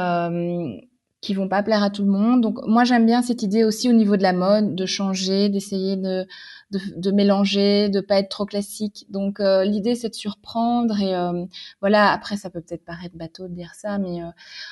qui 1.21 1.33
vont 1.33 1.49
pas 1.49 1.63
plaire 1.63 1.83
à 1.83 1.89
tout 1.89 2.03
le 2.03 2.11
monde. 2.11 2.41
Donc 2.41 2.59
moi 2.65 2.83
j'aime 2.83 3.05
bien 3.05 3.21
cette 3.21 3.41
idée 3.43 3.63
aussi 3.63 3.89
au 3.89 3.93
niveau 3.93 4.17
de 4.17 4.23
la 4.23 4.33
mode, 4.33 4.75
de 4.75 4.85
changer, 4.85 5.49
d'essayer 5.49 5.97
de 5.97 6.27
de, 6.71 6.79
de, 6.95 7.11
mélanger, 7.11 7.89
de 7.89 8.01
pas 8.01 8.19
être 8.19 8.29
trop 8.29 8.45
classique. 8.45 9.05
Donc 9.09 9.39
euh, 9.39 9.63
l'idée 9.63 9.95
c'est 9.95 10.09
de 10.09 10.15
surprendre 10.15 10.99
et 10.99 11.15
euh, 11.15 11.45
voilà. 11.81 12.11
Après 12.11 12.37
ça 12.37 12.49
peut 12.49 12.61
peut-être 12.61 12.85
paraître 12.85 13.15
bateau 13.15 13.47
de 13.47 13.53
dire 13.53 13.73
ça, 13.75 13.97
mais 13.97 14.21
euh, 14.23 14.27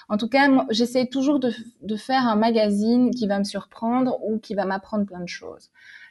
en 0.09 0.17
tout 0.17 0.29
cas 0.29 0.49
j'essaie 0.69 1.07
toujours 1.07 1.39
de, 1.39 1.51
de, 1.81 1.95
faire 1.95 2.27
un 2.27 2.35
magazine 2.35 3.11
qui 3.11 3.27
va 3.27 3.39
me 3.39 3.43
surprendre 3.43 4.17
ou 4.23 4.39
qui 4.39 4.55
va 4.55 4.65
m'apprendre 4.65 5.05
plein 5.05 5.21
de 5.21 5.27
choses. 5.27 5.69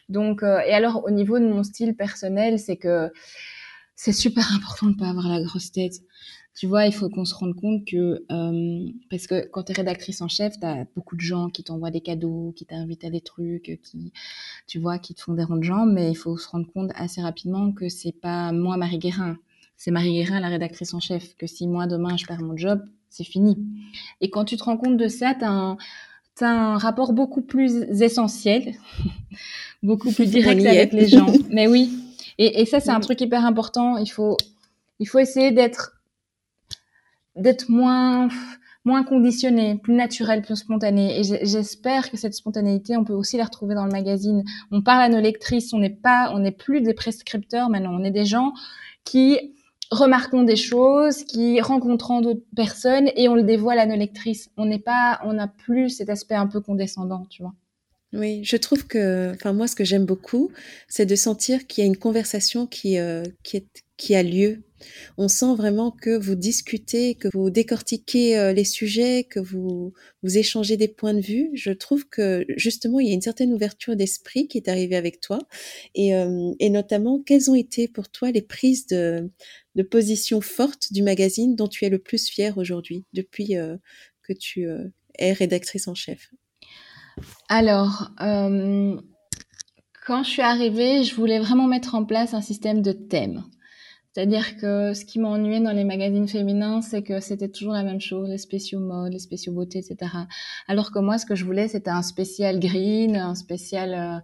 Donc 0.08 0.42
et 0.42 0.72
alors 0.72 1.04
au 1.04 1.10
niveau 1.10 1.38
de 1.38 1.46
mon 1.46 1.62
style 1.62 1.96
personnel, 1.96 2.58
c'est 2.58 2.76
que 2.76 3.10
c'est 3.96 4.12
super 4.12 4.52
important 4.54 4.88
de 4.88 4.96
pas 4.96 5.08
avoir 5.08 5.28
la 5.28 5.42
grosse 5.42 5.72
tête 5.72 5.94
tu 6.56 6.66
vois, 6.66 6.86
il 6.86 6.92
faut 6.92 7.10
qu'on 7.10 7.26
se 7.26 7.34
rende 7.34 7.54
compte 7.54 7.84
que, 7.84 8.24
euh, 8.32 8.88
parce 9.10 9.26
que 9.26 9.46
quand 9.46 9.64
tu 9.64 9.72
es 9.72 9.74
rédactrice 9.74 10.22
en 10.22 10.28
chef, 10.28 10.58
tu 10.58 10.64
as 10.64 10.86
beaucoup 10.96 11.14
de 11.14 11.20
gens 11.20 11.50
qui 11.50 11.62
t'envoient 11.62 11.90
des 11.90 12.00
cadeaux, 12.00 12.54
qui 12.56 12.64
t'invitent 12.64 13.04
à 13.04 13.10
des 13.10 13.20
trucs, 13.20 13.78
qui, 13.82 14.10
tu 14.66 14.78
vois, 14.78 14.98
qui 14.98 15.14
te 15.14 15.20
font 15.20 15.34
des 15.34 15.44
ronds 15.44 15.56
de 15.56 15.62
jambes, 15.64 15.92
mais 15.92 16.10
il 16.10 16.14
faut 16.14 16.38
se 16.38 16.48
rendre 16.48 16.66
compte 16.72 16.90
assez 16.94 17.20
rapidement 17.20 17.72
que 17.72 17.90
c'est 17.90 18.12
pas 18.12 18.52
moi, 18.52 18.78
Marie 18.78 18.96
Guérin, 18.96 19.36
c'est 19.76 19.90
Marie 19.90 20.14
Guérin, 20.14 20.40
la 20.40 20.48
rédactrice 20.48 20.94
en 20.94 21.00
chef, 21.00 21.36
que 21.36 21.46
si 21.46 21.66
moi, 21.68 21.86
demain, 21.86 22.16
je 22.16 22.24
perds 22.24 22.40
mon 22.40 22.56
job, 22.56 22.82
c'est 23.10 23.24
fini. 23.24 23.58
Et 24.22 24.30
quand 24.30 24.46
tu 24.46 24.56
te 24.56 24.64
rends 24.64 24.78
compte 24.78 24.96
de 24.96 25.08
ça, 25.08 25.34
tu 25.34 25.44
as, 25.44 25.76
un 26.40 26.78
rapport 26.78 27.12
beaucoup 27.12 27.42
plus 27.42 27.82
essentiel, 28.00 28.76
beaucoup 29.82 30.10
plus 30.10 30.30
direct 30.30 30.64
avec 30.64 30.94
les 30.94 31.08
gens. 31.08 31.30
Mais 31.50 31.68
oui. 31.68 31.98
Et, 32.38 32.62
et 32.62 32.64
ça, 32.64 32.80
c'est 32.80 32.90
un 32.90 33.00
truc 33.00 33.20
hyper 33.20 33.44
important. 33.44 33.98
Il 33.98 34.10
faut, 34.10 34.38
il 35.00 35.06
faut 35.06 35.18
essayer 35.18 35.50
d'être 35.50 35.95
d'être 37.36 37.68
moins 37.68 38.28
moins 38.84 39.02
conditionné, 39.02 39.76
plus 39.82 39.94
naturel, 39.94 40.42
plus 40.42 40.54
spontané. 40.54 41.18
Et 41.18 41.24
j'espère 41.24 42.08
que 42.08 42.16
cette 42.16 42.34
spontanéité, 42.34 42.96
on 42.96 43.02
peut 43.02 43.14
aussi 43.14 43.36
la 43.36 43.44
retrouver 43.44 43.74
dans 43.74 43.84
le 43.84 43.90
magazine. 43.90 44.44
On 44.70 44.80
parle 44.80 45.02
à 45.02 45.08
nos 45.08 45.20
lectrices, 45.20 45.72
on 45.72 45.80
n'est 45.80 45.90
pas, 45.90 46.30
on 46.32 46.38
n'est 46.38 46.52
plus 46.52 46.80
des 46.82 46.94
prescripteurs 46.94 47.68
maintenant, 47.68 47.92
on 47.92 48.04
est 48.04 48.12
des 48.12 48.24
gens 48.24 48.52
qui 49.04 49.54
remarquons 49.90 50.42
des 50.42 50.56
choses, 50.56 51.24
qui 51.24 51.60
rencontrons 51.60 52.20
d'autres 52.20 52.44
personnes 52.54 53.10
et 53.16 53.28
on 53.28 53.34
le 53.34 53.42
dévoile 53.42 53.78
à 53.78 53.86
nos 53.86 53.96
lectrices. 53.96 54.50
On 54.56 54.66
n'est 54.66 54.78
pas, 54.78 55.20
on 55.24 55.34
n'a 55.34 55.48
plus 55.48 55.90
cet 55.90 56.08
aspect 56.08 56.34
un 56.34 56.46
peu 56.46 56.60
condescendant, 56.60 57.26
tu 57.28 57.42
vois. 57.42 57.54
Oui, 58.12 58.42
je 58.44 58.56
trouve 58.56 58.86
que, 58.86 59.32
enfin 59.34 59.52
moi, 59.52 59.66
ce 59.66 59.76
que 59.76 59.84
j'aime 59.84 60.04
beaucoup, 60.04 60.50
c'est 60.88 61.06
de 61.06 61.16
sentir 61.16 61.66
qu'il 61.66 61.82
y 61.82 61.86
a 61.86 61.88
une 61.88 61.96
conversation 61.96 62.66
qui, 62.66 62.98
euh, 62.98 63.24
qui, 63.42 64.14
a 64.14 64.22
lieu 64.22 64.62
on 65.18 65.28
sent 65.28 65.54
vraiment 65.54 65.90
que 65.90 66.16
vous 66.16 66.34
discutez, 66.34 67.14
que 67.14 67.28
vous 67.32 67.50
décortiquez 67.50 68.38
euh, 68.38 68.52
les 68.52 68.64
sujets, 68.64 69.24
que 69.24 69.40
vous, 69.40 69.92
échangez 70.22 70.76
des 70.76 70.88
points 70.88 71.14
de 71.14 71.20
vue. 71.20 71.50
Je 71.54 71.70
trouve 71.70 72.08
que 72.08 72.44
justement, 72.56 73.00
il 73.00 73.08
y 73.08 73.10
a 73.10 73.14
une 73.14 73.22
certaine 73.22 73.52
ouverture 73.52 73.96
d'esprit 73.96 74.48
qui 74.48 74.58
est 74.58 74.68
arrivée 74.68 74.96
avec 74.96 75.20
toi. 75.20 75.38
Et, 75.94 76.14
euh, 76.14 76.52
notamment, 76.60 77.22
quelles 77.22 77.50
ont 77.50 77.54
été 77.54 77.88
pour 77.88 78.08
toi 78.08 78.30
les 78.30 78.42
prises 78.42 78.86
de, 78.86 79.30
position 79.90 80.40
fortes 80.40 80.92
du 80.92 81.02
magazine 81.02 81.54
dont 81.54 81.68
tu 81.68 81.84
es 81.84 81.90
le 81.90 81.98
plus 81.98 82.28
fière 82.28 82.58
aujourd'hui, 82.58 83.04
depuis 83.12 83.56
euh, 83.56 83.76
que 84.22 84.32
tu 84.32 84.66
es 85.18 85.32
rédactrice 85.32 85.86
en 85.86 85.94
chef? 85.94 86.32
Alors, 87.48 88.10
quand 90.06 90.22
je 90.22 90.30
suis 90.30 90.42
arrivée, 90.42 91.04
je 91.04 91.14
voulais 91.14 91.38
vraiment 91.38 91.66
mettre 91.66 91.94
en 91.94 92.04
place 92.04 92.34
un 92.34 92.40
système 92.42 92.82
de 92.82 92.92
thèmes. 92.92 93.44
C'est-à-dire 94.16 94.56
que 94.56 94.94
ce 94.94 95.04
qui 95.04 95.18
m'ennuyait 95.18 95.60
dans 95.60 95.72
les 95.72 95.84
magazines 95.84 96.26
féminins, 96.26 96.80
c'est 96.80 97.02
que 97.02 97.20
c'était 97.20 97.50
toujours 97.50 97.74
la 97.74 97.82
même 97.82 98.00
chose, 98.00 98.30
les 98.30 98.38
spéciaux 98.38 98.80
mode, 98.80 99.12
les 99.12 99.18
spéciaux 99.18 99.52
beauté, 99.52 99.80
etc. 99.80 100.10
Alors 100.68 100.90
que 100.90 100.98
moi, 100.98 101.18
ce 101.18 101.26
que 101.26 101.34
je 101.34 101.44
voulais, 101.44 101.68
c'était 101.68 101.90
un 101.90 102.00
spécial 102.00 102.58
green, 102.58 103.14
un 103.14 103.34
spécial 103.34 103.92
euh, 103.92 104.18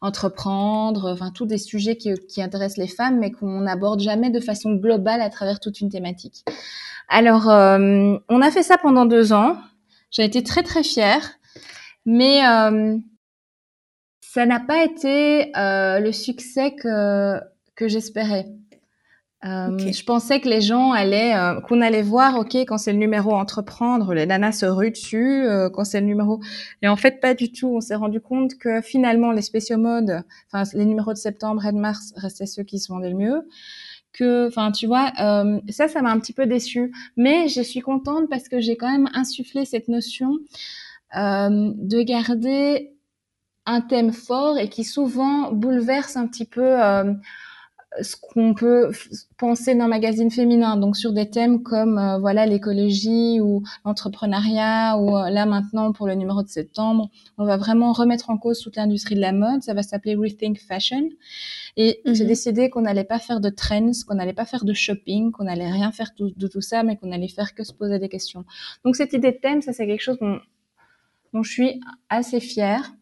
entreprendre, 0.00 1.12
enfin 1.12 1.30
tous 1.30 1.46
des 1.46 1.56
sujets 1.56 1.94
qui, 1.94 2.12
qui 2.28 2.42
intéressent 2.42 2.78
les 2.78 2.92
femmes, 2.92 3.20
mais 3.20 3.30
qu'on 3.30 3.60
n'aborde 3.60 4.00
jamais 4.00 4.30
de 4.30 4.40
façon 4.40 4.74
globale 4.74 5.20
à 5.20 5.30
travers 5.30 5.60
toute 5.60 5.80
une 5.80 5.88
thématique. 5.88 6.44
Alors, 7.08 7.48
euh, 7.48 8.16
on 8.28 8.42
a 8.42 8.50
fait 8.50 8.64
ça 8.64 8.76
pendant 8.76 9.06
deux 9.06 9.32
ans. 9.32 9.56
J'ai 10.10 10.24
été 10.24 10.42
très 10.42 10.64
très 10.64 10.82
fière, 10.82 11.30
mais 12.04 12.44
euh, 12.44 12.98
ça 14.20 14.46
n'a 14.46 14.58
pas 14.58 14.82
été 14.82 15.52
le 15.54 16.10
succès 16.10 16.74
que 16.74 17.38
que 17.76 17.86
j'espérais 17.86 18.57
Euh, 19.44 19.78
Je 19.78 20.04
pensais 20.04 20.40
que 20.40 20.48
les 20.48 20.60
gens 20.60 20.90
allaient, 20.90 21.34
euh, 21.36 21.60
qu'on 21.60 21.80
allait 21.80 22.02
voir, 22.02 22.36
ok, 22.38 22.56
quand 22.56 22.76
c'est 22.76 22.92
le 22.92 22.98
numéro 22.98 23.32
entreprendre, 23.32 24.12
les 24.12 24.26
nanas 24.26 24.52
se 24.52 24.66
ruent 24.66 24.90
dessus, 24.90 25.44
euh, 25.44 25.70
quand 25.70 25.84
c'est 25.84 26.00
le 26.00 26.06
numéro. 26.06 26.40
Et 26.82 26.88
en 26.88 26.96
fait, 26.96 27.20
pas 27.20 27.34
du 27.34 27.52
tout. 27.52 27.68
On 27.68 27.80
s'est 27.80 27.94
rendu 27.94 28.20
compte 28.20 28.58
que 28.58 28.80
finalement, 28.80 29.30
les 29.30 29.42
spéciaux 29.42 29.78
modes, 29.78 30.22
enfin, 30.52 30.68
les 30.74 30.84
numéros 30.84 31.12
de 31.12 31.18
septembre 31.18 31.64
et 31.66 31.72
de 31.72 31.78
mars 31.78 32.12
restaient 32.16 32.46
ceux 32.46 32.64
qui 32.64 32.80
se 32.80 32.92
vendaient 32.92 33.10
le 33.10 33.16
mieux. 33.16 33.48
Que, 34.12 34.48
enfin, 34.48 34.72
tu 34.72 34.86
vois, 34.88 35.12
ça, 35.68 35.86
ça 35.86 36.02
m'a 36.02 36.10
un 36.10 36.18
petit 36.18 36.32
peu 36.32 36.46
déçue. 36.46 36.92
Mais 37.16 37.46
je 37.46 37.62
suis 37.62 37.80
contente 37.80 38.28
parce 38.28 38.48
que 38.48 38.58
j'ai 38.58 38.76
quand 38.76 38.90
même 38.90 39.08
insufflé 39.14 39.64
cette 39.64 39.86
notion 39.86 40.38
de 41.14 42.02
garder 42.02 42.92
un 43.66 43.82
thème 43.82 44.12
fort 44.12 44.58
et 44.58 44.68
qui 44.68 44.82
souvent 44.82 45.52
bouleverse 45.52 46.16
un 46.16 46.26
petit 46.26 46.46
peu 46.46 46.78
ce 48.00 48.16
qu'on 48.16 48.54
peut 48.54 48.90
penser 49.36 49.74
d'un 49.74 49.88
magazine 49.88 50.30
féminin, 50.30 50.76
donc 50.76 50.96
sur 50.96 51.12
des 51.12 51.30
thèmes 51.30 51.62
comme 51.62 51.98
euh, 51.98 52.18
voilà 52.18 52.46
l'écologie 52.46 53.40
ou 53.40 53.62
l'entrepreneuriat 53.84 54.96
ou 54.98 55.16
euh, 55.16 55.30
là 55.30 55.46
maintenant 55.46 55.92
pour 55.92 56.06
le 56.06 56.14
numéro 56.14 56.42
de 56.42 56.48
septembre, 56.48 57.10
on 57.38 57.44
va 57.44 57.56
vraiment 57.56 57.92
remettre 57.92 58.30
en 58.30 58.38
cause 58.38 58.60
toute 58.60 58.76
l'industrie 58.76 59.14
de 59.14 59.20
la 59.20 59.32
mode. 59.32 59.62
Ça 59.62 59.74
va 59.74 59.82
s'appeler 59.82 60.14
Rethink 60.14 60.58
Fashion. 60.60 61.08
Et 61.76 62.00
j'ai 62.04 62.24
mhm. 62.24 62.28
décidé 62.28 62.70
qu'on 62.70 62.82
n'allait 62.82 63.04
pas 63.04 63.18
faire 63.18 63.40
de 63.40 63.50
trends, 63.50 63.92
qu'on 64.06 64.14
n'allait 64.16 64.32
pas 64.32 64.44
faire 64.44 64.64
de 64.64 64.72
shopping, 64.72 65.30
qu'on 65.30 65.44
n'allait 65.44 65.70
rien 65.70 65.92
faire 65.92 66.10
de 66.18 66.48
tout 66.48 66.60
ça, 66.60 66.82
mais 66.82 66.96
qu'on 66.96 67.12
allait 67.12 67.28
faire 67.28 67.54
que 67.54 67.64
se 67.64 67.72
poser 67.72 67.98
des 67.98 68.08
questions. 68.08 68.44
Donc 68.84 68.96
cette 68.96 69.12
idée 69.12 69.32
de 69.32 69.38
thème, 69.38 69.62
ça 69.62 69.72
c'est 69.72 69.86
quelque 69.86 70.02
chose 70.02 70.18
dont, 70.20 70.40
dont 71.32 71.42
je 71.42 71.52
suis 71.52 71.80
assez 72.08 72.40
fière. 72.40 72.92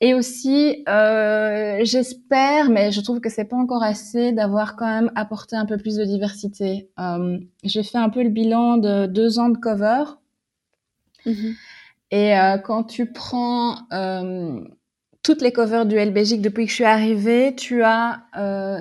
Et 0.00 0.14
aussi, 0.14 0.84
euh, 0.88 1.80
j'espère, 1.82 2.70
mais 2.70 2.92
je 2.92 3.00
trouve 3.00 3.20
que 3.20 3.28
c'est 3.28 3.44
pas 3.44 3.56
encore 3.56 3.82
assez, 3.82 4.30
d'avoir 4.32 4.76
quand 4.76 4.86
même 4.86 5.10
apporté 5.16 5.56
un 5.56 5.66
peu 5.66 5.76
plus 5.76 5.96
de 5.96 6.04
diversité. 6.04 6.88
Euh, 7.00 7.38
J'ai 7.64 7.82
fait 7.82 7.98
un 7.98 8.08
peu 8.08 8.22
le 8.22 8.28
bilan 8.28 8.76
de 8.76 9.06
deux 9.06 9.40
ans 9.40 9.48
de 9.48 9.58
cover. 9.58 10.04
Mm-hmm. 11.26 11.54
Et 12.12 12.38
euh, 12.38 12.58
quand 12.58 12.84
tu 12.84 13.12
prends 13.12 13.76
toutes 15.24 15.42
les 15.42 15.52
covers 15.52 15.84
du 15.84 15.96
Belgique 15.96 16.42
depuis 16.42 16.64
que 16.64 16.70
je 16.70 16.76
suis 16.76 16.84
arrivée, 16.84 17.54
tu 17.56 17.82
as, 17.82 18.22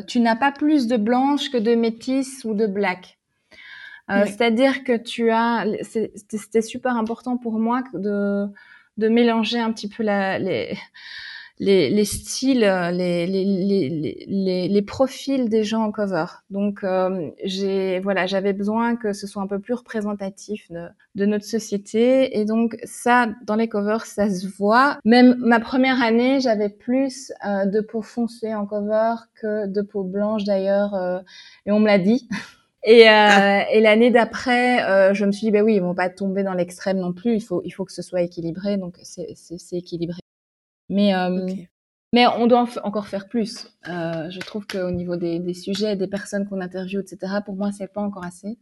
tu 0.07 0.19
n'as 0.19 0.35
pas 0.35 0.51
plus 0.51 0.87
de 0.87 0.97
blanches 0.97 1.49
que 1.49 1.57
de 1.57 1.73
métis 1.73 2.45
ou 2.45 2.53
de 2.53 2.67
black. 2.67 3.17
C'est-à-dire 4.07 4.85
que 4.85 4.95
tu 4.95 5.31
as, 5.31 5.65
c'était 5.81 6.61
super 6.61 6.95
important 6.95 7.37
pour 7.37 7.59
moi 7.59 7.83
de 7.93 8.47
de 8.97 9.09
mélanger 9.09 9.59
un 9.59 9.71
petit 9.71 9.89
peu 9.89 10.03
la, 10.03 10.39
les, 10.39 10.77
les, 11.59 11.89
les 11.89 12.05
styles, 12.05 12.59
les, 12.93 13.25
les, 13.25 14.67
les, 14.67 14.81
profils 14.83 15.49
des 15.49 15.63
gens 15.63 15.83
en 15.83 15.91
cover. 15.91 16.25
Donc, 16.49 16.83
euh, 16.83 17.31
j'ai 17.43 17.99
voilà, 17.99 18.27
j'avais 18.27 18.53
besoin 18.53 18.95
que 18.95 19.13
ce 19.13 19.25
soit 19.25 19.41
un 19.41 19.47
peu 19.47 19.59
plus 19.59 19.73
représentatif 19.73 20.71
de, 20.71 20.87
de, 21.15 21.25
notre 21.25 21.45
société. 21.45 22.37
Et 22.39 22.45
donc, 22.45 22.77
ça, 22.83 23.29
dans 23.45 23.55
les 23.55 23.67
covers, 23.67 24.05
ça 24.05 24.29
se 24.29 24.47
voit. 24.47 24.99
Même 25.03 25.35
ma 25.39 25.59
première 25.59 26.01
année, 26.01 26.39
j'avais 26.39 26.69
plus 26.69 27.31
euh, 27.45 27.65
de 27.65 27.81
peau 27.81 28.01
foncée 28.01 28.53
en 28.53 28.65
cover 28.65 29.15
que 29.41 29.65
de 29.65 29.81
peau 29.81 30.03
blanche 30.03 30.43
d'ailleurs. 30.43 30.93
Euh, 30.93 31.19
et 31.65 31.71
on 31.71 31.79
me 31.79 31.87
l'a 31.87 31.99
dit. 31.99 32.27
Et, 32.89 33.09
euh, 33.09 33.11
ah. 33.11 33.69
et 33.69 33.81
l'année 33.81 34.11
d'après, 34.11 34.81
euh, 34.85 35.13
je 35.13 35.25
me 35.25 35.33
suis 35.33 35.45
dit, 35.45 35.51
ben 35.51 35.61
oui, 35.61 35.75
ils 35.75 35.81
vont 35.81 35.93
pas 35.93 36.09
tomber 36.09 36.43
dans 36.43 36.53
l'extrême 36.53 36.97
non 36.99 37.11
plus. 37.11 37.35
Il 37.35 37.41
faut, 37.41 37.61
il 37.65 37.71
faut 37.71 37.83
que 37.83 37.91
ce 37.91 38.01
soit 38.01 38.21
équilibré. 38.21 38.77
Donc, 38.77 38.97
c'est 39.03 39.35
équilibré. 39.73 40.21
Mais, 40.87 41.13
euh, 41.13 41.45
mais 42.13 42.27
on 42.27 42.47
doit 42.47 42.65
encore 42.83 43.07
faire 43.07 43.27
plus. 43.27 43.77
Euh, 43.89 44.29
je 44.29 44.39
trouve 44.39 44.65
qu'au 44.65 44.89
niveau 44.91 45.17
des, 45.17 45.39
des, 45.39 45.53
sujets, 45.53 45.97
des 45.97 46.07
personnes 46.07 46.47
qu'on 46.47 46.61
interviewe, 46.61 47.01
etc., 47.01 47.39
pour 47.45 47.57
moi, 47.57 47.73
c'est 47.73 47.91
pas 47.91 47.99
encore 47.99 48.23
assez. 48.23 48.57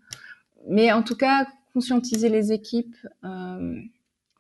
Mais 0.67 0.91
en 0.91 1.03
tout 1.03 1.15
cas, 1.15 1.45
conscientiser 1.73 2.29
les 2.29 2.51
équipes, 2.51 2.95
euh, 3.23 3.79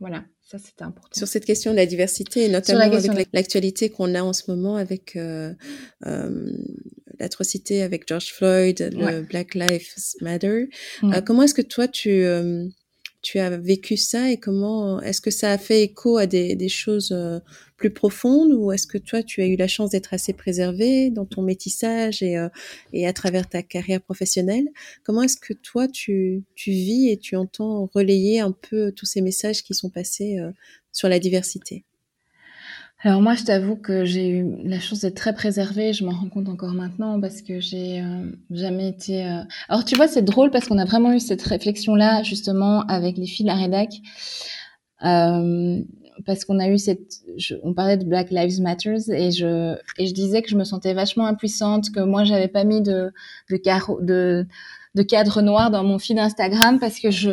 voilà, 0.07 0.23
ça 0.43 0.59
c'était 0.59 0.83
important. 0.83 1.17
Sur 1.17 1.27
cette 1.27 1.45
question 1.45 1.71
de 1.71 1.77
la 1.77 1.87
diversité, 1.87 2.45
et 2.45 2.49
notamment 2.49 2.81
avec 2.81 3.27
l'actualité 3.33 3.89
qu'on 3.89 4.13
a 4.13 4.21
en 4.21 4.33
ce 4.33 4.43
moment 4.51 4.75
avec 4.75 5.15
euh, 5.15 5.51
euh, 6.05 6.51
l'atrocité 7.19 7.81
avec 7.81 8.07
George 8.07 8.31
Floyd, 8.31 8.91
le 8.93 9.23
Black 9.23 9.55
Lives 9.55 9.95
Matter. 10.21 10.69
Euh, 11.05 11.21
comment 11.21 11.41
est-ce 11.41 11.55
que 11.55 11.63
toi 11.63 11.87
tu 11.87 12.23
tu 13.23 13.39
as 13.39 13.57
vécu 13.57 13.97
ça 13.97 14.29
et 14.29 14.37
comment 14.37 15.01
est-ce 15.01 15.21
que 15.21 15.31
ça 15.31 15.51
a 15.51 15.57
fait 15.57 15.81
écho 15.81 16.17
à 16.17 16.27
des, 16.27 16.55
des 16.55 16.69
choses 16.69 17.11
plus 17.77 17.91
profondes 17.91 18.53
ou 18.53 18.71
est-ce 18.71 18.87
que 18.87 18.97
toi 18.97 19.23
tu 19.23 19.41
as 19.41 19.47
eu 19.47 19.55
la 19.55 19.67
chance 19.67 19.91
d'être 19.91 20.13
assez 20.13 20.33
préservé 20.33 21.09
dans 21.09 21.25
ton 21.25 21.41
métissage 21.41 22.23
et, 22.23 22.37
et 22.93 23.07
à 23.07 23.13
travers 23.13 23.49
ta 23.49 23.63
carrière 23.63 24.01
professionnelle? 24.01 24.67
Comment 25.03 25.23
est-ce 25.23 25.37
que 25.37 25.53
toi 25.53 25.87
tu, 25.87 26.43
tu 26.55 26.71
vis 26.71 27.09
et 27.09 27.17
tu 27.17 27.35
entends 27.35 27.89
relayer 27.93 28.39
un 28.39 28.51
peu 28.51 28.91
tous 28.91 29.05
ces 29.05 29.21
messages 29.21 29.63
qui 29.63 29.73
sont 29.73 29.89
passés 29.89 30.37
sur 30.91 31.09
la 31.09 31.19
diversité? 31.19 31.85
Alors 33.05 33.21
moi, 33.21 33.35
je 33.35 33.43
t'avoue 33.43 33.75
que 33.75 34.03
j'ai 34.03 34.29
eu 34.29 34.47
la 34.63 34.79
chance 34.79 35.01
d'être 35.01 35.15
très 35.15 35.33
préservée. 35.33 35.93
Je 35.93 36.03
m'en 36.03 36.11
rends 36.11 36.27
compte 36.27 36.49
encore 36.49 36.73
maintenant 36.73 37.21
parce 37.21 37.43
que 37.43 37.59
j'ai 37.59 38.01
euh, 38.01 38.31
jamais 38.49 38.89
été. 38.89 39.25
Euh, 39.25 39.43
alors 39.69 39.85
tu 39.85 39.95
vois, 39.95 40.07
c'est 40.07 40.23
drôle 40.23 40.49
parce 40.49 40.67
qu'on 40.67 40.79
a 40.79 40.85
vraiment 40.85 41.13
eu 41.13 41.19
cette 41.19 41.43
réflexion-là 41.43 42.23
justement 42.23 42.81
avec 42.87 43.17
les 43.17 43.27
filles 43.27 43.45
de 43.45 43.51
la 43.51 43.57
rédac, 43.57 43.89
euh, 45.03 45.81
parce 46.25 46.45
qu'on 46.45 46.59
a 46.59 46.67
eu 46.69 46.77
cette. 46.77 47.21
On 47.63 47.73
parlait 47.73 47.97
de 47.97 48.05
Black 48.05 48.31
Lives 48.31 48.61
Matters 48.61 49.09
et 49.09 49.31
je 49.31 49.75
et 49.97 50.07
je 50.07 50.13
disais 50.13 50.41
que 50.41 50.49
je 50.49 50.55
me 50.55 50.63
sentais 50.63 50.93
vachement 50.93 51.25
impuissante, 51.25 51.91
que 51.91 51.99
moi 51.99 52.23
j'avais 52.23 52.47
pas 52.47 52.63
mis 52.63 52.81
de 52.81 53.11
de, 53.49 54.05
de 54.05 54.47
de 54.95 55.03
cadre 55.03 55.41
noir 55.41 55.71
dans 55.71 55.83
mon 55.83 55.99
feed 55.99 56.17
Instagram 56.19 56.79
parce 56.79 56.99
que 56.99 57.11
je 57.11 57.31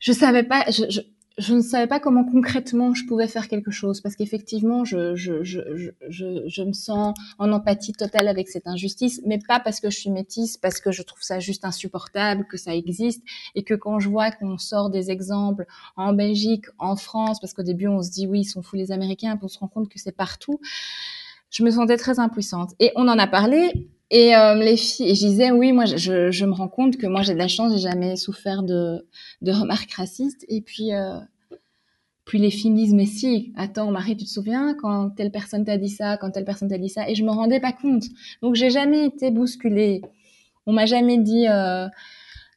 je 0.00 0.12
savais 0.12 0.42
pas. 0.42 0.64
Je, 0.68 0.84
je 0.90 1.00
je 1.38 1.54
ne 1.54 1.62
savais 1.62 1.86
pas 1.86 2.00
comment 2.00 2.24
concrètement 2.24 2.92
je 2.94 3.06
pouvais 3.06 3.28
faire 3.28 3.48
quelque 3.48 3.70
chose 3.70 4.00
parce 4.00 4.16
qu'effectivement, 4.16 4.84
je, 4.84 5.14
je, 5.14 5.42
je, 5.42 5.60
je, 6.08 6.62
me 6.62 6.72
sens 6.72 7.14
en 7.38 7.52
empathie 7.52 7.92
totale 7.92 8.28
avec 8.28 8.48
cette 8.48 8.66
injustice, 8.66 9.20
mais 9.24 9.38
pas 9.38 9.60
parce 9.60 9.80
que 9.80 9.90
je 9.90 9.98
suis 9.98 10.10
métisse, 10.10 10.56
parce 10.56 10.80
que 10.80 10.92
je 10.92 11.02
trouve 11.02 11.22
ça 11.22 11.40
juste 11.40 11.64
insupportable 11.64 12.46
que 12.46 12.56
ça 12.56 12.74
existe 12.74 13.22
et 13.54 13.62
que 13.62 13.74
quand 13.74 14.00
je 14.00 14.08
vois 14.08 14.30
qu'on 14.30 14.58
sort 14.58 14.90
des 14.90 15.10
exemples 15.10 15.66
en 15.96 16.12
Belgique, 16.12 16.66
en 16.78 16.96
France, 16.96 17.40
parce 17.40 17.54
qu'au 17.54 17.62
début 17.62 17.86
on 17.86 18.02
se 18.02 18.10
dit 18.10 18.26
oui, 18.26 18.40
ils 18.40 18.44
sont 18.44 18.62
fous 18.62 18.76
les 18.76 18.92
Américains, 18.92 19.38
on 19.40 19.48
se 19.48 19.58
rend 19.58 19.68
compte 19.68 19.88
que 19.88 19.98
c'est 19.98 20.16
partout, 20.16 20.60
je 21.50 21.64
me 21.64 21.70
sentais 21.70 21.96
très 21.96 22.18
impuissante. 22.18 22.72
Et 22.80 22.92
on 22.96 23.08
en 23.08 23.18
a 23.18 23.26
parlé 23.26 23.88
et 24.10 24.34
euh, 24.34 24.54
les 24.54 24.76
filles, 24.76 25.10
et 25.10 25.14
je 25.14 25.26
disais, 25.26 25.50
oui, 25.50 25.72
moi, 25.72 25.84
je, 25.84 26.30
je 26.30 26.44
me 26.44 26.52
rends 26.52 26.68
compte 26.68 26.96
que 26.96 27.06
moi, 27.06 27.22
j'ai 27.22 27.32
de 27.34 27.38
la 27.38 27.48
chance, 27.48 27.72
j'ai 27.72 27.88
jamais 27.88 28.16
souffert 28.16 28.62
de, 28.62 29.06
de 29.42 29.52
remarques 29.52 29.92
racistes. 29.92 30.44
Et 30.48 30.60
puis, 30.60 30.92
euh, 30.92 31.18
puis 32.24 32.38
les 32.38 32.50
filles 32.50 32.70
me 32.72 32.76
disent, 32.76 32.94
mais 32.94 33.06
si, 33.06 33.52
attends, 33.56 33.90
Marie, 33.90 34.16
tu 34.16 34.24
te 34.24 34.30
souviens 34.30 34.74
quand 34.74 35.10
telle 35.10 35.30
personne 35.30 35.64
t'a 35.64 35.76
dit 35.78 35.88
ça, 35.88 36.16
quand 36.16 36.30
telle 36.30 36.44
personne 36.44 36.68
t'a 36.68 36.78
dit 36.78 36.88
ça, 36.88 37.08
et 37.08 37.14
je 37.14 37.22
me 37.22 37.30
rendais 37.30 37.60
pas 37.60 37.72
compte. 37.72 38.04
Donc, 38.42 38.56
j'ai 38.56 38.70
jamais 38.70 39.06
été 39.06 39.30
bousculée. 39.30 40.02
On 40.66 40.72
m'a 40.72 40.86
jamais 40.86 41.18
dit, 41.18 41.46
euh, 41.48 41.86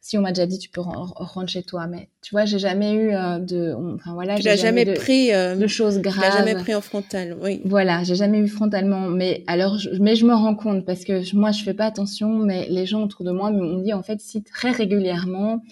si 0.04 0.18
on 0.18 0.22
m'a 0.22 0.34
déjà 0.34 0.46
dit 0.46 0.60
tu 0.60 0.70
peux 0.70 0.82
rentrer 0.82 1.48
chez 1.48 1.64
toi. 1.64 1.88
Mais 1.88 2.10
tu 2.22 2.36
vois 2.36 2.44
j'ai 2.44 2.60
jamais 2.60 2.92
eu 2.92 3.16
euh, 3.16 3.40
de 3.40 3.74
enfin 3.96 4.14
voilà 4.14 4.36
j'ai 4.36 4.58
jamais, 4.58 4.84
jamais 4.84 4.94
pris 4.94 5.34
euh, 5.34 5.56
de 5.56 5.66
choses 5.66 6.00
graves 6.00 6.34
jamais 6.34 6.56
pris 6.56 6.76
en 6.76 6.82
frontal 6.82 7.38
oui. 7.42 7.62
Voilà 7.64 8.04
j'ai 8.04 8.16
jamais 8.16 8.40
eu 8.40 8.50
frontalement. 8.50 9.08
Mais 9.08 9.46
alors 9.48 9.78
je, 9.78 9.90
mais 10.02 10.16
je 10.16 10.26
me 10.26 10.34
rends 10.34 10.56
compte 10.56 10.86
parce 10.86 11.06
que 11.06 11.36
moi 11.36 11.52
je 11.52 11.64
fais 11.64 11.74
pas 11.74 11.86
attention 11.86 12.28
mais 12.28 12.68
les 12.68 12.86
gens 12.86 13.04
autour 13.04 13.24
de 13.24 13.32
moi 13.32 13.50
m'ont 13.50 13.80
dit 13.80 13.94
en 13.94 14.04
fait 14.04 14.20
si 14.20 14.44
très 14.44 14.72
régulièrement 14.72 15.64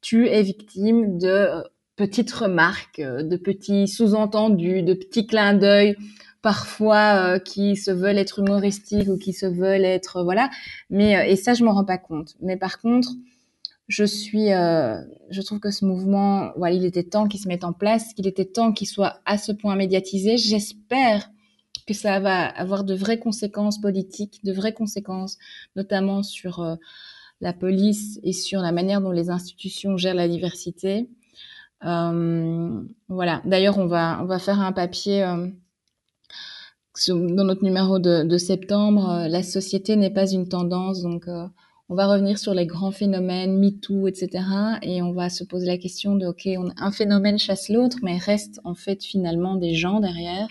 tu 0.00 0.28
es 0.28 0.42
victime 0.42 1.16
de 1.18 1.28
euh, 1.28 1.62
petites 1.94 2.32
remarques 2.32 3.00
de 3.00 3.36
petits 3.36 3.86
sous-entendus 3.86 4.82
de 4.82 4.94
petits 4.94 5.28
clins 5.28 5.54
d'œil 5.54 5.94
parfois 6.42 7.38
qui 7.40 7.76
se 7.76 7.92
veulent 7.92 8.18
être 8.18 8.40
humoristiques 8.40 9.08
ou 9.08 9.16
qui 9.16 9.32
se 9.32 9.46
veulent 9.46 9.84
être 9.84 10.24
voilà. 10.24 10.50
Mais 10.90 11.30
et 11.30 11.36
ça 11.36 11.54
je 11.54 11.64
m'en 11.64 11.72
rends 11.72 11.84
pas 11.84 11.98
compte. 11.98 12.34
Mais 12.40 12.56
par 12.56 12.80
contre 12.80 13.10
je 13.88 14.04
suis, 14.04 14.52
euh, 14.52 15.00
je 15.30 15.42
trouve 15.42 15.60
que 15.60 15.70
ce 15.70 15.84
mouvement, 15.84 16.50
voilà, 16.56 16.74
il 16.74 16.84
était 16.84 17.04
temps 17.04 17.28
qu'il 17.28 17.40
se 17.40 17.48
mette 17.48 17.64
en 17.64 17.72
place, 17.72 18.14
qu'il 18.14 18.26
était 18.26 18.44
temps 18.44 18.72
qu'il 18.72 18.88
soit 18.88 19.20
à 19.24 19.38
ce 19.38 19.52
point 19.52 19.76
médiatisé. 19.76 20.36
J'espère 20.36 21.30
que 21.86 21.94
ça 21.94 22.18
va 22.18 22.46
avoir 22.46 22.82
de 22.82 22.94
vraies 22.94 23.18
conséquences 23.18 23.80
politiques, 23.80 24.40
de 24.44 24.52
vraies 24.52 24.72
conséquences, 24.72 25.38
notamment 25.76 26.24
sur 26.24 26.60
euh, 26.60 26.74
la 27.40 27.52
police 27.52 28.18
et 28.24 28.32
sur 28.32 28.60
la 28.60 28.72
manière 28.72 29.00
dont 29.00 29.12
les 29.12 29.30
institutions 29.30 29.96
gèrent 29.96 30.14
la 30.14 30.28
diversité. 30.28 31.08
Euh, 31.84 32.82
voilà. 33.08 33.40
D'ailleurs, 33.44 33.78
on 33.78 33.86
va, 33.86 34.18
on 34.20 34.24
va 34.24 34.40
faire 34.40 34.60
un 34.60 34.72
papier 34.72 35.22
euh, 35.22 35.46
dans 37.08 37.44
notre 37.44 37.62
numéro 37.62 38.00
de, 38.00 38.24
de 38.24 38.38
septembre. 38.38 39.26
la 39.28 39.42
société 39.44 39.94
n'est 39.94 40.10
pas 40.10 40.28
une 40.28 40.48
tendance, 40.48 41.02
donc 41.02 41.28
on 41.88 41.94
va 41.94 42.06
revenir 42.08 42.38
sur 42.38 42.52
les 42.52 42.66
grands 42.66 42.90
phénomènes, 42.90 43.58
MeToo, 43.58 44.08
etc. 44.08 44.44
Et 44.82 45.02
on 45.02 45.12
va 45.12 45.28
se 45.28 45.44
poser 45.44 45.66
la 45.66 45.78
question 45.78 46.16
de, 46.16 46.26
OK, 46.26 46.48
on, 46.58 46.70
un 46.76 46.90
phénomène 46.90 47.38
chasse 47.38 47.68
l'autre, 47.68 47.98
mais 48.02 48.18
reste 48.18 48.60
en 48.64 48.74
fait 48.74 49.04
finalement 49.04 49.54
des 49.56 49.74
gens 49.74 50.00
derrière. 50.00 50.48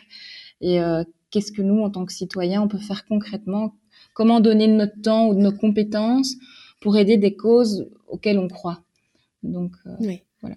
Et 0.61 0.79
euh, 0.79 1.03
qu'est-ce 1.31 1.51
que 1.51 1.61
nous, 1.61 1.81
en 1.81 1.89
tant 1.89 2.05
que 2.05 2.13
citoyens, 2.13 2.61
on 2.61 2.67
peut 2.67 2.77
faire 2.77 3.05
concrètement? 3.05 3.75
Comment 4.13 4.39
donner 4.39 4.67
de 4.67 4.73
notre 4.73 5.01
temps 5.01 5.27
ou 5.27 5.35
de 5.35 5.39
nos 5.39 5.51
compétences 5.51 6.35
pour 6.79 6.97
aider 6.97 7.17
des 7.17 7.35
causes 7.35 7.89
auxquelles 8.07 8.39
on 8.39 8.47
croit? 8.47 8.83
Donc, 9.43 9.73
euh, 9.85 9.95
oui. 9.99 10.21
voilà. 10.39 10.55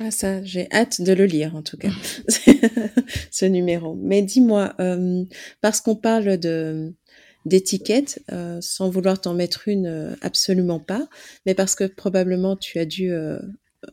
Ah 0.00 0.10
ça, 0.10 0.42
j'ai 0.42 0.66
hâte 0.72 1.02
de 1.02 1.12
le 1.12 1.26
lire 1.26 1.54
en 1.54 1.62
tout 1.62 1.76
cas, 1.76 1.90
ce 3.30 3.44
numéro. 3.44 3.94
Mais 3.94 4.22
dis-moi, 4.22 4.72
euh, 4.80 5.24
parce 5.60 5.82
qu'on 5.82 5.96
parle 5.96 6.38
de 6.38 6.94
d'étiquette, 7.46 8.22
euh, 8.32 8.58
sans 8.60 8.90
vouloir 8.90 9.20
t'en 9.20 9.32
mettre 9.32 9.68
une, 9.68 10.16
absolument 10.20 10.80
pas, 10.80 11.08
mais 11.46 11.54
parce 11.54 11.74
que 11.74 11.84
probablement 11.84 12.56
tu 12.56 12.78
as 12.78 12.84
dû 12.84 13.10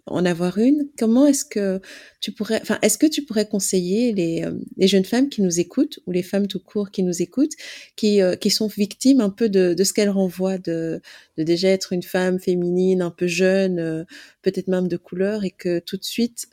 en 0.05 0.25
avoir 0.25 0.57
une, 0.57 0.89
comment 0.97 1.25
est-ce 1.27 1.45
que 1.45 1.79
tu 2.19 2.31
pourrais, 2.31 2.59
enfin, 2.61 2.77
est-ce 2.81 2.97
que 2.97 3.05
tu 3.05 3.23
pourrais 3.23 3.47
conseiller 3.47 4.13
les, 4.13 4.43
euh, 4.43 4.87
jeunes 4.87 5.05
femmes 5.05 5.29
qui 5.29 5.41
nous 5.41 5.59
écoutent 5.59 5.99
ou 6.07 6.11
les 6.11 6.23
femmes 6.23 6.47
tout 6.47 6.59
court 6.59 6.91
qui 6.91 7.03
nous 7.03 7.21
écoutent, 7.21 7.53
qui, 7.95 8.21
euh, 8.21 8.35
qui 8.35 8.49
sont 8.49 8.67
victimes 8.67 9.21
un 9.21 9.29
peu 9.29 9.49
de, 9.49 9.73
de 9.73 9.83
ce 9.83 9.93
qu'elles 9.93 10.09
renvoient, 10.09 10.57
de, 10.57 11.01
de 11.37 11.43
déjà 11.43 11.69
être 11.69 11.93
une 11.93 12.03
femme 12.03 12.39
féminine, 12.39 13.01
un 13.01 13.11
peu 13.11 13.27
jeune, 13.27 13.79
euh, 13.79 14.03
peut-être 14.41 14.67
même 14.67 14.87
de 14.87 14.97
couleur, 14.97 15.43
et 15.43 15.51
que 15.51 15.79
tout 15.79 15.97
de 15.97 16.03
suite 16.03 16.47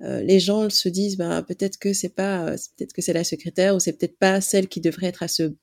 les 0.00 0.40
gens 0.40 0.68
se 0.68 0.88
disent, 0.88 1.16
bah, 1.16 1.44
peut-être 1.46 1.78
que 1.78 1.92
c'est 1.92 2.08
pas, 2.08 2.56
peut-être 2.76 2.92
que 2.92 3.00
c'est 3.00 3.12
la 3.12 3.22
secrétaire 3.22 3.76
ou 3.76 3.78
c'est 3.78 3.92
peut-être 3.92 4.18
pas 4.18 4.40
celle 4.40 4.66
qui 4.66 4.80
devrait 4.80 5.06
être 5.06 5.22
à 5.22 5.28
ce 5.28 5.54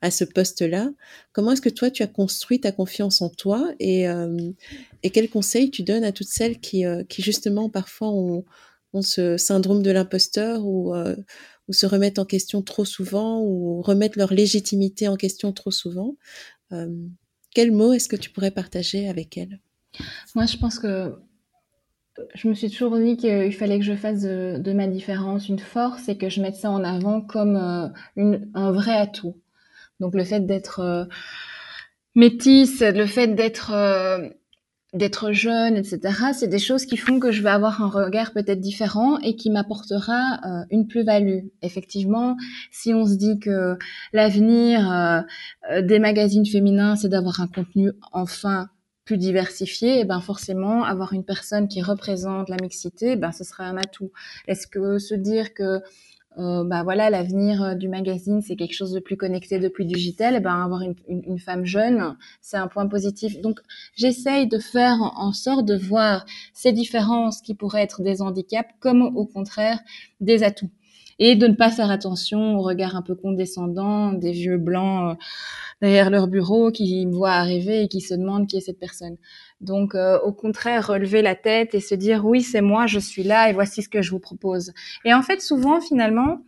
à 0.00 0.10
ce 0.10 0.24
poste-là. 0.24 0.90
Comment 1.32 1.52
est-ce 1.52 1.62
que 1.62 1.68
toi, 1.68 1.90
tu 1.90 2.02
as 2.02 2.06
construit 2.06 2.60
ta 2.60 2.72
confiance 2.72 3.22
en 3.22 3.28
toi 3.28 3.70
et, 3.80 4.08
euh, 4.08 4.50
et 5.02 5.10
quels 5.10 5.30
conseils 5.30 5.70
tu 5.70 5.82
donnes 5.82 6.04
à 6.04 6.12
toutes 6.12 6.28
celles 6.28 6.60
qui, 6.60 6.84
euh, 6.84 7.04
qui 7.04 7.22
justement, 7.22 7.68
parfois, 7.68 8.10
ont, 8.10 8.44
ont, 8.92 9.02
ce 9.02 9.36
syndrome 9.36 9.82
de 9.82 9.90
l'imposteur 9.90 10.66
ou, 10.66 10.94
euh, 10.94 11.16
ou 11.68 11.72
se 11.72 11.86
remettent 11.86 12.18
en 12.18 12.24
question 12.24 12.62
trop 12.62 12.84
souvent 12.84 13.40
ou 13.42 13.82
remettent 13.82 14.16
leur 14.16 14.32
légitimité 14.32 15.08
en 15.08 15.16
question 15.16 15.52
trop 15.52 15.70
souvent? 15.70 16.16
Quels 17.54 17.72
mots 17.72 17.94
est-ce 17.94 18.08
que 18.08 18.16
tu 18.16 18.30
pourrais 18.30 18.50
partager 18.50 19.08
avec 19.08 19.38
elles? 19.38 19.58
Moi, 20.34 20.44
je 20.44 20.58
pense 20.58 20.78
que 20.78 21.14
je 22.34 22.48
me 22.48 22.54
suis 22.54 22.70
toujours 22.70 22.96
dit 22.98 23.16
qu'il 23.16 23.52
fallait 23.54 23.78
que 23.78 23.84
je 23.84 23.94
fasse 23.94 24.22
de, 24.22 24.58
de, 24.58 24.72
ma 24.72 24.86
différence 24.86 25.48
une 25.48 25.58
force 25.58 26.08
et 26.08 26.18
que 26.18 26.28
je 26.28 26.40
mette 26.40 26.56
ça 26.56 26.70
en 26.70 26.84
avant 26.84 27.20
comme 27.20 27.56
une, 28.16 28.50
un 28.54 28.72
vrai 28.72 28.96
atout. 28.96 29.36
Donc 30.00 30.14
le 30.14 30.24
fait 30.24 30.40
d'être 30.40 30.80
euh, 30.80 31.04
métisse, 32.14 32.80
le 32.80 33.06
fait 33.06 33.28
d'être 33.28 33.72
euh, 33.72 34.28
d'être 34.94 35.32
jeune, 35.32 35.76
etc. 35.76 36.00
C'est 36.32 36.48
des 36.48 36.58
choses 36.58 36.86
qui 36.86 36.96
font 36.96 37.20
que 37.20 37.30
je 37.30 37.42
vais 37.42 37.50
avoir 37.50 37.82
un 37.82 37.88
regard 37.88 38.32
peut-être 38.32 38.60
différent 38.60 39.18
et 39.18 39.36
qui 39.36 39.50
m'apportera 39.50 40.40
euh, 40.46 40.64
une 40.70 40.86
plus-value. 40.86 41.40
Effectivement, 41.60 42.36
si 42.70 42.94
on 42.94 43.04
se 43.04 43.14
dit 43.14 43.38
que 43.38 43.76
l'avenir 44.14 45.24
des 45.82 45.98
magazines 45.98 46.46
féminins, 46.46 46.96
c'est 46.96 47.10
d'avoir 47.10 47.40
un 47.40 47.48
contenu 47.48 47.92
enfin 48.12 48.70
plus 49.04 49.18
diversifié, 49.18 49.96
et 49.96 50.00
eh 50.00 50.04
ben 50.04 50.20
forcément 50.20 50.84
avoir 50.84 51.14
une 51.14 51.24
personne 51.24 51.66
qui 51.66 51.80
représente 51.80 52.50
la 52.50 52.56
mixité, 52.60 53.16
ben 53.16 53.32
ce 53.32 53.42
sera 53.42 53.64
un 53.64 53.78
atout. 53.78 54.12
Est-ce 54.46 54.66
que 54.66 54.98
se 54.98 55.14
dire 55.14 55.54
que 55.54 55.80
euh, 56.38 56.62
bah 56.64 56.84
voilà, 56.84 57.10
l'avenir 57.10 57.62
euh, 57.62 57.74
du 57.74 57.88
magazine, 57.88 58.40
c'est 58.42 58.54
quelque 58.54 58.74
chose 58.74 58.92
de 58.92 59.00
plus 59.00 59.16
connecté, 59.16 59.58
de 59.58 59.68
plus 59.68 59.84
digital. 59.84 60.36
Et 60.36 60.40
ben 60.40 60.62
avoir 60.62 60.82
une, 60.82 60.94
une, 61.08 61.38
femme 61.38 61.64
jeune, 61.64 62.16
c'est 62.40 62.56
un 62.56 62.68
point 62.68 62.86
positif. 62.86 63.40
Donc 63.40 63.60
j'essaye 63.96 64.46
de 64.46 64.58
faire 64.58 65.00
en 65.16 65.32
sorte 65.32 65.66
de 65.66 65.76
voir 65.76 66.24
ces 66.54 66.72
différences 66.72 67.42
qui 67.42 67.54
pourraient 67.54 67.82
être 67.82 68.02
des 68.02 68.22
handicaps 68.22 68.70
comme 68.80 69.02
au 69.02 69.26
contraire 69.26 69.80
des 70.20 70.42
atouts 70.44 70.70
et 71.18 71.36
de 71.36 71.46
ne 71.46 71.54
pas 71.54 71.70
faire 71.70 71.90
attention 71.90 72.56
au 72.56 72.62
regard 72.62 72.96
un 72.96 73.02
peu 73.02 73.14
condescendant 73.14 74.12
des 74.12 74.32
vieux 74.32 74.58
blancs 74.58 75.12
euh, 75.12 75.14
derrière 75.80 76.10
leur 76.10 76.28
bureau 76.28 76.70
qui 76.70 77.06
me 77.06 77.12
voient 77.12 77.32
arriver 77.32 77.82
et 77.82 77.88
qui 77.88 78.00
se 78.00 78.14
demandent 78.14 78.46
qui 78.46 78.56
est 78.56 78.60
cette 78.60 78.78
personne. 78.78 79.16
Donc, 79.60 79.94
euh, 79.94 80.18
au 80.20 80.32
contraire, 80.32 80.86
relever 80.86 81.22
la 81.22 81.34
tête 81.34 81.74
et 81.74 81.80
se 81.80 81.94
dire 81.94 82.24
oui, 82.24 82.42
c'est 82.42 82.60
moi, 82.60 82.86
je 82.86 82.98
suis 82.98 83.22
là 83.22 83.50
et 83.50 83.52
voici 83.52 83.82
ce 83.82 83.88
que 83.88 84.02
je 84.02 84.10
vous 84.10 84.20
propose. 84.20 84.72
Et 85.04 85.14
en 85.14 85.22
fait, 85.22 85.40
souvent, 85.40 85.80
finalement, 85.80 86.40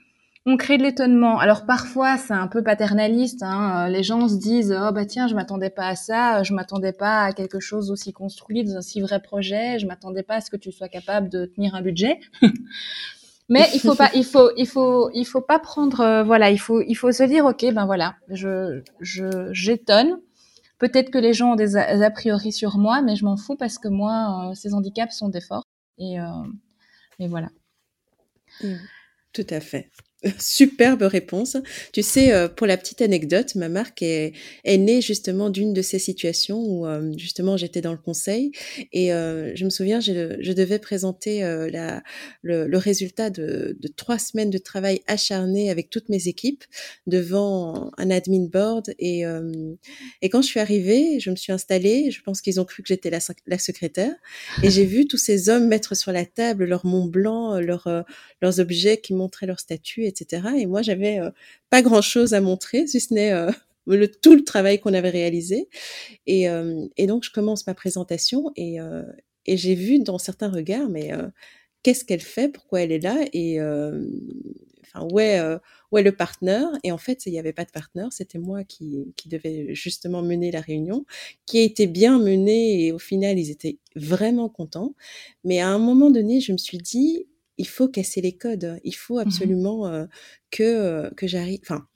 on 0.47 0.57
crée 0.57 0.79
de 0.79 0.83
l'étonnement. 0.83 1.39
Alors 1.39 1.67
parfois, 1.67 2.17
c'est 2.17 2.33
un 2.33 2.47
peu 2.47 2.63
paternaliste. 2.63 3.43
Hein. 3.43 3.89
Les 3.89 4.03
gens 4.03 4.29
se 4.29 4.37
disent 4.37 4.75
oh 4.77 4.91
bah 4.93 5.05
tiens, 5.05 5.29
je 5.29 5.35
m'attendais 5.35 5.71
pas 5.71 5.89
à 5.89 5.97
ça, 5.97 6.43
je 6.43 6.55
m'attendais 6.55 6.93
pas 6.93 7.25
à 7.25 7.33
quelque 7.33 7.61
chose 7.61 7.91
aussi 7.91 8.13
construit, 8.13 8.65
dans 8.65 8.77
un 8.77 8.81
si 8.81 9.01
vrai 9.01 9.21
projet, 9.21 9.79
je 9.79 9.87
m'attendais 9.87 10.23
pas 10.23 10.37
à 10.37 10.41
ce 10.41 10.51
que 10.51 10.57
tu 10.57 10.73
sois 10.73 10.89
capable 10.89 11.29
de 11.29 11.47
tenir 11.47 11.75
un 11.75 11.83
budget. 11.83 12.21
Mais 13.51 13.69
il 13.75 13.81
faut 13.81 13.95
pas, 13.97 14.11
il 14.15 14.25
faut, 14.25 14.51
il 14.57 14.67
faut, 14.67 15.11
il 15.13 15.27
faut 15.27 15.43
pas 15.43 15.59
prendre, 15.59 16.01
euh, 16.01 16.23
voilà, 16.23 16.51
il 16.51 16.59
faut, 16.59 16.81
il 16.81 16.95
faut 16.95 17.13
se 17.13 17.25
dire, 17.25 17.45
ok, 17.45 17.67
ben 17.75 17.85
voilà, 17.85 18.17
je, 18.31 18.81
je, 19.01 19.51
j'étonne. 19.53 20.21
Peut-être 20.79 21.11
que 21.11 21.19
les 21.19 21.35
gens 21.35 21.53
ont 21.53 21.57
des 21.57 21.77
a, 21.77 22.11
priori 22.11 22.53
sur 22.53 22.79
moi, 22.79 23.03
mais 23.03 23.15
je 23.15 23.27
m'en 23.27 23.37
fous 23.37 23.57
parce 23.57 23.77
que 23.77 23.89
moi, 23.89 24.49
euh, 24.51 24.55
ces 24.55 24.73
handicaps 24.73 25.15
sont 25.15 25.29
des 25.29 25.43
forces. 25.43 25.67
Et, 25.99 26.19
euh, 26.19 26.25
et 27.19 27.29
voilà. 27.29 27.51
Mmh. 28.63 28.77
Tout 29.35 29.47
à 29.51 29.61
fait. 29.61 29.91
Superbe 30.39 31.03
réponse. 31.03 31.57
Tu 31.93 32.03
sais, 32.03 32.33
euh, 32.33 32.49
pour 32.49 32.67
la 32.67 32.77
petite 32.77 33.01
anecdote, 33.01 33.55
ma 33.55 33.69
marque 33.71 34.03
est, 34.03 34.33
née 34.67 35.01
justement 35.01 35.49
d'une 35.49 35.73
de 35.73 35.83
ces 35.83 35.99
situations 35.99 36.59
où 36.59 36.87
euh, 36.87 37.13
justement 37.17 37.57
j'étais 37.57 37.81
dans 37.81 37.93
le 37.93 37.99
conseil 37.99 38.53
et 38.93 39.13
euh, 39.13 39.53
je 39.55 39.65
me 39.65 39.71
souviens, 39.71 40.01
je, 40.01 40.53
devais 40.53 40.79
présenter 40.79 41.41
le, 42.43 42.77
résultat 42.77 43.31
de, 43.31 43.79
trois 43.97 44.19
semaines 44.19 44.51
de 44.51 44.59
travail 44.59 45.01
acharné 45.07 45.71
avec 45.71 45.91
toutes 45.91 46.09
mes 46.09 46.29
équipes 46.29 46.65
devant 47.07 47.91
un 47.97 48.11
admin 48.11 48.47
board 48.47 48.93
et, 48.99 49.25
quand 50.31 50.43
je 50.43 50.47
suis 50.47 50.61
arrivée, 50.61 51.19
je 51.19 51.31
me 51.31 51.37
suis 51.37 51.53
installée, 51.53 52.11
je 52.11 52.23
pense 52.23 52.41
qu'ils 52.41 52.61
ont 52.61 52.65
cru 52.65 52.83
que 52.83 52.89
j'étais 52.89 53.11
la, 53.11 53.59
secrétaire 53.59 54.15
et 54.63 54.71
j'ai 54.71 54.85
vu 54.85 55.07
tous 55.07 55.17
ces 55.17 55.49
hommes 55.49 55.67
mettre 55.67 55.97
sur 55.97 56.13
la 56.13 56.25
table 56.25 56.65
leur 56.65 56.85
Mont 56.87 57.07
Blanc, 57.07 57.59
leur, 57.59 58.05
leurs 58.41 58.61
objets 58.61 58.99
qui 58.99 59.15
montraient 59.15 59.47
leur 59.47 59.61
statut 59.61 60.10
etc. 60.11 60.49
Et 60.59 60.67
moi, 60.67 60.83
j'avais 60.83 61.19
euh, 61.19 61.31
pas 61.71 61.83
grand-chose 61.83 62.35
à 62.35 62.41
montrer, 62.41 62.87
si 62.87 63.01
ce 63.01 63.15
n'est 63.15 63.33
euh, 63.33 63.51
le, 63.87 64.11
tout 64.11 64.35
le 64.35 64.45
travail 64.45 64.79
qu'on 64.81 64.95
avait 64.95 65.11
réalisé. 65.11 65.69
Et, 66.27 66.49
euh, 66.49 66.87
donc, 67.07 67.25
je 67.25 67.31
commence 67.31 67.67
ma 67.67 67.75
présentation 67.75 68.53
et, 68.57 68.79
et 69.47 69.57
j'ai 69.57 69.75
vu 69.75 70.01
dans 70.01 70.19
certains 70.19 70.51
regards, 70.51 70.89
mais 70.89 71.11
qu'est-ce 71.83 72.05
qu'elle 72.05 72.21
fait, 72.21 72.49
pourquoi 72.49 72.83
elle 72.83 72.93
est 72.93 73.01
là 73.01 73.17
et 73.33 73.61
enfin, 73.61 75.09
où 75.11 75.19
est, 75.19 75.41
où 75.91 75.97
le 75.97 76.13
partenaire? 76.13 76.69
Et 76.85 76.93
en 76.93 76.99
fait, 76.99 77.27
il 77.27 77.33
n'y 77.33 77.39
avait 77.39 77.53
pas 77.53 77.65
de 77.65 77.71
partenaire, 77.71 78.13
c'était 78.13 78.39
moi 78.39 78.65
qui, 78.65 79.13
qui 79.17 79.29
devais 79.29 79.75
justement 79.75 80.23
mener 80.23 80.53
la 80.53 80.61
réunion, 80.61 81.05
qui 81.47 81.59
a 81.59 81.63
été 81.63 81.87
bien 81.87 82.19
menée 82.19 82.87
et 82.87 82.93
au 82.93 82.99
final, 82.99 83.39
ils 83.39 83.51
étaient 83.51 83.79
vraiment 83.97 84.49
contents. 84.49 84.95
Mais 85.43 85.59
à 85.61 85.69
un 85.69 85.79
moment 85.79 86.11
donné, 86.11 86.41
je 86.41 86.53
me 86.53 86.59
suis 86.59 86.79
dit, 86.79 87.27
il 87.61 87.69
faut 87.69 87.89
casser 87.89 88.23
les 88.23 88.33
codes. 88.33 88.81
Il 88.85 88.95
faut 88.95 89.17
mmh 89.17 89.27
absolument 89.27 89.87
euh, 89.87 90.07
que, 90.51 90.63
euh, 90.63 91.11
que 91.11 91.27
j'arrive. 91.27 91.61
Enfin, 91.63 91.87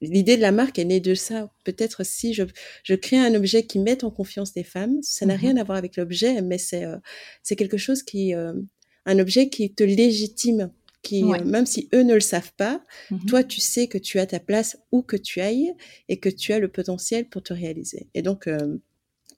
l'idée 0.00 0.36
de 0.36 0.42
la 0.42 0.50
marque 0.50 0.80
est 0.80 0.84
née 0.84 0.98
de 0.98 1.14
ça. 1.14 1.48
Peut-être 1.64 2.04
si 2.04 2.34
je, 2.34 2.42
je 2.82 2.94
crée 2.94 3.18
un 3.18 3.34
objet 3.34 3.64
qui 3.64 3.78
met 3.78 4.02
en 4.04 4.10
confiance 4.10 4.52
des 4.52 4.64
femmes, 4.64 4.98
ça 5.02 5.24
n'a 5.24 5.36
mmh 5.36 5.40
rien 5.40 5.56
à 5.58 5.64
voir 5.64 5.78
avec 5.78 5.96
l'objet, 5.96 6.42
mais 6.42 6.58
c'est 6.58 6.84
euh, 6.84 6.96
c'est 7.42 7.56
quelque 7.56 7.78
chose 7.78 8.02
qui. 8.02 8.34
un 8.34 9.18
objet 9.18 9.48
qui 9.48 9.72
te 9.72 9.84
légitime. 9.84 10.70
Qui, 11.02 11.24
même 11.24 11.66
si 11.66 11.88
eux 11.94 12.04
ne 12.04 12.14
le 12.14 12.20
savent 12.20 12.52
pas, 12.56 12.80
mmh 13.10 13.26
toi, 13.26 13.42
tu 13.42 13.60
sais 13.60 13.88
que 13.88 13.98
tu 13.98 14.20
as 14.20 14.26
ta 14.26 14.38
place 14.38 14.78
où 14.92 15.02
que 15.02 15.16
tu 15.16 15.40
ailles 15.40 15.72
et 16.08 16.20
que 16.20 16.28
tu 16.28 16.52
as 16.52 16.60
le 16.60 16.68
potentiel 16.68 17.28
pour 17.28 17.42
te 17.42 17.52
réaliser. 17.52 18.08
Et 18.14 18.22
donc, 18.22 18.48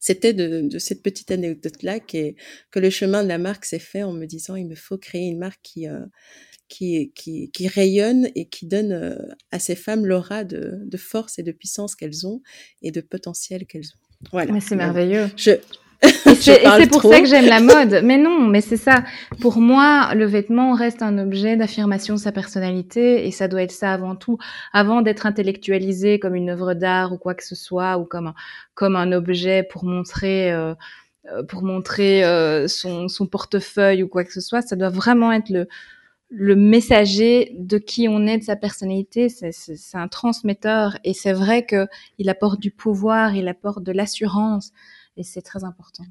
c'était 0.05 0.34
de, 0.34 0.78
cette 0.78 1.02
petite 1.02 1.30
anecdote-là 1.30 1.98
que 1.98 2.78
le 2.78 2.90
chemin 2.90 3.22
de 3.22 3.28
la 3.28 3.38
marque 3.38 3.64
s'est 3.64 3.78
fait 3.78 4.02
en 4.02 4.12
me 4.12 4.26
disant 4.26 4.55
il 4.55 4.66
me 4.66 4.74
faut 4.74 4.98
créer 4.98 5.28
une 5.28 5.38
marque 5.38 5.61
qui, 5.62 5.88
euh, 5.88 6.05
qui, 6.68 7.11
qui, 7.14 7.68
rayonne 7.68 8.28
et 8.34 8.46
qui 8.50 8.66
donne 8.66 8.92
euh, 8.92 9.16
à 9.50 9.59
ces 9.59 9.74
femmes 9.74 10.05
l'aura 10.05 10.44
de, 10.44 10.74
de, 10.84 10.96
force 10.98 11.38
et 11.38 11.42
de 11.42 11.52
puissance 11.52 11.94
qu'elles 11.94 12.26
ont 12.26 12.42
et 12.82 12.90
de 12.90 13.00
potentiel 13.00 13.64
qu'elles 13.64 13.86
ont. 13.94 14.28
Voilà. 14.30 14.52
Mais 14.52 14.61
c'est 14.61 14.76
merveilleux. 14.76 15.30
Je, 15.38 15.52
c'est 16.40 16.90
pour 16.90 17.02
ça 17.02 17.20
que 17.20 17.26
j'aime 17.26 17.46
la 17.46 17.61
mode. 17.61 18.00
Mais 18.05 18.18
non, 18.18 18.40
mais 18.40 18.61
c'est 18.61 18.76
ça. 18.76 19.05
Pour 19.40 19.59
moi, 19.59 20.14
le 20.14 20.24
vêtement 20.24 20.74
reste 20.74 21.02
un 21.02 21.18
objet 21.18 21.57
d'affirmation 21.57 22.14
de 22.14 22.20
sa 22.20 22.32
personnalité 22.32 23.26
et 23.26 23.30
ça 23.30 23.48
doit 23.48 23.62
être 23.62 23.72
ça 23.72 23.92
avant 23.92 24.16
tout, 24.16 24.38
avant 24.72 25.02
d'être 25.02 25.26
intellectualisé 25.26 26.18
comme 26.18 26.34
une 26.34 26.50
œuvre 26.50 26.74
d'art 26.74 27.12
ou 27.12 27.18
quoi 27.18 27.34
que 27.34 27.44
ce 27.44 27.55
soit 27.55 27.98
ou 27.98 28.05
comme 28.05 28.28
un, 28.28 28.34
comme 28.74 28.96
un 28.96 29.12
objet 29.12 29.62
pour 29.62 29.84
montrer. 29.84 30.52
Euh, 30.52 30.74
euh 31.32 31.42
pour 31.48 31.62
montrer 31.62 32.22
euh, 32.22 32.68
son, 32.68 33.09
son 33.09 33.26
portefeuille 33.26 34.02
ou 34.02 34.09
quoi 34.09 34.24
que 34.24 34.32
ce 34.32 34.42
soit, 34.42 34.61
ça 34.61 34.76
doit 34.76 34.90
vraiment 34.90 35.32
être 35.32 35.48
le, 35.48 35.66
le 36.36 36.57
messager 36.57 37.55
de 37.59 37.78
qui 37.78 38.09
on 38.09 38.26
est, 38.26 38.38
de 38.38 38.42
sa 38.42 38.57
personnalité, 38.57 39.28
c'est 39.28 39.96
un 39.96 40.09
transmetteur 40.09 40.98
et 41.05 41.14
c'est 41.14 41.32
vrai 41.32 41.64
que 41.64 41.86
il 42.18 42.28
apporte 42.28 42.61
du 42.61 42.70
pouvoir, 42.70 43.36
il 43.36 43.46
apporte 43.48 43.82
de 43.82 43.92
l'assurance 43.92 44.72
et 45.17 45.23
c'est 45.23 45.43
très 45.43 45.65
important. 45.65 46.05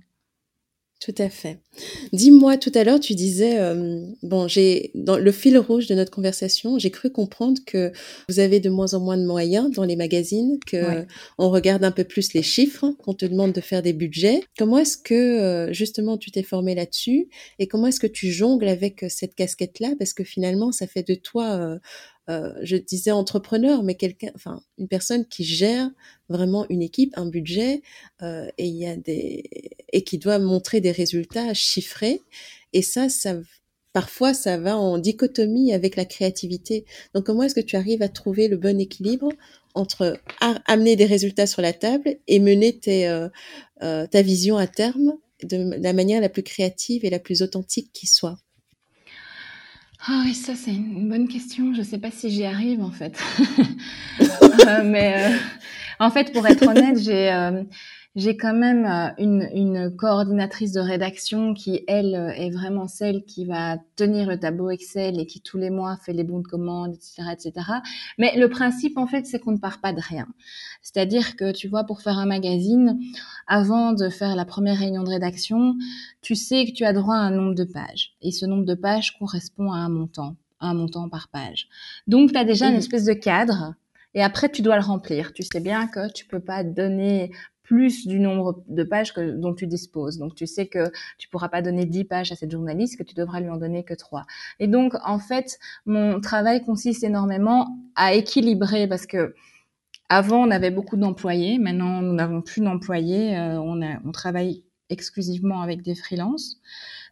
Tout 1.04 1.16
à 1.18 1.28
fait. 1.28 1.60
Dis-moi, 2.14 2.56
tout 2.56 2.72
à 2.76 2.86
l'heure, 2.86 3.00
tu 3.02 3.14
disais, 3.14 3.60
euh, 3.60 4.06
bon, 4.22 4.48
j'ai 4.48 4.92
dans 4.96 5.18
le 5.18 5.32
fil 5.34 5.58
rouge 5.58 5.88
de 5.88 5.96
notre 5.96 6.12
conversation, 6.12 6.80
j'ai 6.80 6.92
cru 6.92 7.12
comprendre 7.12 7.60
que 7.66 7.92
vous 8.30 8.40
avez 8.40 8.62
de 8.62 8.70
moins 8.70 8.94
en 8.94 9.02
moins 9.02 9.18
de 9.18 9.26
moyens 9.26 9.70
dans 9.72 9.84
les 9.84 9.98
magazines, 9.98 10.60
que 10.66 11.06
on 11.38 11.50
regarde 11.50 11.84
un 11.84 11.92
peu 11.92 12.06
plus 12.06 12.34
les 12.34 12.42
chiffres, 12.42 12.96
qu'on 13.00 13.14
te 13.14 13.26
demande 13.26 13.52
de 13.52 13.60
faire 13.60 13.82
des 13.82 13.92
budgets. 13.92 14.46
Comment 14.58 14.78
est-ce 14.78 14.98
que 14.98 15.14
euh, 15.14 15.74
justement 15.74 16.18
tu 16.18 16.32
t'es 16.32 16.44
formé 16.44 16.74
là-dessus 16.74 17.28
et 17.60 17.68
comment 17.68 17.88
est-ce 17.88 18.00
que 18.00 18.08
tu 18.08 18.32
jongles 18.32 18.70
avec 18.70 19.04
euh, 19.04 19.08
cette 19.10 19.36
casquette-là? 19.36 19.96
Parce 20.00 20.14
que 20.14 20.24
finalement, 20.24 20.72
ça 20.72 20.88
fait 20.88 21.06
de 21.06 21.16
toi 21.16 21.52
euh, 21.52 21.80
je 22.28 22.78
disais 22.78 23.12
entrepreneur, 23.12 23.84
mais 23.84 23.96
quelqu'un, 23.96 24.32
enfin 24.36 24.62
une 24.78 24.88
personne 24.88 25.26
qui 25.26 25.44
gère 25.44 25.90
vraiment 26.30 26.66
une 26.70 26.82
équipe, 26.82 27.14
un 27.18 27.26
budget, 27.26 27.82
euh, 28.22 28.50
et 28.58 28.68
il 28.68 28.76
y 28.76 28.86
a 28.86 28.96
des 28.96 29.44
et 29.92 30.04
qui 30.04 30.18
doit 30.18 30.40
montrer 30.40 30.82
des 30.82 30.92
résultats 30.92 31.54
chiffrés. 31.54 32.22
Et 32.74 32.82
ça, 32.82 33.10
ça 33.10 33.36
parfois 33.94 34.34
ça 34.34 34.58
va 34.58 34.78
en 34.78 34.98
dichotomie 34.98 35.74
avec 35.74 35.96
la 35.96 36.06
créativité. 36.06 36.86
Donc 37.14 37.26
comment 37.26 37.44
est-ce 37.44 37.56
que 37.56 37.62
tu 37.62 37.76
arrives 37.76 38.02
à 38.02 38.10
trouver 38.10 38.48
le 38.48 38.58
bon 38.58 38.80
équilibre 38.80 39.30
entre 39.76 40.18
amener 40.68 40.96
des 40.96 41.06
résultats 41.06 41.48
sur 41.48 41.62
la 41.62 41.74
table 41.74 42.18
et 42.28 42.40
mener 42.40 42.78
tes, 42.80 43.08
euh, 43.08 43.30
euh 43.84 44.08
ta 44.08 44.22
vision 44.22 44.58
à 44.58 44.68
terme 44.68 45.14
de 45.44 45.58
la 45.82 45.94
manière 45.94 46.22
la 46.22 46.30
plus 46.30 46.44
créative 46.44 47.06
et 47.06 47.10
la 47.10 47.20
plus 47.20 47.42
authentique 47.42 47.92
qui 47.94 48.08
soit? 48.08 48.38
Ah 50.06 50.24
oui, 50.26 50.34
ça 50.34 50.54
c'est 50.56 50.72
une 50.72 51.08
bonne 51.08 51.28
question. 51.28 51.74
Je 51.74 51.82
sais 51.82 51.98
pas 51.98 52.12
si 52.12 52.30
j'y 52.30 52.44
arrive 52.46 52.82
en 52.82 52.92
fait. 52.92 53.18
Euh, 54.68 54.84
mais 54.86 55.16
euh, 55.18 55.38
en 56.00 56.10
fait, 56.10 56.32
pour 56.32 56.48
être 56.48 56.66
honnête, 56.66 56.98
j'ai 57.00 57.32
euh, 57.34 57.64
j'ai 58.16 58.38
quand 58.38 58.54
même 58.54 58.86
euh, 58.86 59.10
une, 59.18 59.50
une, 59.54 59.96
coordinatrice 59.96 60.72
de 60.72 60.80
rédaction 60.80 61.54
qui, 61.56 61.84
elle, 61.88 62.14
euh, 62.14 62.30
est 62.30 62.52
vraiment 62.52 62.88
celle 62.88 63.24
qui 63.24 63.46
va 63.46 63.78
tenir 63.96 64.28
le 64.28 64.40
tableau 64.40 64.70
Excel 64.70 65.20
et 65.20 65.26
qui 65.26 65.42
tous 65.42 65.58
les 65.58 65.72
mois 65.72 65.98
fait 65.98 66.14
les 66.14 66.24
bons 66.24 66.40
de 66.40 66.48
commande, 66.48 66.94
etc., 66.94 67.24
etc. 67.32 67.68
Mais 68.20 68.38
le 68.38 68.50
principe, 68.50 68.98
en 68.98 69.08
fait, 69.08 69.26
c'est 69.26 69.40
qu'on 69.40 69.54
ne 69.54 69.58
part 69.58 69.82
pas 69.82 69.94
de 69.94 70.02
rien. 70.02 70.28
C'est-à-dire 70.84 71.36
que, 71.36 71.52
tu 71.52 71.68
vois, 71.68 71.86
pour 71.86 72.02
faire 72.02 72.20
un 72.20 72.28
magazine, 72.28 73.00
avant 73.48 73.94
de 73.94 74.10
faire 74.10 74.36
la 74.36 74.46
première 74.46 74.78
réunion 74.78 75.04
de 75.04 75.10
rédaction, 75.10 75.76
tu 76.22 76.36
sais 76.36 76.66
que 76.66 76.72
tu 76.72 76.86
as 76.86 76.94
droit 76.94 77.16
à 77.16 77.20
un 77.20 77.32
nombre 77.32 77.56
de 77.56 77.64
pages. 77.64 78.14
Et 78.22 78.32
ce 78.32 78.46
nombre 78.46 78.66
de 78.66 78.76
pages 78.76 79.18
correspond 79.18 79.72
à 79.72 79.78
un 79.78 79.90
montant, 79.90 80.36
à 80.60 80.68
un 80.68 80.76
montant 80.76 81.10
par 81.10 81.30
page. 81.30 81.68
Donc, 82.06 82.32
tu 82.32 82.38
as 82.38 82.46
déjà 82.46 82.68
une 82.68 82.76
espèce 82.76 83.06
de 83.06 83.14
cadre 83.14 83.74
et 84.16 84.22
après, 84.22 84.50
tu 84.50 84.62
dois 84.62 84.76
le 84.76 84.84
remplir. 84.84 85.34
Tu 85.34 85.44
sais 85.44 85.60
bien 85.60 85.88
que 85.88 86.12
tu 86.12 86.26
peux 86.26 86.40
pas 86.40 86.64
donner 86.64 87.32
plus 87.64 88.06
du 88.06 88.20
nombre 88.20 88.64
de 88.68 88.84
pages 88.84 89.14
que, 89.14 89.32
dont 89.32 89.54
tu 89.54 89.68
disposes. 89.68 90.18
Donc, 90.18 90.36
tu 90.36 90.46
sais 90.46 90.68
que 90.68 90.92
tu 91.18 91.30
pourras 91.30 91.50
pas 91.50 91.62
donner 91.62 91.86
10 91.86 92.04
pages 92.06 92.32
à 92.32 92.36
cette 92.36 92.52
journaliste, 92.52 92.98
que 92.98 93.04
tu 93.04 93.16
devras 93.16 93.40
lui 93.40 93.50
en 93.50 93.58
donner 93.58 93.84
que 93.84 93.94
3. 93.94 94.26
Et 94.60 94.68
donc, 94.68 94.94
en 95.06 95.20
fait, 95.20 95.60
mon 95.86 96.20
travail 96.20 96.62
consiste 96.64 97.04
énormément 97.04 97.78
à 97.96 98.14
équilibrer 98.14 98.88
parce 98.88 99.08
que 99.08 99.34
avant, 100.10 100.46
on 100.46 100.52
avait 100.52 100.72
beaucoup 100.72 100.98
d'employés. 100.98 101.58
Maintenant, 101.58 102.02
nous 102.02 102.14
n'avons 102.14 102.42
plus 102.42 102.62
d'employés. 102.62 103.38
Euh, 103.38 103.60
on, 103.60 103.82
on 103.82 104.12
travaille 104.12 104.64
exclusivement 104.90 105.62
avec 105.62 105.82
des 105.82 105.96
freelances. 105.96 106.60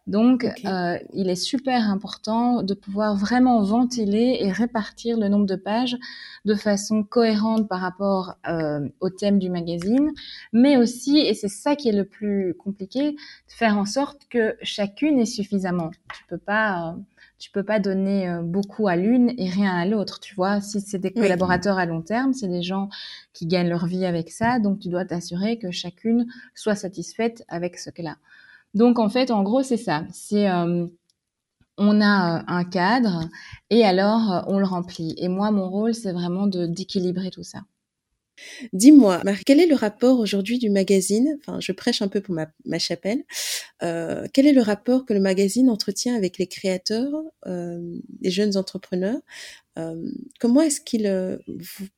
Donc, 0.08 0.44
euh, 0.64 0.98
il 1.12 1.30
est 1.30 1.36
super 1.36 1.88
important 1.88 2.64
de 2.64 2.74
pouvoir 2.74 3.14
vraiment 3.14 3.62
ventiler 3.62 4.38
et 4.40 4.50
répartir 4.50 5.16
le 5.16 5.28
nombre 5.28 5.46
de 5.46 5.54
pages 5.54 5.96
de 6.44 6.56
façon 6.56 7.04
cohérente 7.04 7.68
par 7.68 7.80
rapport 7.80 8.34
euh, 8.48 8.88
au 9.00 9.10
thème 9.10 9.38
du 9.38 9.48
magazine, 9.48 10.10
mais 10.52 10.76
aussi, 10.76 11.18
et 11.18 11.34
c'est 11.34 11.48
ça 11.48 11.76
qui 11.76 11.88
est 11.88 11.92
le 11.92 12.04
plus 12.04 12.54
compliqué, 12.54 13.12
de 13.12 13.16
faire 13.46 13.78
en 13.78 13.84
sorte 13.84 14.22
que 14.28 14.56
chacune 14.62 15.20
ait 15.20 15.24
suffisamment. 15.24 15.92
Tu 16.16 16.24
peux 16.28 16.38
pas, 16.38 16.88
euh, 16.88 17.00
tu 17.38 17.52
peux 17.52 17.62
pas 17.62 17.78
donner 17.78 18.28
beaucoup 18.42 18.88
à 18.88 18.96
l'une 18.96 19.32
et 19.38 19.48
rien 19.48 19.72
à 19.72 19.86
l'autre. 19.86 20.18
Tu 20.18 20.34
vois, 20.34 20.60
si 20.60 20.80
c'est 20.80 20.98
des 20.98 21.12
collaborateurs 21.12 21.78
à 21.78 21.86
long 21.86 22.02
terme, 22.02 22.32
c'est 22.32 22.48
des 22.48 22.62
gens 22.62 22.88
qui 23.32 23.46
gagnent 23.46 23.68
leur 23.68 23.86
vie 23.86 24.04
avec 24.04 24.30
ça, 24.30 24.58
donc 24.58 24.80
tu 24.80 24.88
dois 24.88 25.04
t'assurer 25.04 25.58
que 25.58 25.70
chacune 25.70 26.26
soit 26.54 26.74
satisfaite 26.74 27.44
avec 27.48 27.78
ce 27.78 27.90
qu'elle 27.90 28.08
a. 28.08 28.16
Donc 28.74 28.98
en 28.98 29.08
fait, 29.08 29.30
en 29.30 29.42
gros, 29.42 29.62
c'est 29.62 29.76
ça. 29.76 30.04
C'est 30.12 30.48
euh, 30.48 30.86
on 31.78 32.00
a 32.00 32.40
euh, 32.40 32.44
un 32.46 32.64
cadre 32.64 33.28
et 33.70 33.84
alors 33.84 34.32
euh, 34.32 34.40
on 34.46 34.58
le 34.58 34.66
remplit. 34.66 35.14
Et 35.18 35.28
moi, 35.28 35.50
mon 35.50 35.68
rôle, 35.68 35.94
c'est 35.94 36.12
vraiment 36.12 36.46
d'équilibrer 36.46 37.30
tout 37.30 37.42
ça. 37.42 37.60
Dis-moi, 38.72 39.20
quel 39.46 39.60
est 39.60 39.66
le 39.66 39.76
rapport 39.76 40.18
aujourd'hui 40.18 40.58
du 40.58 40.70
magazine? 40.70 41.36
Enfin, 41.38 41.60
je 41.60 41.70
prêche 41.70 42.02
un 42.02 42.08
peu 42.08 42.20
pour 42.20 42.34
ma, 42.34 42.78
chapelle. 42.78 43.22
Quel 43.80 44.46
est 44.46 44.52
le 44.52 44.62
rapport 44.62 45.04
que 45.04 45.12
le 45.12 45.20
magazine 45.20 45.68
entretient 45.68 46.16
avec 46.16 46.38
les 46.38 46.48
créateurs, 46.48 47.12
les 47.46 48.30
jeunes 48.30 48.56
entrepreneurs? 48.56 49.20
Euh, 49.78 50.10
Comment 50.40 50.62
est-ce 50.62 50.80
qu'ils 50.80 51.06
euh, 51.06 51.38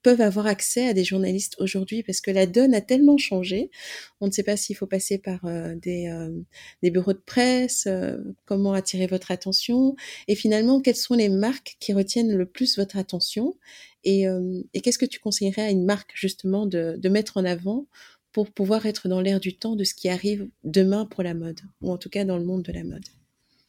peuvent 0.02 0.20
avoir 0.20 0.46
accès 0.46 0.86
à 0.86 0.94
des 0.94 1.04
journalistes 1.04 1.56
aujourd'hui? 1.58 2.02
Parce 2.02 2.20
que 2.20 2.30
la 2.30 2.46
donne 2.46 2.74
a 2.74 2.80
tellement 2.80 3.18
changé. 3.18 3.70
On 4.20 4.26
ne 4.26 4.32
sait 4.32 4.42
pas 4.42 4.56
s'il 4.56 4.76
faut 4.76 4.86
passer 4.86 5.18
par 5.18 5.44
euh, 5.44 5.74
des, 5.76 6.90
bureaux 6.90 7.12
de 7.12 7.22
presse, 7.24 7.88
comment 8.44 8.72
attirer 8.72 9.06
votre 9.06 9.30
attention, 9.30 9.96
et 10.28 10.34
finalement, 10.34 10.80
quelles 10.80 10.96
sont 10.96 11.14
les 11.14 11.28
marques 11.28 11.76
qui 11.80 11.92
retiennent 11.92 12.34
le 12.34 12.46
plus 12.46 12.78
votre 12.78 12.96
attention? 12.96 13.56
Et, 14.04 14.26
qu'est-ce 14.82 14.98
que 14.98 15.06
tu 15.06 15.18
conseillerais 15.18 15.62
à 15.62 15.70
une 15.70 15.84
marque 15.84 16.12
justement 16.14 16.66
de 16.66 17.08
mettre 17.08 17.36
en 17.38 17.44
avant 17.44 17.86
pour 18.32 18.50
pouvoir 18.50 18.86
être 18.86 19.08
dans 19.08 19.20
l'air 19.20 19.40
du 19.40 19.56
temps 19.56 19.76
de 19.76 19.84
ce 19.84 19.94
qui 19.94 20.08
arrive 20.08 20.48
demain 20.64 21.06
pour 21.06 21.22
la 21.22 21.34
mode, 21.34 21.60
ou 21.80 21.90
en 21.90 21.98
tout 21.98 22.10
cas 22.10 22.24
dans 22.24 22.38
le 22.38 22.44
monde 22.44 22.62
de 22.62 22.72
la 22.72 22.84
mode? 22.84 23.04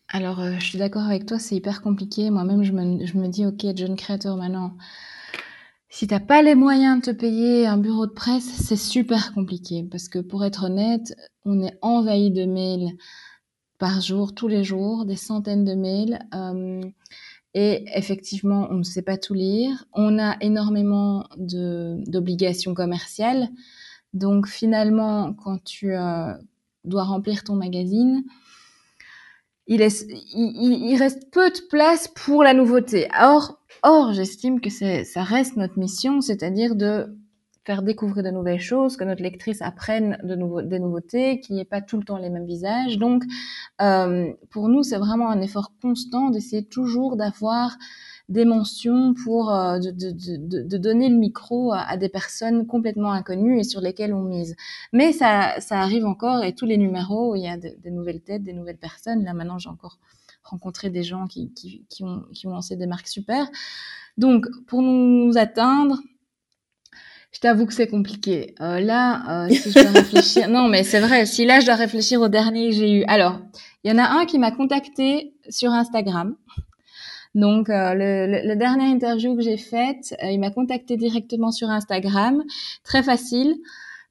Alors, 0.10 0.40
euh, 0.40 0.54
je 0.60 0.66
suis 0.66 0.78
d'accord 0.78 1.04
avec 1.04 1.26
toi, 1.26 1.40
c'est 1.40 1.56
hyper 1.56 1.82
compliqué. 1.82 2.30
Moi-même, 2.30 2.64
je 2.64 2.72
me, 2.74 3.28
dis, 3.28 3.46
ok, 3.46 3.66
jeune 3.76 3.96
créateur, 3.96 4.38
maintenant, 4.38 4.78
si 5.90 6.08
t'as 6.08 6.20
pas 6.20 6.42
les 6.42 6.56
moyens 6.56 7.02
de 7.02 7.12
te 7.12 7.12
payer 7.12 7.66
un 7.66 7.78
bureau 7.78 8.06
de 8.06 8.12
presse, 8.12 8.46
c'est 8.46 8.76
super 8.76 9.34
compliqué. 9.34 9.84
Parce 9.90 10.08
que 10.08 10.20
pour 10.20 10.46
être 10.46 10.66
honnête, 10.66 11.16
on 11.44 11.62
est 11.62 11.78
envahi 11.82 12.32
de 12.32 12.46
mails 12.46 12.92
par 13.78 14.02
jour, 14.02 14.34
tous 14.36 14.48
les 14.48 14.64
jours, 14.64 15.06
des 15.06 15.16
centaines 15.16 15.66
de 15.66 15.74
mails. 15.74 16.20
Euh, 16.34 16.82
et 17.54 17.86
effectivement, 17.96 18.68
on 18.70 18.76
ne 18.76 18.84
sait 18.84 19.02
pas 19.02 19.18
tout 19.18 19.34
lire. 19.34 19.86
On 19.94 20.20
a 20.20 20.38
énormément 20.42 21.26
d'obligations 21.38 22.74
commerciales. 22.74 23.50
Donc 24.14 24.48
finalement, 24.48 25.34
quand 25.34 25.64
tu 25.64 25.94
euh, 25.94 26.34
dois 26.84 27.06
remplir 27.06 27.44
ton 27.44 27.56
magazine, 27.56 28.24
il, 29.68 30.96
reste 30.98 31.32
peu 31.32 31.50
de 31.50 31.68
place 31.70 32.08
pour 32.08 32.44
la 32.44 32.54
nouveauté. 32.54 33.08
Or, 33.20 33.60
or 33.84 34.14
j'estime 34.14 34.62
que 34.62 34.70
ça 34.70 35.24
reste 35.24 35.58
notre 35.58 35.80
mission, 35.80 36.22
c'est-à-dire 36.22 36.76
de 36.76 37.16
faire 37.66 37.82
découvrir 37.82 38.24
de 38.24 38.30
nouvelles 38.30 38.60
choses, 38.60 38.96
que 38.96 39.04
notre 39.04 39.24
lectrice 39.24 39.62
apprenne 39.62 40.20
des 40.24 40.80
nouveautés, 40.80 41.40
qu'il 41.40 41.56
n'y 41.56 41.62
ait 41.62 41.66
pas 41.66 41.82
tout 41.82 41.98
le 41.98 42.04
temps 42.04 42.18
les 42.18 42.30
mêmes 42.30 42.46
visages. 42.46 43.00
Donc, 43.00 43.24
euh, 43.82 44.32
pour 44.52 44.70
nous, 44.70 44.84
c'est 44.84 44.98
vraiment 44.98 45.30
un 45.30 45.42
effort 45.42 45.72
constant 45.82 46.30
d'essayer 46.30 46.64
toujours 46.64 47.16
d'avoir 47.16 47.76
des 48.28 48.46
mentions 48.46 49.14
pour 49.14 49.54
euh, 49.54 49.78
de, 49.80 49.92
de, 49.92 50.12
de, 50.12 50.64
de, 50.64 50.78
donner 50.78 51.10
le 51.10 51.16
micro 51.16 51.74
à, 51.74 51.96
des 51.98 52.10
personnes 52.10 52.66
complètement 52.66 53.12
inconnues 53.12 53.60
et 53.60 53.64
sur 53.64 53.82
lesquelles 53.82 54.14
on 54.14 54.24
mise. 54.24 54.56
Mais 54.94 55.14
ça, 55.14 55.60
ça 55.60 55.80
arrive 55.80 56.06
encore 56.06 56.44
et 56.44 56.56
tous 56.56 56.66
les 56.66 56.78
numéros, 56.78 57.36
il 57.36 57.42
y 57.42 57.48
a 57.48 57.58
des 57.58 57.92
nouvelles 57.92 58.22
têtes, 58.22 58.44
des 58.44 58.54
nouvelles 58.54 58.78
personnes. 58.78 59.24
Là 59.24 59.34
maintenant, 59.34 59.60
j'ai 59.60 59.70
encore 59.70 60.00
rencontré 60.44 60.90
des 60.90 61.04
gens 61.04 61.28
qui, 61.28 61.52
qui, 61.54 61.86
qui, 61.90 62.04
ont, 62.04 62.24
qui 62.34 62.48
ont 62.48 62.52
lancé 62.52 62.76
des 62.76 62.88
marques 62.88 63.08
super. 63.08 63.48
Donc, 64.18 64.46
pour 64.68 64.82
nous 64.82 65.38
atteindre, 65.38 66.00
je 67.32 67.40
t'avoue 67.42 67.66
que 67.66 67.74
c'est 67.74 67.88
compliqué. 67.88 68.56
Euh, 68.62 68.80
là, 68.80 69.46
euh, 69.46 69.50
si 69.50 69.72
je 69.72 69.82
dois 69.82 69.92
réfléchir, 70.02 70.50
non, 70.50 70.70
mais 70.70 70.84
c'est 70.84 71.02
vrai. 71.02 71.26
Si 71.26 71.46
là, 71.46 71.60
je 71.60 71.66
dois 71.66 71.76
réfléchir 71.76 72.22
au 72.22 72.30
dernier 72.30 72.70
que 72.70 72.76
j'ai 72.76 72.92
eu. 72.92 73.04
Alors, 73.06 73.40
il 73.84 73.92
y 73.92 73.94
en 73.94 73.98
a 73.98 74.08
un 74.08 74.26
qui 74.26 74.40
m'a 74.40 74.52
contacté 74.52 75.34
sur 75.50 75.72
Instagram. 75.72 76.36
Donc, 77.36 77.70
euh, 77.70 77.94
le, 77.94 78.48
le, 78.48 78.56
dernière 78.56 78.90
interview 78.90 79.36
que 79.36 79.42
j'ai 79.42 79.58
faite, 79.58 80.16
euh, 80.24 80.32
il 80.32 80.40
m'a 80.40 80.52
contacté 80.52 80.98
directement 80.98 81.52
sur 81.52 81.70
Instagram. 81.70 82.44
Très 82.84 83.04
facile 83.04 83.58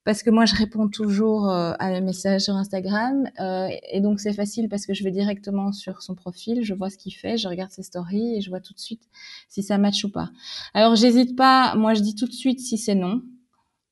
parce 0.04 0.22
que 0.22 0.30
moi 0.30 0.44
je 0.44 0.54
réponds 0.54 0.88
toujours 0.88 1.48
euh, 1.48 1.72
à 1.78 1.88
mes 1.88 2.00
messages 2.00 2.42
sur 2.42 2.54
Instagram 2.54 3.28
euh, 3.40 3.68
et 3.90 4.00
donc 4.00 4.20
c'est 4.20 4.34
facile 4.34 4.68
parce 4.68 4.86
que 4.86 4.94
je 4.94 5.02
vais 5.02 5.10
directement 5.10 5.72
sur 5.72 6.02
son 6.02 6.14
profil, 6.14 6.62
je 6.62 6.74
vois 6.74 6.90
ce 6.90 6.98
qu'il 6.98 7.14
fait, 7.14 7.38
je 7.38 7.48
regarde 7.48 7.70
ses 7.70 7.82
stories 7.82 8.36
et 8.36 8.40
je 8.40 8.50
vois 8.50 8.60
tout 8.60 8.74
de 8.74 8.78
suite 8.78 9.02
si 9.48 9.62
ça 9.62 9.78
match 9.78 10.04
ou 10.04 10.10
pas. 10.10 10.30
Alors 10.74 10.94
j'hésite 10.94 11.36
pas, 11.36 11.74
moi 11.74 11.94
je 11.94 12.02
dis 12.02 12.14
tout 12.14 12.26
de 12.26 12.32
suite 12.32 12.60
si 12.60 12.76
c'est 12.76 12.94
non. 12.94 13.22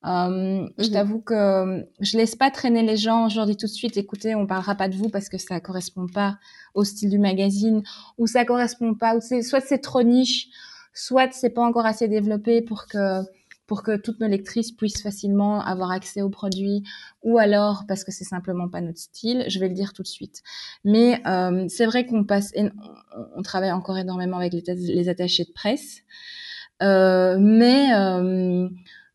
Euh, 0.05 0.69
Je 0.79 0.87
mhm. 0.87 0.93
t'avoue 0.93 1.21
que 1.21 1.87
je 2.01 2.17
laisse 2.17 2.35
pas 2.37 2.51
traîner 2.51 2.83
les 2.83 2.97
gens. 2.97 3.29
Je 3.29 3.37
leur 3.37 3.47
dis 3.47 3.57
tout 3.57 3.67
de 3.67 3.71
suite, 3.73 3.97
écoutez, 3.97 4.35
on 4.35 4.47
parlera 4.47 4.75
pas 4.75 4.89
de 4.89 4.97
vous 4.97 5.09
parce 5.09 5.29
que 5.29 5.39
ça 5.39 5.61
correspond 5.61 6.07
pas 6.07 6.39
au 6.75 6.85
style 6.85 7.11
du 7.11 7.19
magazine 7.19 7.83
ou 8.19 8.27
ça 8.27 8.45
correspond 8.45 8.95
pas 8.95 9.17
ou 9.17 9.21
c'est 9.21 9.43
soit 9.43 9.61
c'est 9.61 9.79
trop 9.79 10.03
niche, 10.03 10.49
soit 10.95 11.33
c'est 11.33 11.51
pas 11.51 11.63
encore 11.63 11.87
assez 11.87 12.09
développé 12.09 12.63
pour 12.63 12.87
que 12.87 13.23
pour 13.67 13.83
que 13.83 13.97
toutes 13.97 14.21
nos 14.21 14.27
lectrices 14.27 14.73
puissent 14.73 15.03
facilement 15.03 15.63
avoir 15.63 15.93
accès 15.93 16.21
aux 16.21 16.29
produits, 16.29 16.83
ou 17.23 17.39
alors 17.39 17.85
parce 17.89 18.05
que 18.05 18.13
c'est 18.13 18.25
simplement 18.25 18.69
pas 18.69 18.83
notre 18.83 18.99
style. 18.99 19.45
Je 19.49 19.59
vais 19.61 19.69
le 19.69 19.75
dire 19.75 19.95
tout 19.95 20.03
de 20.03 20.09
suite. 20.09 20.43
Mais 20.85 21.23
euh, 21.27 21.65
c'est 21.69 21.87
vrai 21.87 22.05
qu'on 22.05 22.25
passe, 22.25 22.53
on 23.35 23.43
travaille 23.43 23.73
encore 23.73 23.97
énormément 23.97 24.37
avec 24.37 24.53
les, 24.53 24.63
les 24.75 25.09
attachés 25.09 25.45
de 25.45 25.53
presse, 25.53 26.03
euh, 26.83 27.39
mais 27.39 27.95
euh, 27.95 28.69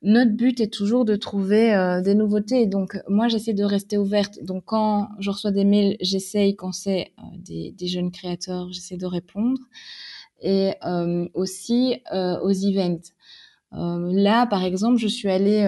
notre 0.04 0.32
but 0.32 0.60
est 0.60 0.72
toujours 0.72 1.06
de 1.06 1.16
trouver 1.16 1.74
euh, 1.74 2.02
des 2.02 2.14
nouveautés. 2.14 2.68
Donc, 2.68 2.98
moi, 3.08 3.28
j'essaie 3.28 3.54
de 3.54 3.64
rester 3.64 3.98
ouverte. 3.98 4.44
Donc, 4.44 4.64
quand 4.66 5.10
je 5.20 5.32
reçois 5.32 5.52
des 5.52 5.66
mails, 5.66 5.98
j'essaye, 6.02 6.56
quand 6.56 6.72
c'est 6.72 7.14
euh, 7.18 7.22
des, 7.38 7.72
des, 7.72 7.88
jeunes 7.88 8.12
créateurs, 8.12 8.72
j'essaie 8.72 8.98
de 8.98 9.06
répondre. 9.06 9.60
Et 10.42 10.74
euh, 10.86 11.28
aussi 11.34 12.00
euh, 12.14 12.40
aux 12.42 12.52
events. 12.52 13.12
là, 13.72 14.46
par 14.46 14.64
exemple, 14.64 14.98
je 14.98 15.08
suis 15.08 15.30
allée... 15.30 15.66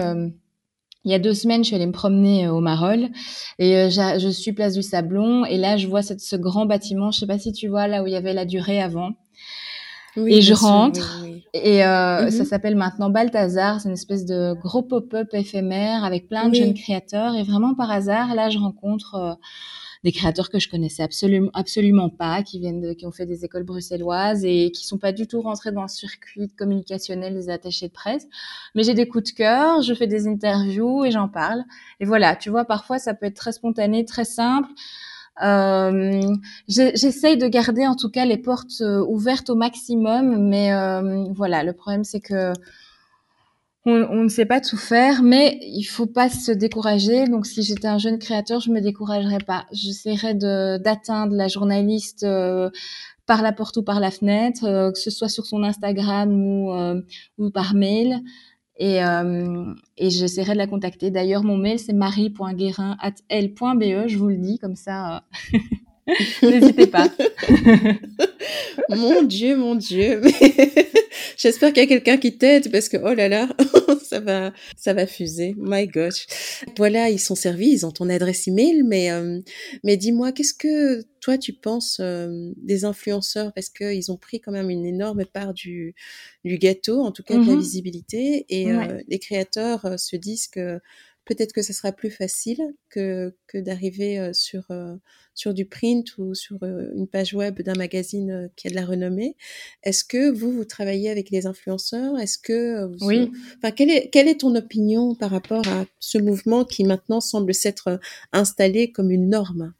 il 1.04 1.10
y 1.10 1.14
a 1.14 1.18
deux 1.18 1.34
semaines, 1.34 1.64
je 1.64 1.68
suis 1.68 1.76
allée 1.76 1.86
me 1.86 1.92
promener 1.92 2.46
au 2.46 2.60
Marolles 2.60 3.08
et 3.58 3.88
je 3.90 4.28
suis 4.28 4.52
place 4.52 4.74
du 4.74 4.82
Sablon 4.82 5.44
et 5.44 5.58
là, 5.58 5.76
je 5.76 5.88
vois 5.88 6.02
cette, 6.02 6.20
ce 6.20 6.36
grand 6.36 6.66
bâtiment. 6.66 7.10
Je 7.10 7.18
sais 7.18 7.26
pas 7.26 7.38
si 7.38 7.52
tu 7.52 7.66
vois 7.66 7.88
là 7.88 8.04
où 8.04 8.06
il 8.06 8.12
y 8.12 8.16
avait 8.16 8.32
la 8.32 8.44
durée 8.44 8.80
avant. 8.80 9.10
Oui, 10.16 10.34
et 10.34 10.40
je 10.40 10.54
rentre 10.54 11.24
et 11.52 11.84
euh, 11.84 11.86
mm-hmm. 12.26 12.30
ça 12.30 12.44
s'appelle 12.44 12.76
maintenant 12.76 13.10
Balthazar. 13.10 13.80
C'est 13.80 13.88
une 13.88 13.94
espèce 13.94 14.24
de 14.24 14.54
gros 14.54 14.82
pop-up 14.82 15.28
éphémère 15.32 16.04
avec 16.04 16.28
plein 16.28 16.48
de 16.48 16.54
jeunes 16.54 16.74
créateurs. 16.74 17.34
Et 17.34 17.42
vraiment 17.42 17.74
par 17.74 17.90
hasard, 17.90 18.34
là, 18.34 18.50
je 18.50 18.58
rencontre 18.58 19.14
euh, 19.16 19.34
des 20.04 20.12
créateurs 20.12 20.48
que 20.48 20.58
je 20.58 20.68
connaissais 20.68 21.02
absolument 21.02 21.50
absolument 21.52 22.08
pas, 22.08 22.42
qui 22.42 22.58
viennent 22.58 22.80
de, 22.80 22.92
qui 22.92 23.06
ont 23.06 23.10
fait 23.10 23.26
des 23.26 23.44
écoles 23.44 23.64
bruxelloises 23.64 24.44
et 24.44 24.70
qui 24.70 24.86
sont 24.86 24.98
pas 24.98 25.12
du 25.12 25.26
tout 25.26 25.40
rentrés 25.42 25.72
dans 25.72 25.82
le 25.82 25.88
circuit 25.88 26.48
communicationnel 26.56 27.34
des 27.34 27.50
attachés 27.50 27.88
de 27.88 27.92
presse. 27.92 28.26
Mais 28.74 28.82
j'ai 28.82 28.94
des 28.94 29.08
coups 29.08 29.32
de 29.32 29.36
cœur, 29.36 29.82
je 29.82 29.92
fais 29.92 30.06
des 30.06 30.26
interviews 30.26 31.04
et 31.04 31.10
j'en 31.10 31.28
parle. 31.28 31.64
Et 31.98 32.04
voilà, 32.04 32.36
tu 32.36 32.48
vois, 32.50 32.64
parfois 32.64 32.98
ça 32.98 33.12
peut 33.12 33.26
être 33.26 33.36
très 33.36 33.52
spontané, 33.52 34.04
très 34.04 34.24
simple. 34.24 34.70
Euh, 35.42 36.34
J'essaye 36.68 37.36
de 37.36 37.46
garder 37.46 37.86
en 37.86 37.96
tout 37.96 38.10
cas 38.10 38.24
les 38.24 38.36
portes 38.36 38.80
euh, 38.80 39.04
ouvertes 39.06 39.50
au 39.50 39.54
maximum, 39.54 40.48
mais 40.48 40.72
euh, 40.72 41.24
voilà, 41.34 41.62
le 41.64 41.72
problème 41.72 42.04
c'est 42.04 42.20
que 42.20 42.52
on, 43.86 44.24
ne 44.24 44.28
sait 44.28 44.44
pas 44.44 44.60
tout 44.60 44.76
faire, 44.76 45.22
mais 45.22 45.58
il 45.62 45.84
faut 45.84 46.06
pas 46.06 46.28
se 46.28 46.52
décourager. 46.52 47.26
Donc, 47.26 47.46
si 47.46 47.62
j'étais 47.62 47.88
un 47.88 47.96
jeune 47.96 48.18
créateur, 48.18 48.60
je 48.60 48.70
me 48.70 48.80
découragerais 48.80 49.38
pas. 49.38 49.64
J'essaierais 49.72 50.34
d'atteindre 50.34 51.34
la 51.34 51.48
journaliste 51.48 52.26
par 53.24 53.40
la 53.40 53.52
porte 53.52 53.78
ou 53.78 53.82
par 53.82 53.98
la 53.98 54.10
fenêtre, 54.10 54.92
que 54.92 54.98
ce 54.98 55.10
soit 55.10 55.30
sur 55.30 55.46
son 55.46 55.64
Instagram 55.64 56.30
ou, 56.30 56.70
ou 57.38 57.50
par 57.50 57.72
mail. 57.74 58.20
Et, 58.80 59.04
euh, 59.04 59.74
et 59.98 60.08
j'essaierai 60.08 60.54
de 60.54 60.58
la 60.58 60.66
contacter. 60.66 61.10
D'ailleurs, 61.10 61.44
mon 61.44 61.58
mail, 61.58 61.78
c'est 61.78 61.92
marie.guérin.l.be. 61.92 64.08
Je 64.08 64.16
vous 64.16 64.28
le 64.28 64.38
dis, 64.38 64.58
comme 64.58 64.74
ça, 64.74 65.24
euh, 65.52 65.58
n'hésitez 66.42 66.86
pas. 66.86 67.08
mon 68.88 69.22
Dieu, 69.22 69.56
mon 69.56 69.74
Dieu. 69.74 70.20
J'espère 71.36 71.72
qu'il 71.72 71.82
y 71.82 71.86
a 71.86 71.88
quelqu'un 71.88 72.16
qui 72.16 72.36
t'aide 72.36 72.70
parce 72.70 72.88
que, 72.88 72.96
oh 72.96 73.14
là 73.14 73.28
là, 73.28 73.48
ça 74.02 74.20
va, 74.20 74.52
ça 74.76 74.92
va 74.92 75.06
fuser. 75.06 75.54
My 75.58 75.86
gosh. 75.86 76.26
Voilà, 76.76 77.10
ils 77.10 77.18
sont 77.18 77.34
servis, 77.34 77.70
ils 77.70 77.86
ont 77.86 77.92
ton 77.92 78.08
adresse 78.08 78.48
email, 78.48 78.82
mais, 78.82 79.10
euh, 79.10 79.40
mais 79.84 79.96
dis-moi, 79.96 80.32
qu'est-ce 80.32 80.54
que 80.54 81.02
toi 81.20 81.38
tu 81.38 81.52
penses 81.52 81.98
euh, 82.00 82.52
des 82.56 82.84
influenceurs? 82.84 83.52
Parce 83.54 83.68
qu'ils 83.68 84.10
ont 84.10 84.16
pris 84.16 84.40
quand 84.40 84.52
même 84.52 84.70
une 84.70 84.86
énorme 84.86 85.24
part 85.24 85.54
du, 85.54 85.94
du 86.44 86.58
gâteau, 86.58 87.00
en 87.02 87.12
tout 87.12 87.22
cas 87.22 87.34
de 87.34 87.46
la 87.46 87.54
mmh 87.54 87.60
visibilité, 87.60 88.46
et 88.48 88.70
euh, 88.70 89.00
les 89.08 89.18
créateurs 89.18 89.98
se 89.98 90.16
disent 90.16 90.48
que 90.48 90.80
peut-être 91.30 91.52
que 91.52 91.62
ce 91.62 91.72
sera 91.72 91.92
plus 91.92 92.10
facile 92.10 92.60
que, 92.88 93.32
que 93.46 93.58
d'arriver 93.58 94.32
sur, 94.34 94.66
sur 95.32 95.54
du 95.54 95.64
print 95.64 96.18
ou 96.18 96.34
sur 96.34 96.56
une 96.64 97.06
page 97.06 97.34
web 97.34 97.62
d'un 97.62 97.74
magazine 97.74 98.50
qui 98.56 98.66
a 98.66 98.70
de 98.70 98.74
la 98.74 98.84
renommée. 98.84 99.36
Est-ce 99.84 100.02
que 100.02 100.28
vous, 100.28 100.50
vous 100.50 100.64
travaillez 100.64 101.08
avec 101.08 101.30
les 101.30 101.46
influenceurs? 101.46 102.18
Est-ce 102.18 102.36
que 102.36 102.90
oui. 103.02 103.30
Enfin, 103.58 103.70
quelle 103.70 103.90
est, 103.90 104.10
quelle 104.10 104.26
est 104.26 104.40
ton 104.40 104.56
opinion 104.56 105.14
par 105.14 105.30
rapport 105.30 105.66
à 105.68 105.86
ce 106.00 106.18
mouvement 106.18 106.64
qui 106.64 106.82
maintenant 106.82 107.20
semble 107.20 107.54
s'être 107.54 108.00
installé 108.32 108.90
comme 108.90 109.12
une 109.12 109.28
norme? 109.28 109.72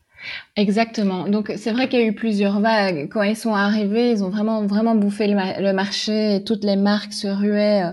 Exactement. 0.57 1.28
Donc 1.28 1.53
c'est 1.57 1.72
vrai 1.72 1.88
qu'il 1.88 2.01
y 2.01 2.03
a 2.03 2.07
eu 2.07 2.14
plusieurs 2.14 2.61
vagues. 2.61 3.09
Quand 3.11 3.22
ils 3.22 3.36
sont 3.36 3.55
arrivés, 3.55 4.12
ils 4.12 4.22
ont 4.22 4.28
vraiment 4.28 4.64
vraiment 4.66 4.94
bouffé 4.94 5.26
le, 5.26 5.72
marché 5.72 6.42
toutes 6.44 6.64
les 6.64 6.76
marques 6.76 7.12
se 7.12 7.28
ruaient 7.28 7.84
euh, 7.84 7.92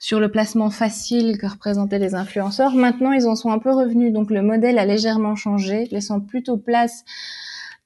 sur 0.00 0.18
le 0.18 0.30
placement 0.30 0.70
facile 0.70 1.36
que 1.38 1.46
représentaient 1.46 1.98
les 1.98 2.14
influenceurs. 2.14 2.74
Maintenant, 2.74 3.12
ils 3.12 3.28
en 3.28 3.36
sont 3.36 3.50
un 3.50 3.58
peu 3.58 3.70
revenus. 3.70 4.12
Donc 4.12 4.30
le 4.30 4.40
modèle 4.42 4.78
a 4.78 4.86
légèrement 4.86 5.36
changé, 5.36 5.86
laissant 5.92 6.20
plutôt 6.20 6.56
place 6.56 7.04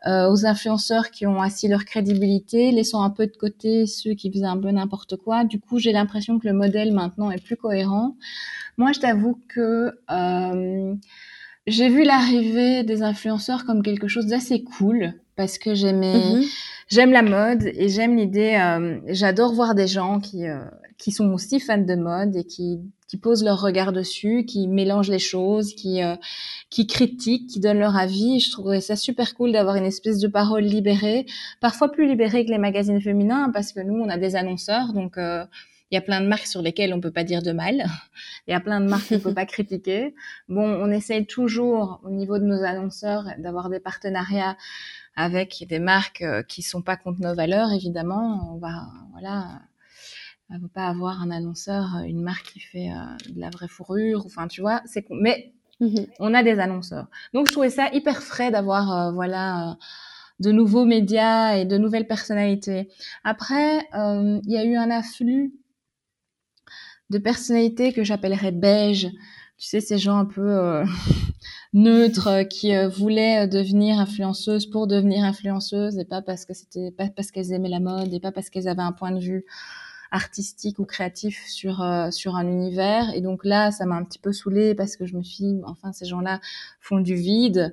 euh, 0.06 0.30
aux 0.30 0.46
influenceurs 0.46 1.10
qui 1.10 1.26
ont 1.26 1.42
assis 1.42 1.66
leur 1.66 1.84
crédibilité, 1.84 2.70
laissant 2.70 3.02
un 3.02 3.10
peu 3.10 3.26
de 3.26 3.36
côté 3.36 3.86
ceux 3.86 4.14
qui 4.14 4.30
faisaient 4.30 4.44
un 4.44 4.56
peu 4.56 4.70
n'importe 4.70 5.16
quoi. 5.16 5.42
Du 5.42 5.58
coup, 5.58 5.80
j'ai 5.80 5.90
l'impression 5.90 6.38
que 6.38 6.46
le 6.46 6.54
modèle 6.54 6.92
maintenant 6.92 7.32
est 7.32 7.44
plus 7.44 7.56
cohérent. 7.56 8.16
Moi, 8.78 8.92
je 8.92 9.00
t'avoue 9.00 9.40
que 9.48 9.98
euh, 10.10 10.94
j'ai 11.66 11.88
vu 11.88 12.04
l'arrivée 12.04 12.84
des 12.84 13.02
influenceurs 13.02 13.64
comme 13.64 13.82
quelque 13.82 14.06
chose 14.06 14.26
d'assez 14.26 14.62
cool 14.62 15.14
parce 15.34 15.58
que 15.58 15.74
j'aimais, 15.74 16.14
mhm. 16.14 16.44
J'aime 16.88 17.12
la 17.12 17.22
mode 17.22 17.64
et 17.64 17.88
j'aime 17.88 18.16
l'idée. 18.16 18.58
Euh, 18.60 19.00
j'adore 19.08 19.52
voir 19.52 19.74
des 19.74 19.86
gens 19.86 20.20
qui 20.20 20.46
euh, 20.46 20.64
qui 20.98 21.12
sont 21.12 21.32
aussi 21.32 21.60
fans 21.60 21.78
de 21.78 21.94
mode 21.94 22.36
et 22.36 22.44
qui 22.44 22.80
qui 23.08 23.16
posent 23.18 23.44
leur 23.44 23.60
regard 23.60 23.92
dessus, 23.92 24.44
qui 24.46 24.66
mélangent 24.66 25.10
les 25.10 25.18
choses, 25.18 25.74
qui 25.74 26.02
euh, 26.02 26.16
qui 26.70 26.86
critiquent, 26.86 27.48
qui 27.48 27.60
donnent 27.60 27.80
leur 27.80 27.96
avis. 27.96 28.40
Je 28.40 28.50
trouvais 28.50 28.80
ça 28.80 28.96
super 28.96 29.34
cool 29.34 29.52
d'avoir 29.52 29.76
une 29.76 29.86
espèce 29.86 30.18
de 30.18 30.28
parole 30.28 30.64
libérée, 30.64 31.26
parfois 31.60 31.90
plus 31.90 32.06
libérée 32.06 32.44
que 32.44 32.50
les 32.50 32.58
magazines 32.58 33.00
féminins 33.00 33.50
parce 33.52 33.72
que 33.72 33.80
nous 33.80 33.94
on 33.94 34.08
a 34.08 34.16
des 34.16 34.36
annonceurs 34.36 34.92
donc 34.92 35.18
il 35.90 35.94
y 35.94 35.98
a 35.98 36.00
plein 36.00 36.20
de 36.20 36.26
marques 36.26 36.46
sur 36.46 36.60
lesquelles 36.60 36.92
on 36.92 37.00
peut 37.00 37.12
pas 37.12 37.22
dire 37.22 37.40
de 37.40 37.52
mal. 37.52 37.84
Il 38.48 38.50
y 38.50 38.54
a 38.54 38.60
plein 38.60 38.80
de 38.80 38.88
marques 38.88 39.08
qu'on 39.08 39.20
peut 39.20 39.34
pas 39.34 39.46
critiquer. 39.46 40.14
Bon, 40.48 40.64
on 40.64 40.90
essaye 40.90 41.24
toujours 41.24 42.00
au 42.02 42.10
niveau 42.10 42.38
de 42.38 42.44
nos 42.44 42.64
annonceurs 42.64 43.26
d'avoir 43.38 43.70
des 43.70 43.78
partenariats 43.78 44.56
avec 45.16 45.64
des 45.68 45.78
marques 45.78 46.22
euh, 46.22 46.42
qui 46.42 46.62
sont 46.62 46.82
pas 46.82 46.96
contre 46.96 47.20
nos 47.20 47.34
valeurs. 47.34 47.72
Évidemment, 47.72 48.52
on 48.52 48.58
va 48.58 48.86
voilà, 49.12 49.60
on 50.50 50.58
va 50.58 50.68
pas 50.68 50.86
avoir 50.88 51.22
un 51.22 51.30
annonceur, 51.30 51.96
euh, 51.96 52.02
une 52.02 52.22
marque 52.22 52.52
qui 52.52 52.60
fait 52.60 52.90
euh, 52.90 53.32
de 53.32 53.40
la 53.40 53.50
vraie 53.50 53.68
fourrure. 53.68 54.24
Enfin, 54.26 54.48
tu 54.48 54.60
vois, 54.60 54.82
c'est 54.86 55.06
mais 55.10 55.52
mhm. 55.80 56.06
on 56.18 56.34
a 56.34 56.42
des 56.42 56.58
annonceurs. 56.58 57.06
Donc, 57.32 57.46
je 57.46 57.52
trouvais 57.52 57.70
ça 57.70 57.88
hyper 57.92 58.22
frais 58.22 58.50
d'avoir 58.50 59.12
voilà 59.12 59.76
de 60.40 60.50
nouveaux 60.50 60.84
médias 60.84 61.56
et 61.56 61.64
de 61.64 61.78
nouvelles 61.78 62.08
personnalités. 62.08 62.88
Après, 63.22 63.86
il 63.94 64.50
y 64.50 64.58
a 64.58 64.64
eu 64.64 64.76
un 64.76 64.90
afflux 64.90 65.54
de 67.10 67.18
personnalités 67.18 67.92
que 67.92 68.02
j'appellerais 68.02 68.50
beige. 68.50 69.08
Tu 69.58 69.68
sais, 69.68 69.80
ces 69.80 69.98
gens 69.98 70.18
un 70.18 70.24
peu 70.24 70.82
neutres 71.74 72.28
euh, 72.28 72.44
qui 72.44 72.74
euh, 72.74 72.88
voulaient 72.88 73.46
devenir 73.46 73.98
influenceuses 73.98 74.66
pour 74.66 74.86
devenir 74.86 75.24
influenceuses 75.24 75.98
et 75.98 76.04
pas 76.04 76.22
parce 76.22 76.46
que 76.46 76.54
c'était 76.54 76.90
pas 76.90 77.08
parce 77.14 77.30
qu'elles 77.30 77.52
aimaient 77.52 77.68
la 77.68 77.80
mode 77.80 78.14
et 78.14 78.20
pas 78.20 78.32
parce 78.32 78.48
qu'elles 78.48 78.68
avaient 78.68 78.82
un 78.82 78.92
point 78.92 79.10
de 79.10 79.20
vue 79.20 79.44
artistique 80.10 80.78
ou 80.78 80.84
créatif 80.84 81.44
sur 81.46 81.84
sur 82.12 82.36
un 82.36 82.46
univers 82.46 83.12
et 83.14 83.20
donc 83.20 83.44
là 83.44 83.72
ça 83.72 83.84
m'a 83.84 83.96
un 83.96 84.04
petit 84.04 84.20
peu 84.20 84.32
saoulée 84.32 84.76
parce 84.76 84.96
que 84.96 85.06
je 85.06 85.16
me 85.16 85.24
suis 85.24 85.60
enfin 85.64 85.92
ces 85.92 86.04
gens-là 86.04 86.38
font 86.80 87.00
du 87.00 87.16
vide 87.16 87.72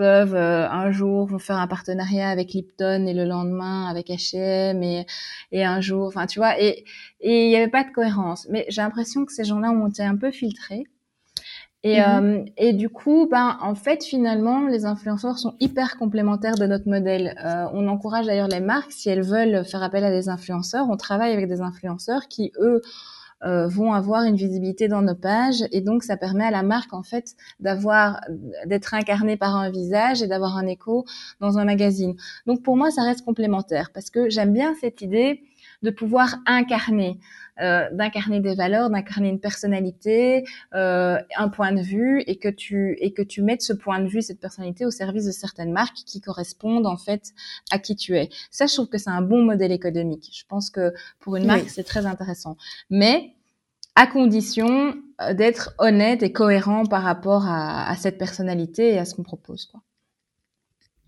peuvent 0.00 0.34
euh, 0.34 0.66
un 0.70 0.90
jour 0.92 1.40
faire 1.42 1.58
un 1.58 1.66
partenariat 1.66 2.30
avec 2.30 2.52
Lipton 2.54 3.06
et 3.06 3.12
le 3.12 3.24
lendemain 3.26 3.86
avec 3.86 4.08
H&M 4.08 4.82
et, 4.82 5.06
et 5.52 5.64
un 5.64 5.82
jour, 5.82 6.06
enfin 6.06 6.26
tu 6.26 6.38
vois, 6.38 6.58
et 6.58 6.84
il 7.20 7.48
n'y 7.48 7.56
avait 7.56 7.68
pas 7.68 7.84
de 7.84 7.90
cohérence. 7.90 8.46
Mais 8.50 8.64
j'ai 8.70 8.80
l'impression 8.80 9.26
que 9.26 9.32
ces 9.32 9.44
gens-là 9.44 9.70
ont 9.72 9.88
été 9.88 10.02
un 10.02 10.16
peu 10.16 10.30
filtrés. 10.30 10.84
Et, 11.82 11.98
mm-hmm. 11.98 12.22
euh, 12.22 12.44
et 12.56 12.72
du 12.72 12.88
coup, 12.88 13.26
ben, 13.30 13.58
en 13.62 13.74
fait, 13.74 14.04
finalement, 14.04 14.66
les 14.66 14.84
influenceurs 14.84 15.38
sont 15.38 15.54
hyper 15.60 15.96
complémentaires 15.96 16.56
de 16.56 16.66
notre 16.66 16.88
modèle. 16.88 17.34
Euh, 17.44 17.66
on 17.72 17.88
encourage 17.88 18.26
d'ailleurs 18.26 18.48
les 18.48 18.60
marques, 18.60 18.92
si 18.92 19.08
elles 19.08 19.22
veulent 19.22 19.64
faire 19.64 19.82
appel 19.82 20.04
à 20.04 20.10
des 20.10 20.28
influenceurs, 20.28 20.88
on 20.90 20.96
travaille 20.96 21.32
avec 21.32 21.48
des 21.48 21.60
influenceurs 21.60 22.28
qui, 22.28 22.52
eux, 22.60 22.82
euh, 23.42 23.68
vont 23.68 23.94
avoir 23.94 24.24
une 24.24 24.36
visibilité 24.36 24.86
dans 24.86 25.00
nos 25.00 25.14
pages 25.14 25.64
et 25.72 25.80
donc 25.80 26.02
ça 26.02 26.18
permet 26.18 26.44
à 26.44 26.50
la 26.50 26.62
marque 26.62 26.92
en 26.92 27.02
fait 27.02 27.36
d'avoir 27.58 28.20
d'être 28.66 28.92
incarnée 28.92 29.38
par 29.38 29.56
un 29.56 29.70
visage 29.70 30.22
et 30.22 30.26
d'avoir 30.26 30.58
un 30.58 30.66
écho 30.66 31.06
dans 31.40 31.56
un 31.56 31.64
magazine. 31.64 32.16
Donc 32.46 32.62
pour 32.62 32.76
moi 32.76 32.90
ça 32.90 33.02
reste 33.02 33.24
complémentaire 33.24 33.92
parce 33.94 34.10
que 34.10 34.28
j'aime 34.28 34.52
bien 34.52 34.74
cette 34.78 35.00
idée 35.00 35.42
de 35.82 35.90
pouvoir 35.90 36.36
incarner. 36.44 37.18
Euh, 37.60 37.88
d'incarner 37.92 38.40
des 38.40 38.54
valeurs, 38.54 38.88
d'incarner 38.88 39.28
une 39.28 39.38
personnalité, 39.38 40.44
euh, 40.74 41.18
un 41.36 41.48
point 41.50 41.72
de 41.72 41.82
vue, 41.82 42.22
et 42.26 42.36
que 42.36 42.48
tu 42.48 42.96
et 43.00 43.12
que 43.12 43.20
tu 43.20 43.42
mettes 43.42 43.60
ce 43.60 43.74
point 43.74 44.00
de 44.00 44.08
vue, 44.08 44.22
cette 44.22 44.40
personnalité 44.40 44.86
au 44.86 44.90
service 44.90 45.26
de 45.26 45.30
certaines 45.30 45.70
marques 45.70 45.98
qui 46.06 46.22
correspondent 46.22 46.86
en 46.86 46.96
fait 46.96 47.34
à 47.70 47.78
qui 47.78 47.96
tu 47.96 48.16
es. 48.16 48.30
Ça, 48.50 48.66
je 48.66 48.72
trouve 48.72 48.88
que 48.88 48.96
c'est 48.96 49.10
un 49.10 49.20
bon 49.20 49.42
modèle 49.42 49.72
économique. 49.72 50.30
Je 50.32 50.44
pense 50.48 50.70
que 50.70 50.94
pour 51.18 51.36
une 51.36 51.44
marque, 51.44 51.68
c'est 51.68 51.84
très 51.84 52.06
intéressant. 52.06 52.56
Mais 52.88 53.34
à 53.94 54.06
condition 54.06 54.94
d'être 55.34 55.74
honnête 55.76 56.22
et 56.22 56.32
cohérent 56.32 56.86
par 56.86 57.02
rapport 57.02 57.44
à, 57.46 57.90
à, 57.90 57.96
cette 57.96 58.16
personnalité 58.16 58.94
et 58.94 58.98
à 58.98 59.04
ce 59.04 59.14
qu'on 59.14 59.22
propose. 59.22 59.66
Quoi. 59.66 59.82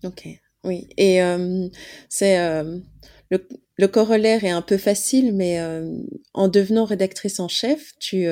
Ok, 0.03 0.27
oui. 0.63 0.87
Et 0.97 1.19
c'est 2.09 2.37
le, 3.31 3.47
le, 3.77 3.87
corollaire 3.87 4.43
est 4.43 4.49
un 4.49 4.61
peu 4.61 4.77
facile, 4.77 5.33
mais 5.33 5.59
en 6.33 6.47
devenant 6.47 6.85
rédactrice 6.85 7.39
en 7.39 7.47
chef, 7.47 7.91
tu, 7.99 8.27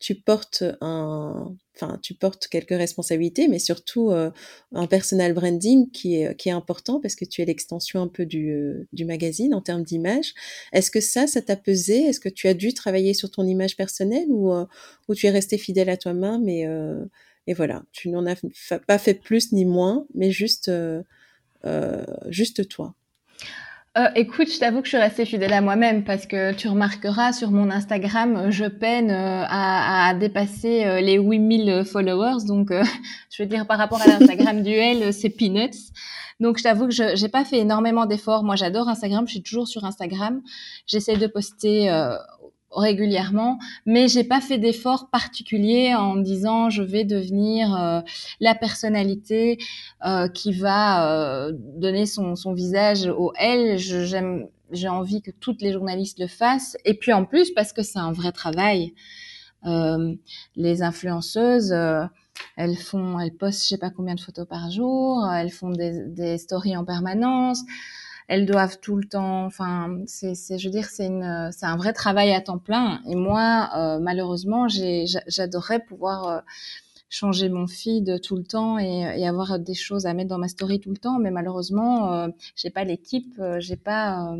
tu 0.00 0.14
portes 0.14 0.64
un, 0.80 1.54
enfin, 1.80 1.98
tu 2.02 2.14
portes 2.14 2.48
quelques 2.48 2.70
responsabilités, 2.70 3.48
mais 3.48 3.58
surtout 3.58 4.10
euh, 4.10 4.30
un 4.72 4.86
personal 4.86 5.34
branding 5.34 5.90
qui 5.90 6.16
est, 6.16 6.34
qui 6.36 6.48
est 6.48 6.52
important 6.52 7.00
parce 7.00 7.14
que 7.14 7.24
tu 7.24 7.42
es 7.42 7.44
l'extension 7.44 8.02
un 8.02 8.08
peu 8.08 8.26
du, 8.26 8.50
euh, 8.50 8.88
du 8.92 9.04
magazine 9.04 9.54
en 9.54 9.60
termes 9.60 9.82
d'image. 9.82 10.34
Est-ce 10.72 10.90
que 10.90 11.00
ça, 11.00 11.26
ça 11.26 11.42
t'a 11.42 11.56
pesé? 11.56 11.98
Est-ce 11.98 12.18
que 12.18 12.30
tu 12.30 12.48
as 12.48 12.54
dû 12.54 12.72
travailler 12.74 13.14
sur 13.14 13.30
ton 13.30 13.46
image 13.46 13.76
personnelle 13.76 14.30
ou, 14.30 14.52
euh, 14.52 14.64
ou 15.08 15.14
tu 15.14 15.26
es 15.26 15.30
resté 15.30 15.58
fidèle 15.58 15.90
à 15.90 15.98
toi-même 15.98 16.48
et, 16.48 16.66
et 17.46 17.54
voilà, 17.54 17.82
tu 17.92 18.08
n'en 18.08 18.26
as 18.26 18.36
pas 18.86 18.98
fait 18.98 19.14
plus 19.14 19.52
ni 19.52 19.64
moins, 19.64 20.06
mais 20.14 20.30
juste, 20.30 20.70
juste 22.28 22.68
toi? 22.68 22.94
Euh, 23.98 24.06
écoute, 24.14 24.48
je 24.48 24.60
t'avoue 24.60 24.82
que 24.82 24.84
je 24.84 24.90
suis 24.90 24.98
restée 24.98 25.24
fidèle 25.24 25.52
à 25.52 25.60
moi-même 25.60 26.04
parce 26.04 26.24
que 26.24 26.52
tu 26.52 26.68
remarqueras 26.68 27.32
sur 27.32 27.50
mon 27.50 27.72
Instagram, 27.72 28.48
je 28.52 28.66
peine 28.66 29.10
euh, 29.10 29.42
à, 29.48 30.08
à, 30.10 30.14
dépasser 30.14 30.84
euh, 30.84 31.00
les 31.00 31.18
8000 31.18 31.82
followers. 31.84 32.44
Donc, 32.46 32.70
euh, 32.70 32.84
je 33.30 33.42
veux 33.42 33.48
dire, 33.48 33.66
par 33.66 33.78
rapport 33.78 34.00
à 34.00 34.06
l'Instagram 34.06 34.62
duel, 34.62 35.12
c'est 35.12 35.30
peanuts. 35.30 35.90
Donc, 36.38 36.58
je 36.58 36.62
t'avoue 36.62 36.86
que 36.86 36.94
je 36.94 37.20
n'ai 37.20 37.28
pas 37.28 37.44
fait 37.44 37.58
énormément 37.58 38.06
d'efforts. 38.06 38.44
Moi, 38.44 38.54
j'adore 38.54 38.88
Instagram. 38.88 39.26
Je 39.26 39.32
suis 39.32 39.42
toujours 39.42 39.66
sur 39.66 39.84
Instagram. 39.84 40.40
J'essaie 40.86 41.16
de 41.16 41.26
poster 41.26 41.90
régulièrement, 42.70 43.58
mais 43.84 44.08
j'ai 44.08 44.24
pas 44.24 44.40
fait 44.40 44.58
d'effort 44.58 45.10
particulier 45.10 45.94
en 45.94 46.16
disant 46.16 46.70
je 46.70 46.82
vais 46.82 47.04
devenir 47.04 47.74
euh, 47.74 48.00
la 48.38 48.54
personnalité 48.54 49.58
euh, 50.06 50.28
qui 50.28 50.52
va 50.52 51.12
euh, 51.12 51.52
donner 51.54 52.06
son, 52.06 52.36
son, 52.36 52.52
visage 52.52 53.06
au 53.06 53.32
L. 53.36 53.78
J'aime, 53.78 54.46
j'ai 54.70 54.88
envie 54.88 55.20
que 55.20 55.30
toutes 55.32 55.62
les 55.62 55.72
journalistes 55.72 56.20
le 56.20 56.28
fassent. 56.28 56.76
Et 56.84 56.94
puis 56.94 57.12
en 57.12 57.24
plus 57.24 57.50
parce 57.50 57.72
que 57.72 57.82
c'est 57.82 57.98
un 57.98 58.12
vrai 58.12 58.32
travail. 58.32 58.94
les 60.56 60.82
influenceuses, 60.82 61.74
elles 62.56 62.76
font, 62.76 63.18
elles 63.18 63.34
postent 63.34 63.62
je 63.62 63.68
sais 63.68 63.78
pas 63.78 63.90
combien 63.90 64.14
de 64.14 64.20
photos 64.20 64.46
par 64.46 64.70
jour, 64.70 65.28
elles 65.30 65.50
font 65.50 65.70
des, 65.70 66.06
des 66.06 66.38
stories 66.38 66.76
en 66.76 66.84
permanence 66.84 67.62
elles 68.30 68.46
doivent 68.46 68.78
tout 68.78 68.94
le 68.94 69.04
temps. 69.04 69.44
Enfin, 69.44 69.98
c'est, 70.06 70.34
je 70.36 70.68
veux 70.68 70.70
dire, 70.70 70.86
c'est 70.86 71.06
une, 71.06 71.50
c'est 71.52 71.66
un 71.66 71.76
vrai 71.76 71.92
travail 71.92 72.32
à 72.32 72.40
temps 72.40 72.58
plein. 72.58 73.00
Et 73.08 73.16
moi, 73.16 73.70
euh, 73.76 73.98
malheureusement, 73.98 74.68
j'ai, 74.68 75.04
j'adorerais 75.26 75.80
pouvoir 75.80 76.28
euh, 76.28 76.38
changer 77.08 77.48
mon 77.48 77.66
feed 77.66 78.20
tout 78.20 78.36
le 78.36 78.44
temps 78.44 78.78
et, 78.78 79.00
et, 79.18 79.26
avoir 79.26 79.58
des 79.58 79.74
choses 79.74 80.06
à 80.06 80.14
mettre 80.14 80.28
dans 80.28 80.38
ma 80.38 80.46
story 80.46 80.78
tout 80.78 80.90
le 80.90 80.96
temps, 80.96 81.18
mais 81.18 81.32
malheureusement, 81.32 82.12
euh, 82.12 82.28
j'ai 82.54 82.70
pas 82.70 82.84
l'équipe, 82.84 83.34
euh, 83.40 83.58
j'ai 83.58 83.74
pas, 83.74 84.32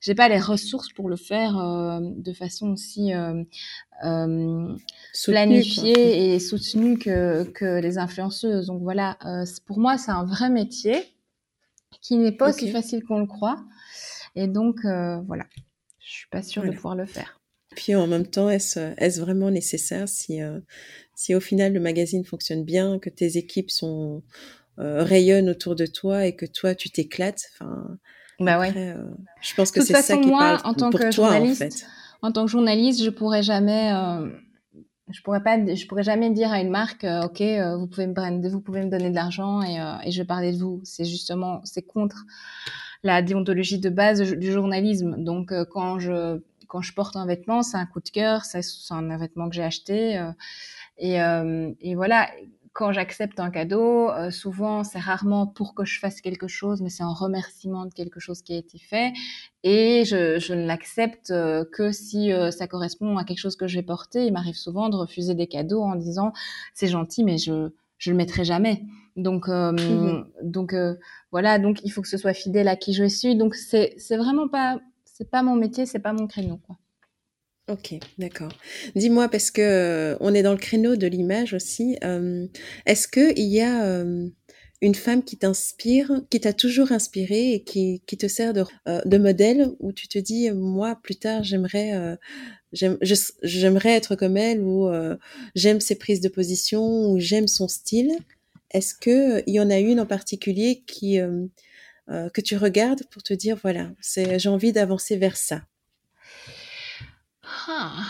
j'ai 0.00 0.14
pas 0.14 0.30
les 0.30 0.40
ressources 0.40 0.90
pour 0.94 1.10
le 1.10 1.16
faire 1.16 1.52
de 2.00 2.32
façon 2.32 2.70
aussi 2.70 3.12
planifiée 5.26 6.32
et 6.32 6.38
soutenue 6.40 6.96
que, 6.96 7.44
que 7.44 7.78
les 7.78 7.98
influenceuses. 7.98 8.68
Donc 8.68 8.80
voilà, 8.80 9.18
pour 9.66 9.78
moi, 9.78 9.98
c'est 9.98 10.12
un 10.12 10.24
vrai 10.24 10.48
métier 10.48 11.17
qui 12.00 12.16
n'est 12.16 12.32
pas 12.32 12.50
aussi 12.50 12.70
facile 12.70 13.04
qu'on 13.04 13.20
le 13.20 13.26
croit. 13.26 13.64
Et 14.34 14.46
donc, 14.46 14.84
euh, 14.84 15.20
voilà, 15.26 15.46
je 16.00 16.10
suis 16.10 16.28
pas 16.28 16.42
sûre 16.42 16.62
de 16.62 16.70
pouvoir 16.70 16.94
le 16.94 17.06
faire. 17.06 17.40
Puis 17.76 17.94
en 17.94 18.06
même 18.06 18.26
temps, 18.26 18.48
est-ce 18.48 18.78
est 18.96 19.20
vraiment 19.20 19.50
nécessaire 19.50 20.08
si, 20.08 20.42
euh, 20.42 20.58
si 21.14 21.34
au 21.34 21.40
final 21.40 21.72
le 21.72 21.80
magazine 21.80 22.24
fonctionne 22.24 22.64
bien, 22.64 22.98
que 22.98 23.10
tes 23.10 23.36
équipes 23.36 23.70
sont 23.70 24.22
euh, 24.78 25.02
rayonnent 25.02 25.50
autour 25.50 25.76
de 25.76 25.86
toi 25.86 26.26
et 26.26 26.34
que 26.34 26.46
toi 26.46 26.74
tu 26.74 26.90
t'éclates? 26.90 27.44
Enfin, 27.54 27.98
bah 28.40 28.58
ouais. 28.58 28.72
je 29.42 29.54
pense 29.54 29.70
que 29.70 29.82
c'est 29.82 30.00
ça 30.00 30.16
qui 30.16 30.28
moi, 30.28 30.38
parle 30.38 30.60
en 30.64 30.74
tant 30.74 30.90
pour 30.90 31.00
que 31.00 31.12
toi 31.12 31.32
en 31.32 31.54
fait. 31.54 31.86
En 32.22 32.32
tant 32.32 32.46
que 32.46 32.50
journaliste, 32.50 33.02
je 33.02 33.10
pourrais 33.10 33.42
jamais 33.42 33.92
je 35.10 35.22
pourrais 35.22 35.42
pas 35.42 35.56
je 35.56 35.86
pourrais 35.86 36.02
jamais 36.02 36.30
dire 36.30 36.52
à 36.52 36.60
une 36.60 36.70
marque 36.70 37.04
euh, 37.04 37.22
ok 37.22 37.40
euh, 37.40 37.76
vous 37.76 37.86
pouvez 37.86 38.06
me 38.06 38.48
vous 38.48 38.60
pouvez 38.60 38.82
me 38.82 38.90
donner 38.90 39.10
de 39.10 39.14
l'argent 39.14 39.62
et, 39.62 39.80
euh, 39.80 39.94
et 40.04 40.10
je 40.10 40.20
vais 40.20 40.26
parler 40.26 40.52
de 40.52 40.58
vous. 40.58 40.80
C'est 40.84 41.04
justement 41.04 41.60
c'est 41.64 41.82
contre 41.82 42.24
la 43.02 43.22
déontologie 43.22 43.78
de 43.78 43.90
base 43.90 44.20
du 44.20 44.50
journalisme. 44.50 45.22
Donc 45.22 45.52
quand 45.70 45.98
je 45.98 46.40
quand 46.66 46.82
je 46.82 46.92
porte 46.92 47.16
un 47.16 47.26
vêtement 47.26 47.62
c'est 47.62 47.76
un 47.76 47.86
coup 47.86 48.00
de 48.00 48.10
cœur 48.10 48.44
c'est 48.44 48.60
un 48.90 49.16
vêtement 49.16 49.48
que 49.48 49.54
j'ai 49.54 49.62
acheté 49.62 50.20
et, 50.98 51.14
et 51.14 51.94
voilà 51.94 52.28
quand 52.78 52.92
j'accepte 52.92 53.40
un 53.40 53.50
cadeau, 53.50 54.08
euh, 54.08 54.30
souvent 54.30 54.84
c'est 54.84 55.00
rarement 55.00 55.48
pour 55.48 55.74
que 55.74 55.84
je 55.84 55.98
fasse 55.98 56.20
quelque 56.20 56.46
chose, 56.46 56.80
mais 56.80 56.90
c'est 56.90 57.02
en 57.02 57.12
remerciement 57.12 57.86
de 57.86 57.92
quelque 57.92 58.20
chose 58.20 58.40
qui 58.40 58.54
a 58.54 58.56
été 58.56 58.78
fait. 58.78 59.12
Et 59.64 60.04
je, 60.04 60.38
je 60.38 60.54
ne 60.54 60.64
l'accepte 60.64 61.32
euh, 61.32 61.64
que 61.72 61.90
si 61.90 62.32
euh, 62.32 62.52
ça 62.52 62.68
correspond 62.68 63.18
à 63.18 63.24
quelque 63.24 63.40
chose 63.40 63.56
que 63.56 63.66
je 63.66 63.74
vais 63.74 63.82
porter. 63.82 64.26
Il 64.26 64.32
m'arrive 64.32 64.54
souvent 64.54 64.90
de 64.90 64.94
refuser 64.94 65.34
des 65.34 65.48
cadeaux 65.48 65.82
en 65.82 65.96
disant 65.96 66.32
c'est 66.72 66.86
gentil, 66.86 67.24
mais 67.24 67.36
je 67.36 67.70
je 67.98 68.12
le 68.12 68.16
mettrai 68.16 68.44
jamais. 68.44 68.84
Donc 69.16 69.48
mmh 69.48 70.26
donc 70.44 70.72
voilà, 71.32 71.58
donc 71.58 71.80
il 71.82 71.90
faut 71.90 72.00
que 72.00 72.08
ce 72.08 72.16
soit 72.16 72.32
fidèle 72.32 72.68
à 72.68 72.76
qui 72.76 72.92
je 72.92 73.08
suis. 73.08 73.34
Donc 73.34 73.56
c'est 73.56 73.94
c'est 73.98 74.16
vraiment 74.16 74.46
pas 74.46 74.78
c'est 75.04 75.28
pas 75.28 75.42
mon 75.42 75.56
métier, 75.56 75.84
c'est 75.84 75.98
pas 75.98 76.12
mon 76.12 76.28
créneau 76.28 76.58
quoi. 76.58 76.76
Ok, 77.68 77.94
d'accord. 78.16 78.52
Dis-moi, 78.96 79.28
parce 79.28 79.50
que 79.50 79.60
euh, 79.60 80.16
on 80.20 80.32
est 80.32 80.42
dans 80.42 80.52
le 80.52 80.58
créneau 80.58 80.96
de 80.96 81.06
l'image 81.06 81.52
aussi, 81.52 81.98
euh, 82.02 82.46
est-ce 82.86 83.06
qu'il 83.06 83.44
y 83.46 83.60
a 83.60 83.84
euh, 83.84 84.26
une 84.80 84.94
femme 84.94 85.22
qui 85.22 85.36
t'inspire, 85.36 86.22
qui 86.30 86.40
t'a 86.40 86.54
toujours 86.54 86.92
inspiré 86.92 87.52
et 87.52 87.62
qui, 87.62 88.00
te 88.00 88.26
sert 88.26 88.54
de, 88.54 89.18
modèle, 89.18 89.68
où 89.80 89.92
tu 89.92 90.08
te 90.08 90.18
dis, 90.18 90.50
moi, 90.50 90.98
plus 91.02 91.16
tard, 91.16 91.44
j'aimerais 91.44 92.16
j'aimerais 92.72 93.90
être 93.90 94.16
comme 94.16 94.38
elle, 94.38 94.62
ou 94.62 94.88
j'aime 95.54 95.80
ses 95.80 95.96
prises 95.96 96.20
de 96.20 96.28
position, 96.28 97.10
ou 97.10 97.18
j'aime 97.18 97.48
son 97.48 97.68
style? 97.68 98.12
Est-ce 98.70 98.94
qu'il 98.94 99.42
y 99.52 99.60
en 99.60 99.68
a 99.68 99.78
une 99.78 100.00
en 100.00 100.06
particulier 100.06 100.84
qui, 100.86 101.18
que 102.08 102.40
tu 102.40 102.56
regardes 102.56 103.04
pour 103.10 103.22
te 103.22 103.34
dire, 103.34 103.58
voilà, 103.60 103.90
j'ai 104.00 104.48
envie 104.48 104.72
d'avancer 104.72 105.16
vers 105.16 105.36
ça? 105.36 105.62
Ah. 107.68 108.06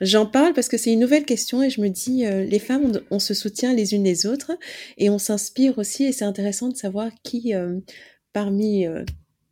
J'en 0.00 0.26
parle 0.26 0.52
parce 0.54 0.68
que 0.68 0.76
c'est 0.76 0.92
une 0.92 1.00
nouvelle 1.00 1.24
question 1.24 1.62
et 1.62 1.70
je 1.70 1.80
me 1.80 1.88
dis, 1.88 2.26
euh, 2.26 2.44
les 2.44 2.58
femmes, 2.58 3.00
on, 3.10 3.18
se 3.18 3.32
soutient 3.32 3.72
les 3.72 3.94
unes 3.94 4.04
les 4.04 4.26
autres 4.26 4.52
et 4.98 5.08
on 5.08 5.18
s'inspire 5.18 5.78
aussi 5.78 6.04
et 6.04 6.12
c'est 6.12 6.24
intéressant 6.24 6.68
de 6.68 6.76
savoir 6.76 7.10
qui, 7.22 7.54
euh, 7.54 7.80
parmi, 8.32 8.86
euh, 8.86 9.04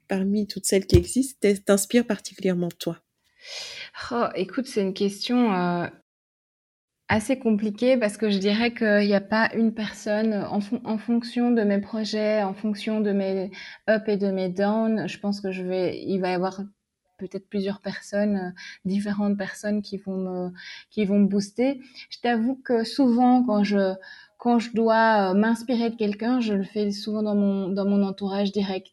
parmi 0.09 0.47
toutes 0.47 0.66
celles 0.66 0.87
qui 0.87 0.97
existent, 0.97 1.49
t'inspire 1.64 2.05
particulièrement 2.05 2.68
toi? 2.78 2.99
Oh, 4.11 4.26
écoute, 4.35 4.66
c'est 4.66 4.83
une 4.83 4.95
question 4.95 5.51
assez 7.09 7.39
compliquée 7.39 7.97
parce 7.97 8.16
que 8.16 8.30
je 8.30 8.39
dirais 8.39 8.72
qu'il 8.74 9.07
n'y 9.07 9.14
a 9.14 9.20
pas 9.20 9.51
une 9.55 9.74
personne 9.74 10.35
en, 10.35 10.99
fonction 10.99 11.51
de 11.51 11.62
mes 11.62 11.80
projets, 11.80 12.43
en 12.43 12.55
fonction 12.55 13.01
de 13.01 13.12
mes 13.12 13.51
up 13.89 14.03
et 14.07 14.16
de 14.16 14.30
mes 14.30 14.49
down. 14.49 15.09
Je 15.09 15.18
pense 15.18 15.41
que 15.41 15.53
je 15.53 15.62
vais, 15.62 16.03
il 16.03 16.20
va 16.20 16.30
y 16.30 16.35
avoir 16.35 16.62
peut-être 17.19 17.49
plusieurs 17.49 17.81
personnes, 17.81 18.37
euh, 18.37 18.51
différentes 18.85 19.37
personnes 19.39 19.83
qui 19.83 19.97
vont 19.99 20.17
me, 20.17 20.51
qui 20.91 21.05
vont 21.05 21.19
me 21.19 21.27
booster. 21.27 21.81
Je 22.11 22.19
t'avoue 22.21 22.57
que 22.65 22.85
souvent, 22.85 23.45
quand 23.45 23.65
je, 23.65 23.95
quand 24.39 24.59
je 24.59 24.73
dois 24.73 25.31
euh, 25.31 25.35
m'inspirer 25.35 25.91
de 25.91 25.97
quelqu'un, 25.97 26.41
je 26.41 26.55
le 26.55 26.65
fais 26.65 26.91
souvent 26.91 27.23
dans 27.23 27.35
mon, 27.35 27.69
dans 27.69 27.85
mon 27.85 28.03
entourage 28.03 28.53
direct. 28.53 28.93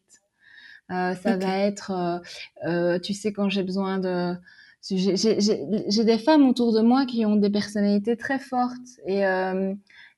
Euh, 0.91 1.13
ça 1.13 1.37
va 1.37 1.59
être, 1.59 1.91
euh, 1.91 2.19
euh, 2.67 2.99
tu 2.99 3.13
sais, 3.13 3.31
quand 3.31 3.49
j'ai 3.49 3.63
besoin 3.63 3.99
de... 3.99 4.33
J'ai 4.81 6.03
des 6.05 6.17
femmes 6.17 6.47
autour 6.47 6.73
de 6.73 6.81
moi 6.81 7.05
qui 7.05 7.25
ont 7.25 7.35
des 7.35 7.49
personnalités 7.49 8.15
très 8.15 8.39
fortes 8.39 8.97
et 9.05 9.23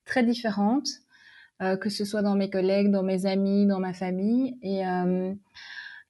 très 0.06 0.24
différentes, 0.24 0.88
que 1.60 1.90
ce 1.90 2.06
soit 2.06 2.22
dans 2.22 2.36
mes 2.36 2.52
collègues, 2.52 2.92
dans 2.92 3.02
mes 3.02 3.26
amis, 3.26 3.66
dans 3.66 3.80
ma 3.80 3.92
famille. 3.94 4.60
Et 4.62 4.84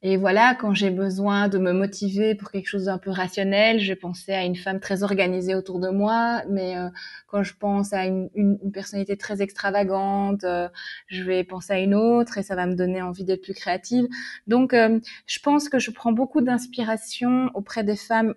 et 0.03 0.17
voilà, 0.17 0.55
quand 0.55 0.73
j'ai 0.73 0.89
besoin 0.89 1.47
de 1.47 1.59
me 1.59 1.73
motiver 1.73 2.33
pour 2.33 2.49
quelque 2.49 2.67
chose 2.67 2.85
d'un 2.85 2.97
peu 2.97 3.11
rationnel, 3.11 3.79
je 3.79 3.93
pensais 3.93 4.33
à 4.33 4.43
une 4.43 4.55
femme 4.55 4.79
très 4.79 5.03
organisée 5.03 5.53
autour 5.53 5.79
de 5.79 5.89
moi. 5.89 6.41
Mais 6.49 6.75
euh, 6.75 6.89
quand 7.27 7.43
je 7.43 7.53
pense 7.53 7.93
à 7.93 8.05
une, 8.05 8.27
une, 8.33 8.57
une 8.63 8.71
personnalité 8.71 9.15
très 9.15 9.43
extravagante, 9.43 10.43
euh, 10.43 10.69
je 11.05 11.21
vais 11.23 11.43
penser 11.43 11.73
à 11.73 11.79
une 11.79 11.93
autre 11.93 12.39
et 12.39 12.43
ça 12.43 12.55
va 12.55 12.65
me 12.65 12.73
donner 12.73 13.03
envie 13.03 13.23
d'être 13.25 13.43
plus 13.43 13.53
créative. 13.53 14.07
Donc, 14.47 14.73
euh, 14.73 14.99
je 15.27 15.39
pense 15.39 15.69
que 15.69 15.77
je 15.77 15.91
prends 15.91 16.13
beaucoup 16.13 16.41
d'inspiration 16.41 17.51
auprès 17.53 17.83
des 17.83 17.95
femmes 17.95 18.33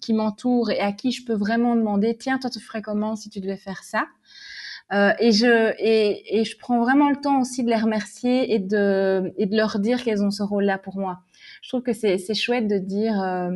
qui 0.00 0.12
m'entourent 0.14 0.70
et 0.70 0.80
à 0.80 0.92
qui 0.92 1.12
je 1.12 1.24
peux 1.24 1.34
vraiment 1.34 1.76
demander, 1.76 2.16
tiens, 2.16 2.38
toi, 2.38 2.50
tu 2.50 2.58
ferais 2.58 2.82
comment 2.82 3.14
si 3.14 3.28
tu 3.30 3.38
devais 3.38 3.58
faire 3.58 3.84
ça? 3.84 4.06
Euh, 4.92 5.12
et, 5.18 5.32
je, 5.32 5.72
et, 5.78 6.40
et, 6.40 6.44
je 6.44 6.58
prends 6.58 6.80
vraiment 6.80 7.08
le 7.08 7.16
temps 7.16 7.40
aussi 7.40 7.64
de 7.64 7.70
les 7.70 7.76
remercier 7.76 8.52
et 8.52 8.58
de, 8.58 9.32
et 9.38 9.46
de 9.46 9.56
leur 9.56 9.78
dire 9.78 10.02
qu'elles 10.04 10.22
ont 10.22 10.30
ce 10.30 10.42
rôle-là 10.42 10.76
pour 10.76 10.98
moi. 10.98 11.20
Je 11.62 11.68
trouve 11.68 11.82
que 11.82 11.94
c'est 11.94 12.34
chouette 12.34 12.68
de 12.68 12.76
dire, 12.78 13.20
euh, 13.22 13.52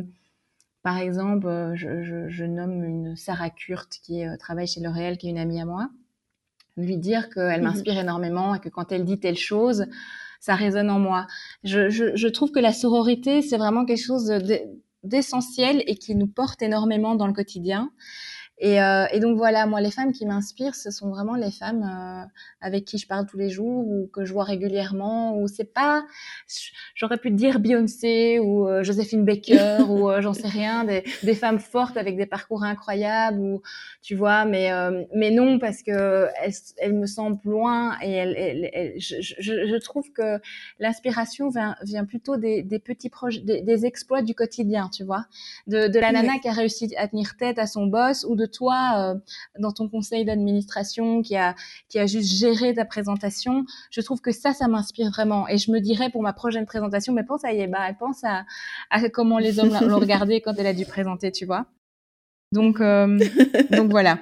Par 0.81 0.97
exemple, 0.97 1.47
je, 1.75 2.43
nomme 2.43 2.83
une 2.83 3.15
Sarah 3.15 3.51
Kurt 3.51 3.99
qui 4.01 4.23
travaille 4.39 4.67
chez 4.67 4.81
L'Oréal, 4.81 5.17
qui 5.17 5.27
est 5.27 5.31
une 5.31 5.37
amie 5.37 5.61
à 5.61 5.65
moi. 5.65 5.89
Lui 6.75 6.97
dire 6.97 7.29
qu'elle 7.29 7.61
mmh 7.61 7.63
m'inspire 7.63 7.97
énormément 7.97 8.55
et 8.55 8.59
que 8.59 8.69
quand 8.69 8.91
elle 8.91 9.05
dit 9.05 9.19
telle 9.19 9.37
chose, 9.37 9.85
ça 10.39 10.55
résonne 10.55 10.89
en 10.89 10.99
moi. 10.99 11.27
Je, 11.63 11.89
je 11.89 12.27
trouve 12.27 12.51
que 12.51 12.59
la 12.59 12.73
sororité, 12.73 13.41
c'est 13.41 13.57
vraiment 13.57 13.85
quelque 13.85 14.03
chose 14.03 14.31
d'essentiel 15.03 15.83
et 15.85 15.95
qui 15.95 16.15
nous 16.15 16.27
porte 16.27 16.61
énormément 16.61 17.15
dans 17.15 17.27
le 17.27 17.33
quotidien. 17.33 17.91
Et, 18.59 18.81
euh, 18.81 19.05
et, 19.11 19.19
donc 19.19 19.37
voilà, 19.37 19.67
moi, 19.67 19.81
les 19.81 19.91
femmes 19.91 20.11
qui 20.11 20.25
m'inspirent, 20.25 20.73
ce 20.73 20.89
sont 20.89 21.09
vraiment 21.11 21.35
les 21.35 21.51
femmes 21.51 21.83
euh, 21.83 22.25
avec 22.59 22.85
qui 22.85 22.97
je 22.97 23.05
parle 23.05 23.27
tous 23.27 23.37
les 23.37 23.51
jours 23.51 23.87
ou 23.87 24.09
que 24.11 24.25
je 24.25 24.33
vois 24.33 24.45
régulièrement. 24.45 25.37
Ou 25.37 25.47
c'est 25.47 25.71
pas, 25.71 26.05
j'aurais 26.95 27.17
pu 27.17 27.29
dire 27.29 27.59
Beyoncé 27.59 28.39
ou 28.39 28.67
euh, 28.67 28.81
Joséphine 28.81 29.25
Baker 29.25 29.83
ou 29.87 30.09
euh, 30.09 30.21
j'en 30.21 30.33
sais 30.33 30.47
rien, 30.47 30.85
des, 30.85 31.03
des, 31.21 31.35
femmes 31.35 31.59
fortes 31.59 31.97
avec 31.97 32.17
des 32.17 32.25
parcours 32.25 32.63
incroyables 32.63 33.39
ou 33.39 33.61
tu 34.01 34.15
vois, 34.15 34.45
mais 34.45 34.71
mais 35.13 35.29
non 35.29 35.59
parce 35.59 35.83
que 35.83 36.27
elles, 36.41 36.53
elles 36.77 36.93
me 36.93 37.05
semblent 37.05 37.39
loin 37.45 37.95
et 38.01 38.11
elles, 38.11 38.93
je, 38.97 39.21
je, 39.21 39.33
je, 39.39 39.75
trouve 39.75 40.11
que 40.11 40.39
l'inspiration 40.79 41.49
vient, 41.49 41.75
vient 41.83 42.05
plutôt 42.05 42.37
des, 42.37 42.63
des 42.63 42.79
petits 42.79 43.09
projets, 43.09 43.41
des, 43.41 43.61
des, 43.61 43.85
exploits 43.85 44.21
du 44.21 44.33
quotidien, 44.33 44.89
tu 44.91 45.03
vois, 45.03 45.25
de, 45.67 45.87
de 45.87 45.99
la 45.99 46.11
nana 46.11 46.39
qui 46.39 46.47
a 46.47 46.53
réussi 46.53 46.95
à 46.97 47.07
tenir 47.07 47.37
tête 47.37 47.59
à 47.59 47.67
son 47.67 47.85
boss 47.85 48.25
ou 48.27 48.35
de 48.35 48.46
toi 48.47 48.93
euh, 48.97 49.15
dans 49.59 49.71
ton 49.71 49.87
conseil 49.89 50.25
d'administration 50.25 51.21
qui 51.21 51.35
a 51.35 51.55
qui 51.89 51.99
a 51.99 52.05
juste 52.05 52.33
géré 52.33 52.73
ta 52.73 52.85
présentation. 52.85 53.65
Je 53.91 54.01
trouve 54.01 54.21
que 54.21 54.31
ça, 54.31 54.53
ça 54.53 54.67
m'inspire 54.67 55.09
vraiment. 55.09 55.47
Et 55.47 55.57
je 55.57 55.71
me 55.71 55.79
dirais 55.79 56.09
pour 56.09 56.21
ma 56.21 56.33
prochaine 56.33 56.65
présentation, 56.65 57.13
mais 57.13 57.23
pense 57.23 57.45
à 57.45 57.53
Yeba, 57.53 57.93
pense 57.99 58.23
à, 58.23 58.45
à 58.89 59.09
comment 59.09 59.37
les 59.37 59.59
hommes 59.59 59.75
l'ont 59.81 59.99
regardé 59.99 60.41
quand 60.41 60.53
elle 60.57 60.67
a 60.67 60.73
dû 60.73 60.85
présenter, 60.85 61.31
tu 61.31 61.45
vois. 61.45 61.65
Donc 62.51 62.81
euh, 62.81 63.19
donc 63.71 63.91
voilà. 63.91 64.19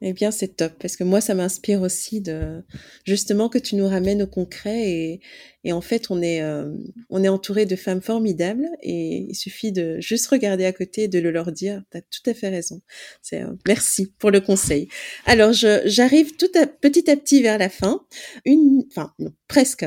Eh 0.00 0.12
bien, 0.12 0.30
c'est 0.30 0.56
top 0.56 0.74
parce 0.78 0.96
que 0.96 1.02
moi, 1.02 1.20
ça 1.20 1.34
m'inspire 1.34 1.82
aussi 1.82 2.20
de 2.20 2.62
justement 3.04 3.48
que 3.48 3.58
tu 3.58 3.74
nous 3.74 3.88
ramènes 3.88 4.22
au 4.22 4.28
concret 4.28 4.88
et, 4.88 5.20
et 5.64 5.72
en 5.72 5.80
fait, 5.80 6.10
on 6.10 6.22
est 6.22 6.40
euh, 6.40 6.72
on 7.10 7.24
est 7.24 7.28
entouré 7.28 7.66
de 7.66 7.74
femmes 7.74 8.00
formidables 8.00 8.68
et 8.80 9.26
il 9.28 9.34
suffit 9.34 9.72
de 9.72 9.98
juste 10.00 10.28
regarder 10.28 10.64
à 10.66 10.72
côté 10.72 11.04
et 11.04 11.08
de 11.08 11.18
le 11.18 11.32
leur 11.32 11.50
dire. 11.50 11.82
T'as 11.90 12.00
tout 12.00 12.30
à 12.30 12.34
fait 12.34 12.48
raison. 12.48 12.80
C'est 13.22 13.42
euh, 13.42 13.54
merci 13.66 14.12
pour 14.18 14.30
le 14.30 14.40
conseil. 14.40 14.88
Alors, 15.26 15.52
j'arrive 15.52 16.36
tout 16.36 16.50
à 16.54 16.68
petit 16.68 17.10
à 17.10 17.16
petit 17.16 17.42
vers 17.42 17.58
la 17.58 17.68
fin. 17.68 18.06
Une, 18.44 18.84
enfin 18.92 19.12
non, 19.18 19.32
presque. 19.48 19.84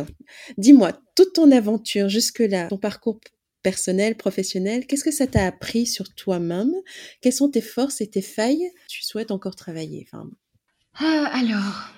Dis-moi 0.57 0.91
toute 1.15 1.33
ton 1.33 1.51
aventure 1.51 2.09
jusque 2.09 2.39
là, 2.39 2.67
ton 2.67 2.77
parcours 2.77 3.19
personnel, 3.61 4.15
professionnel, 4.15 4.85
qu'est-ce 4.87 5.03
que 5.03 5.11
ça 5.11 5.27
t'a 5.27 5.45
appris 5.45 5.85
sur 5.85 6.13
toi-même? 6.13 6.73
Quelles 7.21 7.33
sont 7.33 7.49
tes 7.49 7.61
forces 7.61 8.01
et 8.01 8.07
tes 8.07 8.21
failles? 8.21 8.71
Tu 8.87 9.03
souhaites 9.03 9.31
encore 9.31 9.55
travailler 9.55 10.07
enfin... 10.11 10.29
Ah, 10.99 11.31
alors, 11.33 11.93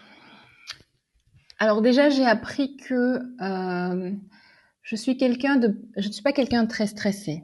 alors 1.57 1.81
déjà, 1.81 2.09
j'ai 2.09 2.25
appris 2.25 2.75
que 2.75 3.19
euh, 3.41 4.11
je 4.81 4.95
suis 4.95 5.17
quelqu'un 5.17 5.55
de, 5.55 5.79
je 5.97 6.07
ne 6.07 6.13
suis 6.13 6.21
pas 6.21 6.33
quelqu'un 6.33 6.63
de 6.63 6.67
très 6.67 6.87
stressé. 6.87 7.43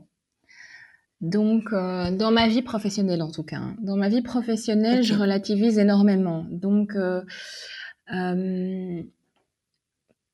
Donc, 1.22 1.74
euh, 1.74 2.11
dans 2.11 2.32
ma 2.32 2.47
vie 2.47 2.61
professionnelle 2.61 3.22
en 3.22 3.32
tout 3.32 3.43
cas, 3.43 3.57
hein. 3.57 3.76
dans 3.82 3.97
ma 3.97 4.09
vie 4.09 4.22
professionnelle, 4.22 5.03
je 5.03 5.13
relativise 5.13 5.78
énormément. 5.78 6.45
Donc, 6.49 6.95
euh, 6.95 7.24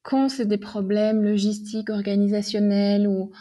quand 0.02 0.30
c'est 0.30 0.48
des 0.48 0.58
problèmes 0.58 1.24
logistiques, 1.24 1.90
organisationnels 1.90 3.08
ou 3.08 3.32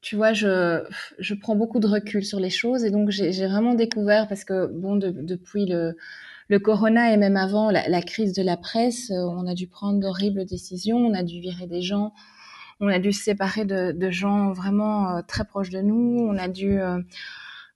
tu 0.00 0.16
vois, 0.16 0.32
je, 0.32 0.82
je 1.18 1.34
prends 1.34 1.54
beaucoup 1.56 1.80
de 1.80 1.86
recul 1.86 2.24
sur 2.24 2.40
les 2.40 2.50
choses 2.50 2.84
et 2.84 2.90
donc 2.90 3.10
j'ai 3.10 3.46
vraiment 3.46 3.74
découvert 3.74 4.28
parce 4.28 4.44
que 4.44 4.66
bon, 4.66 4.96
depuis 4.96 5.66
le, 5.66 5.96
le 6.48 6.58
corona 6.58 7.12
et 7.12 7.16
même 7.16 7.36
avant 7.36 7.70
la, 7.70 7.88
la, 7.88 8.02
crise 8.02 8.32
de 8.32 8.42
la 8.42 8.56
presse, 8.56 9.10
euh, 9.10 9.24
on 9.24 9.46
a 9.46 9.54
dû 9.54 9.68
prendre 9.68 10.00
d'horribles 10.00 10.44
décisions, 10.44 10.98
on 10.98 11.14
a 11.14 11.22
dû 11.22 11.40
virer 11.40 11.66
des 11.66 11.82
gens, 11.82 12.12
on 12.80 12.88
a 12.88 12.98
dû 12.98 13.12
se 13.12 13.22
séparer 13.22 13.64
de, 13.64 13.92
de 13.92 14.10
gens 14.10 14.52
vraiment 14.52 15.16
euh, 15.16 15.20
très 15.26 15.44
proches 15.44 15.70
de 15.70 15.80
nous, 15.80 16.26
on 16.28 16.36
a 16.36 16.48
dû 16.48 16.80
euh, 16.80 16.98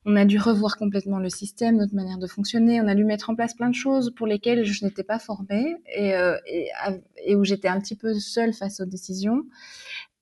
on 0.08 0.14
a 0.14 0.24
dû 0.24 0.38
revoir 0.38 0.76
complètement 0.76 1.18
le 1.18 1.28
système, 1.28 1.78
notre 1.78 1.94
manière 1.94 2.18
de 2.18 2.28
fonctionner. 2.28 2.80
On 2.80 2.86
a 2.86 2.94
dû 2.94 3.04
mettre 3.04 3.28
en 3.28 3.34
place 3.34 3.54
plein 3.54 3.70
de 3.70 3.74
choses 3.74 4.14
pour 4.14 4.28
lesquelles 4.28 4.64
je 4.64 4.84
n'étais 4.84 5.02
pas 5.02 5.18
formée 5.18 5.74
et, 5.92 6.10
et, 6.46 6.70
et, 7.24 7.34
où 7.34 7.42
j'étais 7.42 7.66
un 7.66 7.80
petit 7.80 7.96
peu 7.96 8.14
seule 8.14 8.52
face 8.52 8.78
aux 8.78 8.84
décisions. 8.84 9.42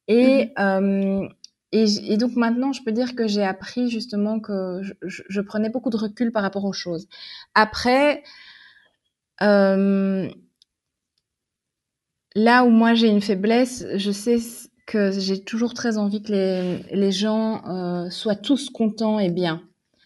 Et, 0.08 0.52
mmh 0.58 1.28
et, 1.74 2.16
donc 2.16 2.36
maintenant, 2.36 2.72
je 2.72 2.82
peux 2.84 2.92
dire 2.92 3.16
que 3.16 3.26
j'ai 3.26 3.42
appris 3.42 3.90
justement 3.90 4.38
que 4.38 4.80
je, 5.02 5.40
prenais 5.40 5.70
beaucoup 5.70 5.90
de 5.90 5.96
recul 5.96 6.30
par 6.30 6.42
rapport 6.44 6.64
aux 6.64 6.72
choses. 6.72 7.08
Après, 7.54 8.22
euh, 9.42 10.28
là 12.36 12.64
où 12.64 12.70
moi 12.70 12.94
j'ai 12.94 13.08
une 13.08 13.20
faiblesse, 13.20 13.84
je 13.96 14.12
sais 14.12 14.38
que 14.86 15.10
j'ai 15.10 15.42
toujours 15.42 15.74
très 15.74 15.98
envie 15.98 16.22
que 16.22 16.94
les, 16.94 17.12
gens 17.12 17.64
euh, 17.66 18.08
soient 18.08 18.36
tous 18.36 18.70
contents 18.70 19.18
et 19.18 19.30
bien. 19.30 19.60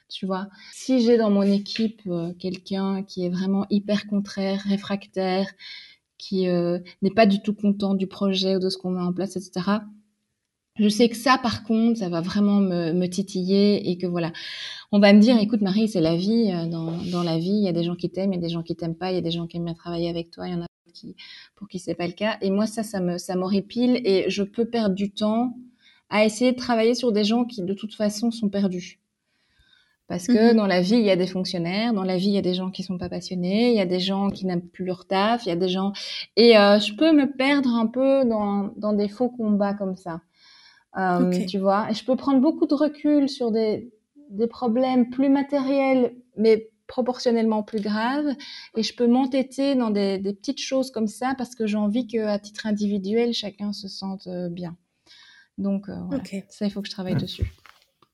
Tu 0.09 0.25
vois, 0.25 0.49
si 0.73 1.03
j'ai 1.03 1.19
dans 1.19 1.31
mon 1.31 1.43
équipe 1.43 2.01
euh, 2.07 2.33
quelqu'un 2.39 3.03
qui 3.03 3.27
est 3.27 3.29
vraiment 3.29 3.67
hyper 3.69 4.07
contraire, 4.07 4.63
réfractaire, 4.67 5.51
qui 6.17 6.47
n'est 6.49 7.15
pas 7.15 7.27
du 7.27 7.43
tout 7.43 7.55
content 7.55 7.95
du 7.95 8.09
projet 8.09 8.57
ou 8.57 8.59
de 8.59 8.71
ce 8.71 8.79
qu'on 8.79 8.91
met 8.91 9.01
en 9.01 9.13
place, 9.13 9.37
etc., 9.37 9.81
je 10.79 10.89
sais 10.89 11.09
que 11.09 11.17
ça, 11.17 11.39
par 11.43 11.65
contre, 11.65 11.99
ça 11.99 12.09
va 12.09 12.21
vraiment 12.21 12.61
me, 12.61 12.93
me, 12.93 13.09
titiller 13.09 13.91
et 13.91 13.99
que 13.99 14.07
voilà, 14.07 14.33
on 14.93 15.01
va 15.01 15.13
me 15.13 15.21
dire, 15.21 15.39
écoute 15.39 15.61
Marie, 15.61 15.89
c'est 15.89 16.01
la 16.01 16.17
vie. 16.17 16.53
Euh, 16.53 16.67
dans, 16.67 16.93
dans, 17.11 17.23
la 17.23 17.39
vie, 17.39 17.51
il 17.51 17.65
y 17.65 17.69
a 17.69 17.73
des 17.73 17.85
gens 17.85 17.97
qui 17.97 18.11
t'aiment, 18.11 18.33
il 18.33 18.37
y 18.37 18.39
a 18.39 18.43
des 18.43 18.49
gens 18.49 18.63
qui 18.63 18.77
t'aiment 18.77 18.97
pas, 18.97 19.11
il 19.11 19.17
y 19.17 19.19
a 19.19 19.23
des 19.23 19.31
gens 19.31 19.47
qui 19.47 19.57
aiment 19.57 19.65
bien 19.65 19.75
travailler 19.75 20.09
avec 20.09 20.31
toi, 20.31 20.47
il 20.49 20.53
y 20.53 20.57
en 20.57 20.63
a 20.63 20.67
qui, 20.93 21.17
pour 21.55 21.69
qui 21.69 21.79
c'est 21.79 21.95
pas 21.95 22.07
le 22.07 22.13
cas. 22.13 22.37
Et 22.41 22.51
moi, 22.51 22.67
ça, 22.67 22.83
ça 22.83 23.01
me, 23.01 23.19
ça 23.19 23.37
m'horripile 23.37 24.01
et 24.05 24.31
je 24.31 24.43
peux 24.43 24.65
perdre 24.65 24.95
du 24.95 25.11
temps 25.11 25.57
à 26.11 26.25
essayer 26.25 26.53
de 26.53 26.57
travailler 26.57 26.95
sur 26.95 27.13
des 27.13 27.25
gens 27.25 27.45
qui, 27.45 27.63
de 27.63 27.75
toute 27.75 27.95
façon, 27.95 28.31
sont 28.31 28.49
perdus. 28.49 29.01
Parce 30.07 30.27
que 30.27 30.53
mmh 30.53 30.57
dans 30.57 30.67
la 30.67 30.81
vie, 30.81 30.95
il 30.95 31.05
y 31.05 31.11
a 31.11 31.17
des 31.17 31.27
fonctionnaires, 31.27 31.93
dans 31.93 32.03
la 32.03 32.17
vie, 32.17 32.29
il 32.29 32.35
y 32.35 32.39
a 32.39 32.43
des 32.43 32.55
gens 32.55 32.71
qui 32.71 32.83
sont 32.83 32.97
pas 32.97 33.11
passionnés, 33.11 33.73
il 33.73 33.77
y 33.77 33.81
a 33.81 33.87
des 33.87 34.01
gens 34.01 34.31
qui 34.31 34.47
n'aiment 34.47 34.67
plus 34.67 34.87
leur 34.87 35.07
taf, 35.07 35.45
il 35.45 35.51
y 35.51 35.53
a 35.53 35.57
des 35.57 35.69
gens... 35.69 35.93
Et 36.37 36.57
euh, 36.57 36.79
je 36.79 36.95
peux 36.95 37.13
me 37.13 37.31
perdre 37.31 37.75
un 37.75 37.87
peu 37.87 38.25
dans, 38.25 38.73
dans 38.79 38.95
des 38.95 39.09
faux 39.09 39.29
combats 39.29 39.75
comme 39.75 39.97
ça. 39.97 40.23
Euh, 40.99 41.47
tu 41.47 41.59
vois, 41.59 41.91
et 41.91 41.95
je 41.95 42.05
peux 42.05 42.17
prendre 42.17 42.41
beaucoup 42.41 42.67
de 42.67 42.75
recul 42.75 43.29
sur 43.29 43.53
des, 43.53 43.93
des 44.31 44.49
problèmes 44.49 45.11
plus 45.11 45.29
matériels, 45.29 46.15
mais 46.37 46.71
proportionnellement 46.89 47.63
plus 47.63 47.81
graves, 47.81 48.35
et 48.77 48.83
je 48.83 48.95
peux 48.95 49.07
m'entêter 49.07 49.75
dans 49.75 49.91
des, 49.91 50.19
des, 50.19 50.33
petites 50.33 50.61
choses 50.61 50.91
comme 50.91 51.07
ça 51.07 51.35
parce 51.37 51.55
que 51.55 51.67
j'ai 51.67 51.77
envie 51.77 52.07
qu'à 52.07 52.39
titre 52.39 52.67
individuel, 52.67 53.33
chacun 53.33 53.73
se 53.73 53.87
sente 53.89 54.27
euh, 54.27 54.49
bien. 54.49 54.77
Donc, 55.59 55.89
euh, 55.89 55.95
ça, 56.49 56.67
il 56.67 56.71
faut 56.71 56.81
que 56.81 56.89
je 56.89 56.93
travaille 56.93 57.17
dessus. 57.17 57.53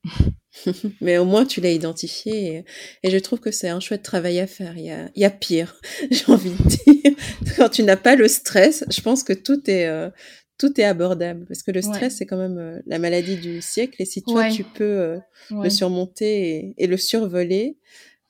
Mais 1.00 1.18
au 1.18 1.24
moins, 1.24 1.44
tu 1.44 1.60
l'as 1.60 1.72
identifié 1.72 2.64
et, 3.02 3.10
je 3.10 3.18
trouve 3.18 3.40
que 3.40 3.50
c'est 3.50 3.68
un 3.68 3.80
chouette 3.80 4.02
travail 4.02 4.40
à 4.40 4.46
faire. 4.46 4.76
Il 4.76 4.84
y 4.84 4.90
a, 4.90 5.10
il 5.14 5.22
y 5.22 5.24
a 5.24 5.30
pire, 5.30 5.76
j'ai 6.10 6.24
envie 6.30 6.50
de 6.50 6.68
dire. 6.68 7.16
Quand 7.56 7.68
tu 7.68 7.82
n'as 7.82 7.96
pas 7.96 8.16
le 8.16 8.28
stress, 8.28 8.84
je 8.90 9.00
pense 9.00 9.22
que 9.22 9.32
tout 9.32 9.70
est, 9.70 9.88
tout 10.58 10.80
est 10.80 10.84
abordable 10.84 11.46
parce 11.46 11.62
que 11.62 11.70
le 11.70 11.82
stress 11.82 12.16
c'est 12.16 12.26
quand 12.26 12.36
même 12.36 12.58
euh, 12.58 12.80
la 12.86 12.98
maladie 12.98 13.36
du 13.36 13.60
siècle 13.60 14.00
et 14.00 14.04
si 14.04 14.22
toi 14.22 14.50
tu 14.50 14.64
peux 14.64 14.84
euh, 14.84 15.18
le 15.50 15.68
surmonter 15.68 16.74
et, 16.78 16.86
le 16.86 16.96
survoler, 16.96 17.76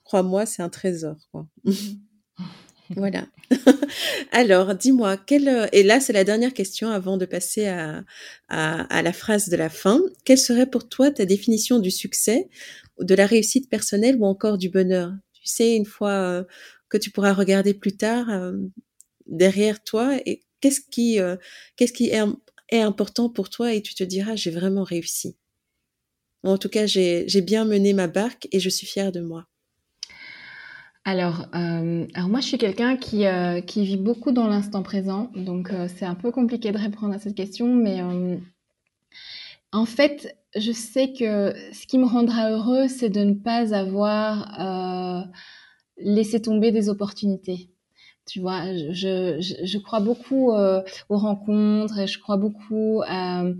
crois-moi 0.03 0.45
c'est 0.45 0.63
un 0.63 0.69
trésor 0.69 1.17
quoi. 1.31 1.47
voilà. 2.95 3.27
Alors 4.31 4.73
dis-moi 4.73 5.17
quelle 5.17 5.47
euh, 5.47 5.67
et 5.71 5.83
là 5.83 5.99
c'est 5.99 6.13
la 6.13 6.23
dernière 6.23 6.53
question 6.53 6.89
avant 6.89 7.17
de 7.17 7.25
passer 7.25 7.67
à, 7.67 8.03
à, 8.49 8.81
à 8.95 9.01
la 9.03 9.13
phrase 9.13 9.49
de 9.49 9.55
la 9.55 9.69
fin. 9.69 10.01
Quelle 10.23 10.39
serait 10.39 10.69
pour 10.69 10.89
toi 10.89 11.11
ta 11.11 11.25
définition 11.25 11.79
du 11.79 11.91
succès, 11.91 12.49
de 12.99 13.13
la 13.13 13.27
réussite 13.27 13.69
personnelle 13.69 14.17
ou 14.19 14.25
encore 14.25 14.57
du 14.57 14.69
bonheur? 14.69 15.13
Tu 15.33 15.45
sais 15.45 15.75
une 15.75 15.85
fois 15.85 16.43
que 16.89 16.97
tu 16.97 17.11
pourras 17.11 17.33
regarder 17.33 17.75
plus 17.75 17.95
tard 17.95 18.27
derrière 19.27 19.83
toi 19.83 20.17
et 20.25 20.41
qu'est-ce 20.65 20.81
qui, 20.89 21.19
euh, 21.19 22.33
est, 22.69 22.81
important 22.81 23.29
pour 23.29 23.49
toi 23.49 23.73
et 23.73 23.81
tu 23.81 23.93
te 23.93 24.03
diras, 24.03 24.35
j'ai 24.35 24.51
vraiment 24.51 24.83
réussi. 24.83 25.37
En 26.43 26.57
tout 26.57 26.69
cas, 26.69 26.85
j'ai 26.85 27.41
bien 27.41 27.65
mené 27.65 27.93
ma 27.93 28.07
barque 28.07 28.47
et 28.51 28.59
je 28.59 28.69
suis 28.69 28.85
fière 28.85 29.11
de 29.11 29.21
moi. 29.21 29.45
Alors, 31.03 31.45
euh, 31.53 32.05
moi, 32.27 32.39
je 32.39 32.47
suis 32.47 32.57
quelqu'un 32.57 32.97
euh, 33.13 33.61
qui 33.61 33.85
vit 33.85 33.97
beaucoup 33.97 34.31
dans 34.31 34.47
l'instant 34.47 34.81
présent, 34.81 35.31
donc 35.35 35.71
c'est 35.95 36.05
un 36.05 36.15
peu 36.15 36.31
compliqué 36.31 36.71
de 36.71 36.77
répondre 36.77 37.13
à 37.13 37.19
cette 37.19 37.35
question, 37.35 37.67
mais 37.67 38.01
en 39.71 39.85
fait, 39.85 40.35
je 40.55 40.71
sais 40.71 41.13
que 41.13 41.53
ce 41.73 41.85
qui 41.85 41.97
me 41.97 42.05
rendra 42.05 42.51
heureux, 42.51 42.87
c'est 42.87 43.09
de 43.09 43.21
ne 43.21 43.33
pas 43.33 43.73
avoir 43.75 45.27
laissé 45.97 46.41
tomber 46.41 46.71
des 46.71 46.89
opportunités 46.89 47.69
Tu 48.27 48.39
vois, 48.39 48.73
je, 48.75 49.39
je, 49.39 49.53
je 49.63 49.77
crois 49.77 49.99
beaucoup 49.99 50.51
euh, 50.51 50.81
aux 51.09 51.17
rencontres 51.17 51.99
et 51.99 52.07
je 52.07 52.19
crois 52.19 52.37
beaucoup 52.37 53.03
euh, 53.03 53.53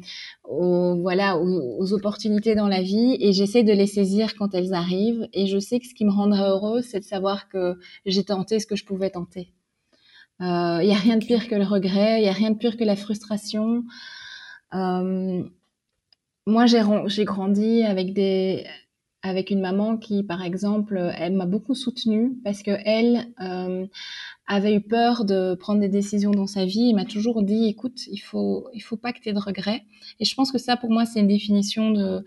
aux, 0.43 0.95
voilà, 1.01 1.37
aux, 1.37 1.93
opportunités 1.93 2.55
dans 2.55 2.67
la 2.67 2.81
vie 2.81 3.15
et 3.19 3.31
j'essaie 3.31 3.63
de 3.63 3.73
les 3.73 3.85
saisir 3.85 4.35
quand 4.35 4.55
elles 4.55 4.73
arrivent. 4.73 5.27
Et 5.33 5.45
je 5.45 5.59
sais 5.59 5.79
que 5.79 5.85
ce 5.85 5.93
qui 5.93 6.03
me 6.03 6.11
rendrait 6.11 6.49
heureuse, 6.49 6.85
c'est 6.85 6.99
de 6.99 7.05
savoir 7.05 7.47
que 7.47 7.77
j'ai 8.07 8.23
tenté 8.23 8.59
ce 8.59 8.65
que 8.65 8.75
je 8.75 8.85
pouvais 8.85 9.11
tenter. 9.11 9.53
Il 10.39 10.45
euh, 10.45 10.83
n'y 10.83 10.91
a 10.91 10.97
rien 10.97 11.17
de 11.17 11.25
pire 11.25 11.47
que 11.47 11.55
le 11.55 11.63
regret, 11.63 12.19
il 12.19 12.23
n'y 12.23 12.29
a 12.29 12.33
rien 12.33 12.51
de 12.51 12.57
pire 12.57 12.75
que 12.75 12.83
la 12.83 12.95
frustration. 12.95 13.85
Euh, 14.73 15.43
moi, 16.45 16.65
j'ai 16.65 17.25
grandi 17.25 17.83
avec 17.83 18.13
des 18.13 18.65
avec 19.23 19.49
une 19.49 19.59
maman 19.59 19.97
qui, 19.97 20.21
par 20.21 20.43
exemple, 20.43 21.11
elle 21.17 21.33
m'a 21.33 21.47
beaucoup 21.47 21.73
soutenue 21.73 22.33
parce 22.43 22.61
que 22.61 22.71
elle 22.85 23.27
euh, 23.41 23.87
avait 24.47 24.75
eu 24.75 24.81
peur 24.81 25.25
de 25.25 25.55
prendre 25.55 25.79
des 25.79 25.89
décisions 25.89 26.31
dans 26.31 26.47
sa 26.47 26.65
vie. 26.65 26.89
Elle 26.89 26.95
m'a 26.95 27.05
toujours 27.05 27.43
dit, 27.43 27.67
écoute, 27.67 28.07
il 28.07 28.19
faut, 28.19 28.67
il 28.73 28.81
faut 28.81 28.97
pas 28.97 29.13
que 29.13 29.19
tu 29.19 29.29
aies 29.29 29.33
de 29.33 29.39
regrets. 29.39 29.83
Et 30.19 30.25
je 30.25 30.35
pense 30.35 30.51
que 30.51 30.57
ça, 30.57 30.77
pour 30.77 30.91
moi, 30.91 31.05
c'est 31.05 31.19
une 31.19 31.27
définition 31.27 31.91
de 31.91 32.23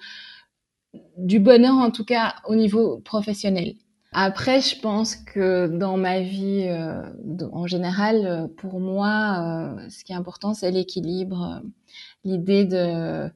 du 1.16 1.38
bonheur, 1.38 1.74
en 1.74 1.90
tout 1.90 2.04
cas 2.04 2.36
au 2.46 2.54
niveau 2.54 2.98
professionnel. 3.00 3.74
Après, 4.12 4.62
je 4.62 4.80
pense 4.80 5.16
que 5.16 5.66
dans 5.66 5.98
ma 5.98 6.20
vie, 6.20 6.64
euh, 6.66 7.02
en 7.52 7.66
général, 7.66 8.48
pour 8.56 8.80
moi, 8.80 9.76
euh, 9.76 9.90
ce 9.90 10.02
qui 10.02 10.12
est 10.12 10.16
important, 10.16 10.54
c'est 10.54 10.70
l'équilibre, 10.70 11.62
l'idée 12.24 12.64
de 12.64 13.30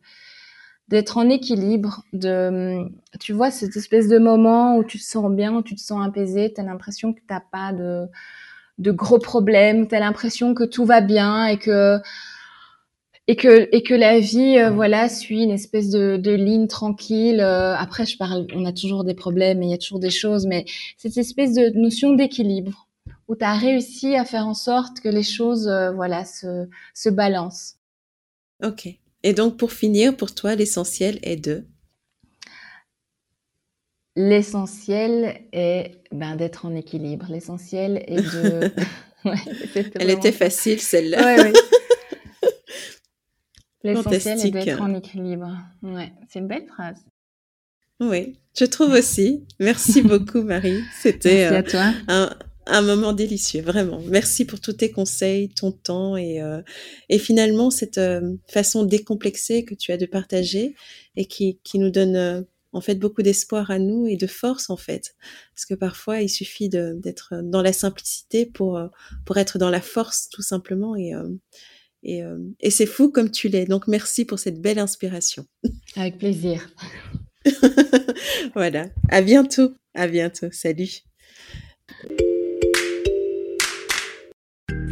d'être 0.88 1.16
en 1.16 1.30
équilibre, 1.30 2.04
de, 2.12 2.84
tu 3.18 3.32
vois, 3.32 3.50
cette 3.50 3.76
espèce 3.76 4.08
de 4.08 4.18
moment 4.18 4.76
où 4.76 4.84
tu 4.84 4.98
te 4.98 5.02
sens 5.04 5.30
bien, 5.32 5.54
où 5.54 5.62
tu 5.62 5.74
te 5.74 5.80
sens 5.80 6.06
apaisé, 6.06 6.52
tu 6.52 6.60
as 6.60 6.64
l'impression 6.64 7.14
que 7.14 7.20
tu 7.20 7.34
pas 7.50 7.72
de, 7.72 8.06
de 8.78 8.90
gros 8.90 9.18
problèmes, 9.18 9.88
tu 9.88 9.94
as 9.94 10.00
l'impression 10.00 10.54
que 10.54 10.64
tout 10.64 10.84
va 10.84 11.00
bien 11.00 11.46
et 11.46 11.58
que 11.58 11.98
et 13.28 13.36
que 13.36 13.68
et 13.72 13.82
que 13.82 13.94
la 13.94 14.18
vie 14.18 14.58
euh, 14.58 14.70
voilà 14.70 15.08
suit 15.08 15.44
une 15.44 15.50
espèce 15.50 15.90
de, 15.90 16.16
de 16.16 16.32
ligne 16.32 16.66
tranquille. 16.66 17.40
Euh, 17.40 17.76
après 17.76 18.06
je 18.06 18.16
parle 18.16 18.46
on 18.54 18.64
a 18.64 18.72
toujours 18.72 19.04
des 19.04 19.14
problèmes 19.14 19.62
et 19.62 19.66
il 19.66 19.70
y 19.70 19.74
a 19.74 19.78
toujours 19.78 20.00
des 20.00 20.10
choses 20.10 20.46
mais 20.46 20.64
cette 20.96 21.16
espèce 21.16 21.54
de 21.54 21.70
notion 21.78 22.14
d'équilibre 22.14 22.88
où 23.28 23.36
tu 23.36 23.44
as 23.44 23.54
réussi 23.54 24.16
à 24.16 24.24
faire 24.24 24.46
en 24.46 24.54
sorte 24.54 25.00
que 25.00 25.08
les 25.08 25.22
choses 25.22 25.68
euh, 25.68 25.92
voilà 25.92 26.24
se 26.24 26.68
se 26.94 27.08
balancent. 27.08 27.76
OK. 28.62 28.88
Et 29.24 29.32
donc, 29.34 29.56
pour 29.56 29.72
finir, 29.72 30.16
pour 30.16 30.34
toi, 30.34 30.54
l'essentiel 30.54 31.18
est 31.22 31.36
de 31.36 31.64
L'essentiel 34.14 35.40
est 35.52 35.92
ben, 36.12 36.36
d'être 36.36 36.66
en 36.66 36.74
équilibre. 36.74 37.26
L'essentiel 37.30 38.04
est 38.06 38.20
de. 38.20 38.70
Elle 39.94 40.10
était 40.10 40.32
facile, 40.32 40.80
celle-là. 40.80 41.36
Ouais, 41.36 41.52
L'essentiel 43.84 44.46
est 44.46 44.50
d'être 44.50 44.82
en 44.82 44.94
équilibre. 44.94 45.56
Ouais, 45.82 46.12
c'est 46.28 46.40
une 46.40 46.48
belle 46.48 46.66
phrase. 46.66 46.98
Oui, 48.00 48.38
je 48.58 48.64
trouve 48.64 48.92
aussi. 48.92 49.46
Merci 49.60 50.02
beaucoup, 50.02 50.42
Marie. 50.42 50.82
C'était 51.00 51.44
à 51.44 51.62
toi. 51.62 51.92
un, 52.08 52.36
un 52.66 52.82
moment 52.82 53.12
délicieux, 53.12 53.62
vraiment. 53.62 54.00
Merci 54.06 54.44
pour 54.44 54.60
tous 54.60 54.74
tes 54.74 54.90
conseils, 54.90 55.48
ton 55.48 55.72
temps 55.72 56.16
et, 56.16 56.40
euh, 56.40 56.62
et 57.08 57.18
finalement 57.18 57.70
cette 57.70 57.98
euh, 57.98 58.34
façon 58.48 58.84
décomplexée 58.84 59.64
que 59.64 59.74
tu 59.74 59.92
as 59.92 59.96
de 59.96 60.06
partager 60.06 60.74
et 61.16 61.26
qui, 61.26 61.58
qui 61.64 61.78
nous 61.78 61.90
donne 61.90 62.16
euh, 62.16 62.42
en 62.72 62.80
fait 62.80 62.96
beaucoup 62.96 63.22
d'espoir 63.22 63.70
à 63.70 63.78
nous 63.78 64.06
et 64.06 64.16
de 64.16 64.26
force 64.26 64.70
en 64.70 64.76
fait. 64.76 65.14
Parce 65.54 65.66
que 65.66 65.74
parfois 65.74 66.20
il 66.20 66.28
suffit 66.28 66.68
d'être 66.68 67.34
dans 67.42 67.62
la 67.62 67.72
simplicité 67.72 68.46
pour, 68.46 68.80
pour 69.24 69.36
être 69.36 69.58
dans 69.58 69.70
la 69.70 69.80
force 69.80 70.28
tout 70.30 70.42
simplement 70.42 70.96
et, 70.96 71.12
et, 72.02 72.22
et 72.60 72.70
c'est 72.70 72.86
fou 72.86 73.10
comme 73.10 73.30
tu 73.30 73.48
l'es. 73.48 73.66
Donc 73.66 73.88
merci 73.88 74.24
pour 74.24 74.38
cette 74.38 74.60
belle 74.60 74.78
inspiration. 74.78 75.44
Avec 75.96 76.18
plaisir. 76.18 76.68
voilà. 78.54 78.88
À 79.08 79.22
bientôt. 79.22 79.74
À 79.94 80.06
bientôt. 80.06 80.48
Salut. 80.50 81.02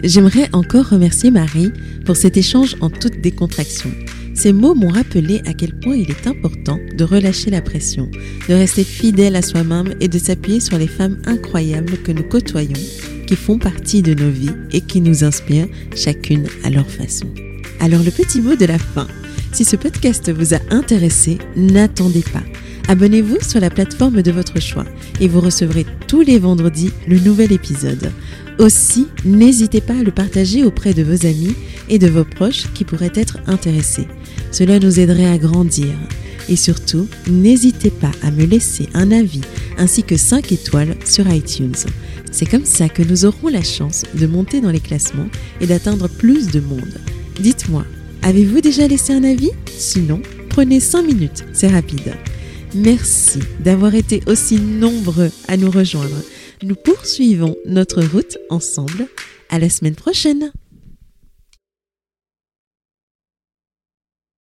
J'aimerais 0.02 0.48
encore 0.52 0.88
remercier 0.88 1.30
Marie 1.30 1.72
pour 2.06 2.16
cet 2.16 2.36
échange 2.36 2.76
en 2.80 2.88
toute 2.88 3.20
décontraction. 3.20 3.90
Ces 4.40 4.54
mots 4.54 4.74
m'ont 4.74 4.88
rappelé 4.88 5.42
à 5.44 5.52
quel 5.52 5.78
point 5.78 5.96
il 5.96 6.10
est 6.10 6.26
important 6.26 6.78
de 6.96 7.04
relâcher 7.04 7.50
la 7.50 7.60
pression, 7.60 8.10
de 8.48 8.54
rester 8.54 8.84
fidèle 8.84 9.36
à 9.36 9.42
soi-même 9.42 9.92
et 10.00 10.08
de 10.08 10.18
s'appuyer 10.18 10.60
sur 10.60 10.78
les 10.78 10.86
femmes 10.86 11.20
incroyables 11.26 11.98
que 11.98 12.10
nous 12.10 12.22
côtoyons, 12.22 12.80
qui 13.26 13.36
font 13.36 13.58
partie 13.58 14.00
de 14.00 14.14
nos 14.14 14.30
vies 14.30 14.48
et 14.72 14.80
qui 14.80 15.02
nous 15.02 15.24
inspirent 15.24 15.68
chacune 15.94 16.46
à 16.64 16.70
leur 16.70 16.88
façon. 16.88 17.26
Alors 17.80 18.02
le 18.02 18.10
petit 18.10 18.40
mot 18.40 18.56
de 18.56 18.64
la 18.64 18.78
fin. 18.78 19.06
Si 19.52 19.62
ce 19.62 19.76
podcast 19.76 20.32
vous 20.32 20.54
a 20.54 20.58
intéressé, 20.70 21.36
n'attendez 21.54 22.22
pas. 22.32 22.42
Abonnez-vous 22.88 23.42
sur 23.42 23.60
la 23.60 23.68
plateforme 23.68 24.22
de 24.22 24.32
votre 24.32 24.58
choix 24.58 24.86
et 25.20 25.28
vous 25.28 25.42
recevrez 25.42 25.84
tous 26.06 26.22
les 26.22 26.38
vendredis 26.38 26.92
le 27.06 27.18
nouvel 27.18 27.52
épisode. 27.52 28.10
Aussi, 28.60 29.06
n'hésitez 29.24 29.80
pas 29.80 29.94
à 29.94 30.02
le 30.02 30.10
partager 30.10 30.64
auprès 30.64 30.92
de 30.92 31.02
vos 31.02 31.24
amis 31.24 31.54
et 31.88 31.98
de 31.98 32.08
vos 32.08 32.24
proches 32.24 32.66
qui 32.74 32.84
pourraient 32.84 33.10
être 33.14 33.38
intéressés. 33.46 34.06
Cela 34.52 34.78
nous 34.78 35.00
aiderait 35.00 35.30
à 35.30 35.38
grandir. 35.38 35.94
Et 36.50 36.56
surtout, 36.56 37.08
n'hésitez 37.26 37.88
pas 37.88 38.10
à 38.22 38.30
me 38.30 38.44
laisser 38.44 38.90
un 38.92 39.12
avis 39.12 39.40
ainsi 39.78 40.02
que 40.02 40.18
5 40.18 40.52
étoiles 40.52 40.94
sur 41.06 41.26
iTunes. 41.32 41.72
C'est 42.30 42.44
comme 42.44 42.66
ça 42.66 42.90
que 42.90 43.02
nous 43.02 43.24
aurons 43.24 43.48
la 43.48 43.62
chance 43.62 44.02
de 44.12 44.26
monter 44.26 44.60
dans 44.60 44.70
les 44.70 44.80
classements 44.80 45.30
et 45.62 45.66
d'atteindre 45.66 46.10
plus 46.10 46.48
de 46.48 46.60
monde. 46.60 47.00
Dites-moi, 47.40 47.86
avez-vous 48.20 48.60
déjà 48.60 48.86
laissé 48.86 49.14
un 49.14 49.24
avis? 49.24 49.52
Sinon, 49.74 50.20
prenez 50.50 50.80
5 50.80 51.02
minutes, 51.02 51.46
c'est 51.54 51.68
rapide. 51.68 52.12
Merci 52.74 53.38
d'avoir 53.64 53.94
été 53.94 54.22
aussi 54.26 54.60
nombreux 54.60 55.30
à 55.48 55.56
nous 55.56 55.70
rejoindre. 55.70 56.20
Nous 56.62 56.74
poursuivons 56.74 57.56
notre 57.64 58.02
route 58.02 58.36
ensemble. 58.50 59.08
À 59.48 59.58
la 59.58 59.70
semaine 59.70 59.94
prochaine! 59.94 60.52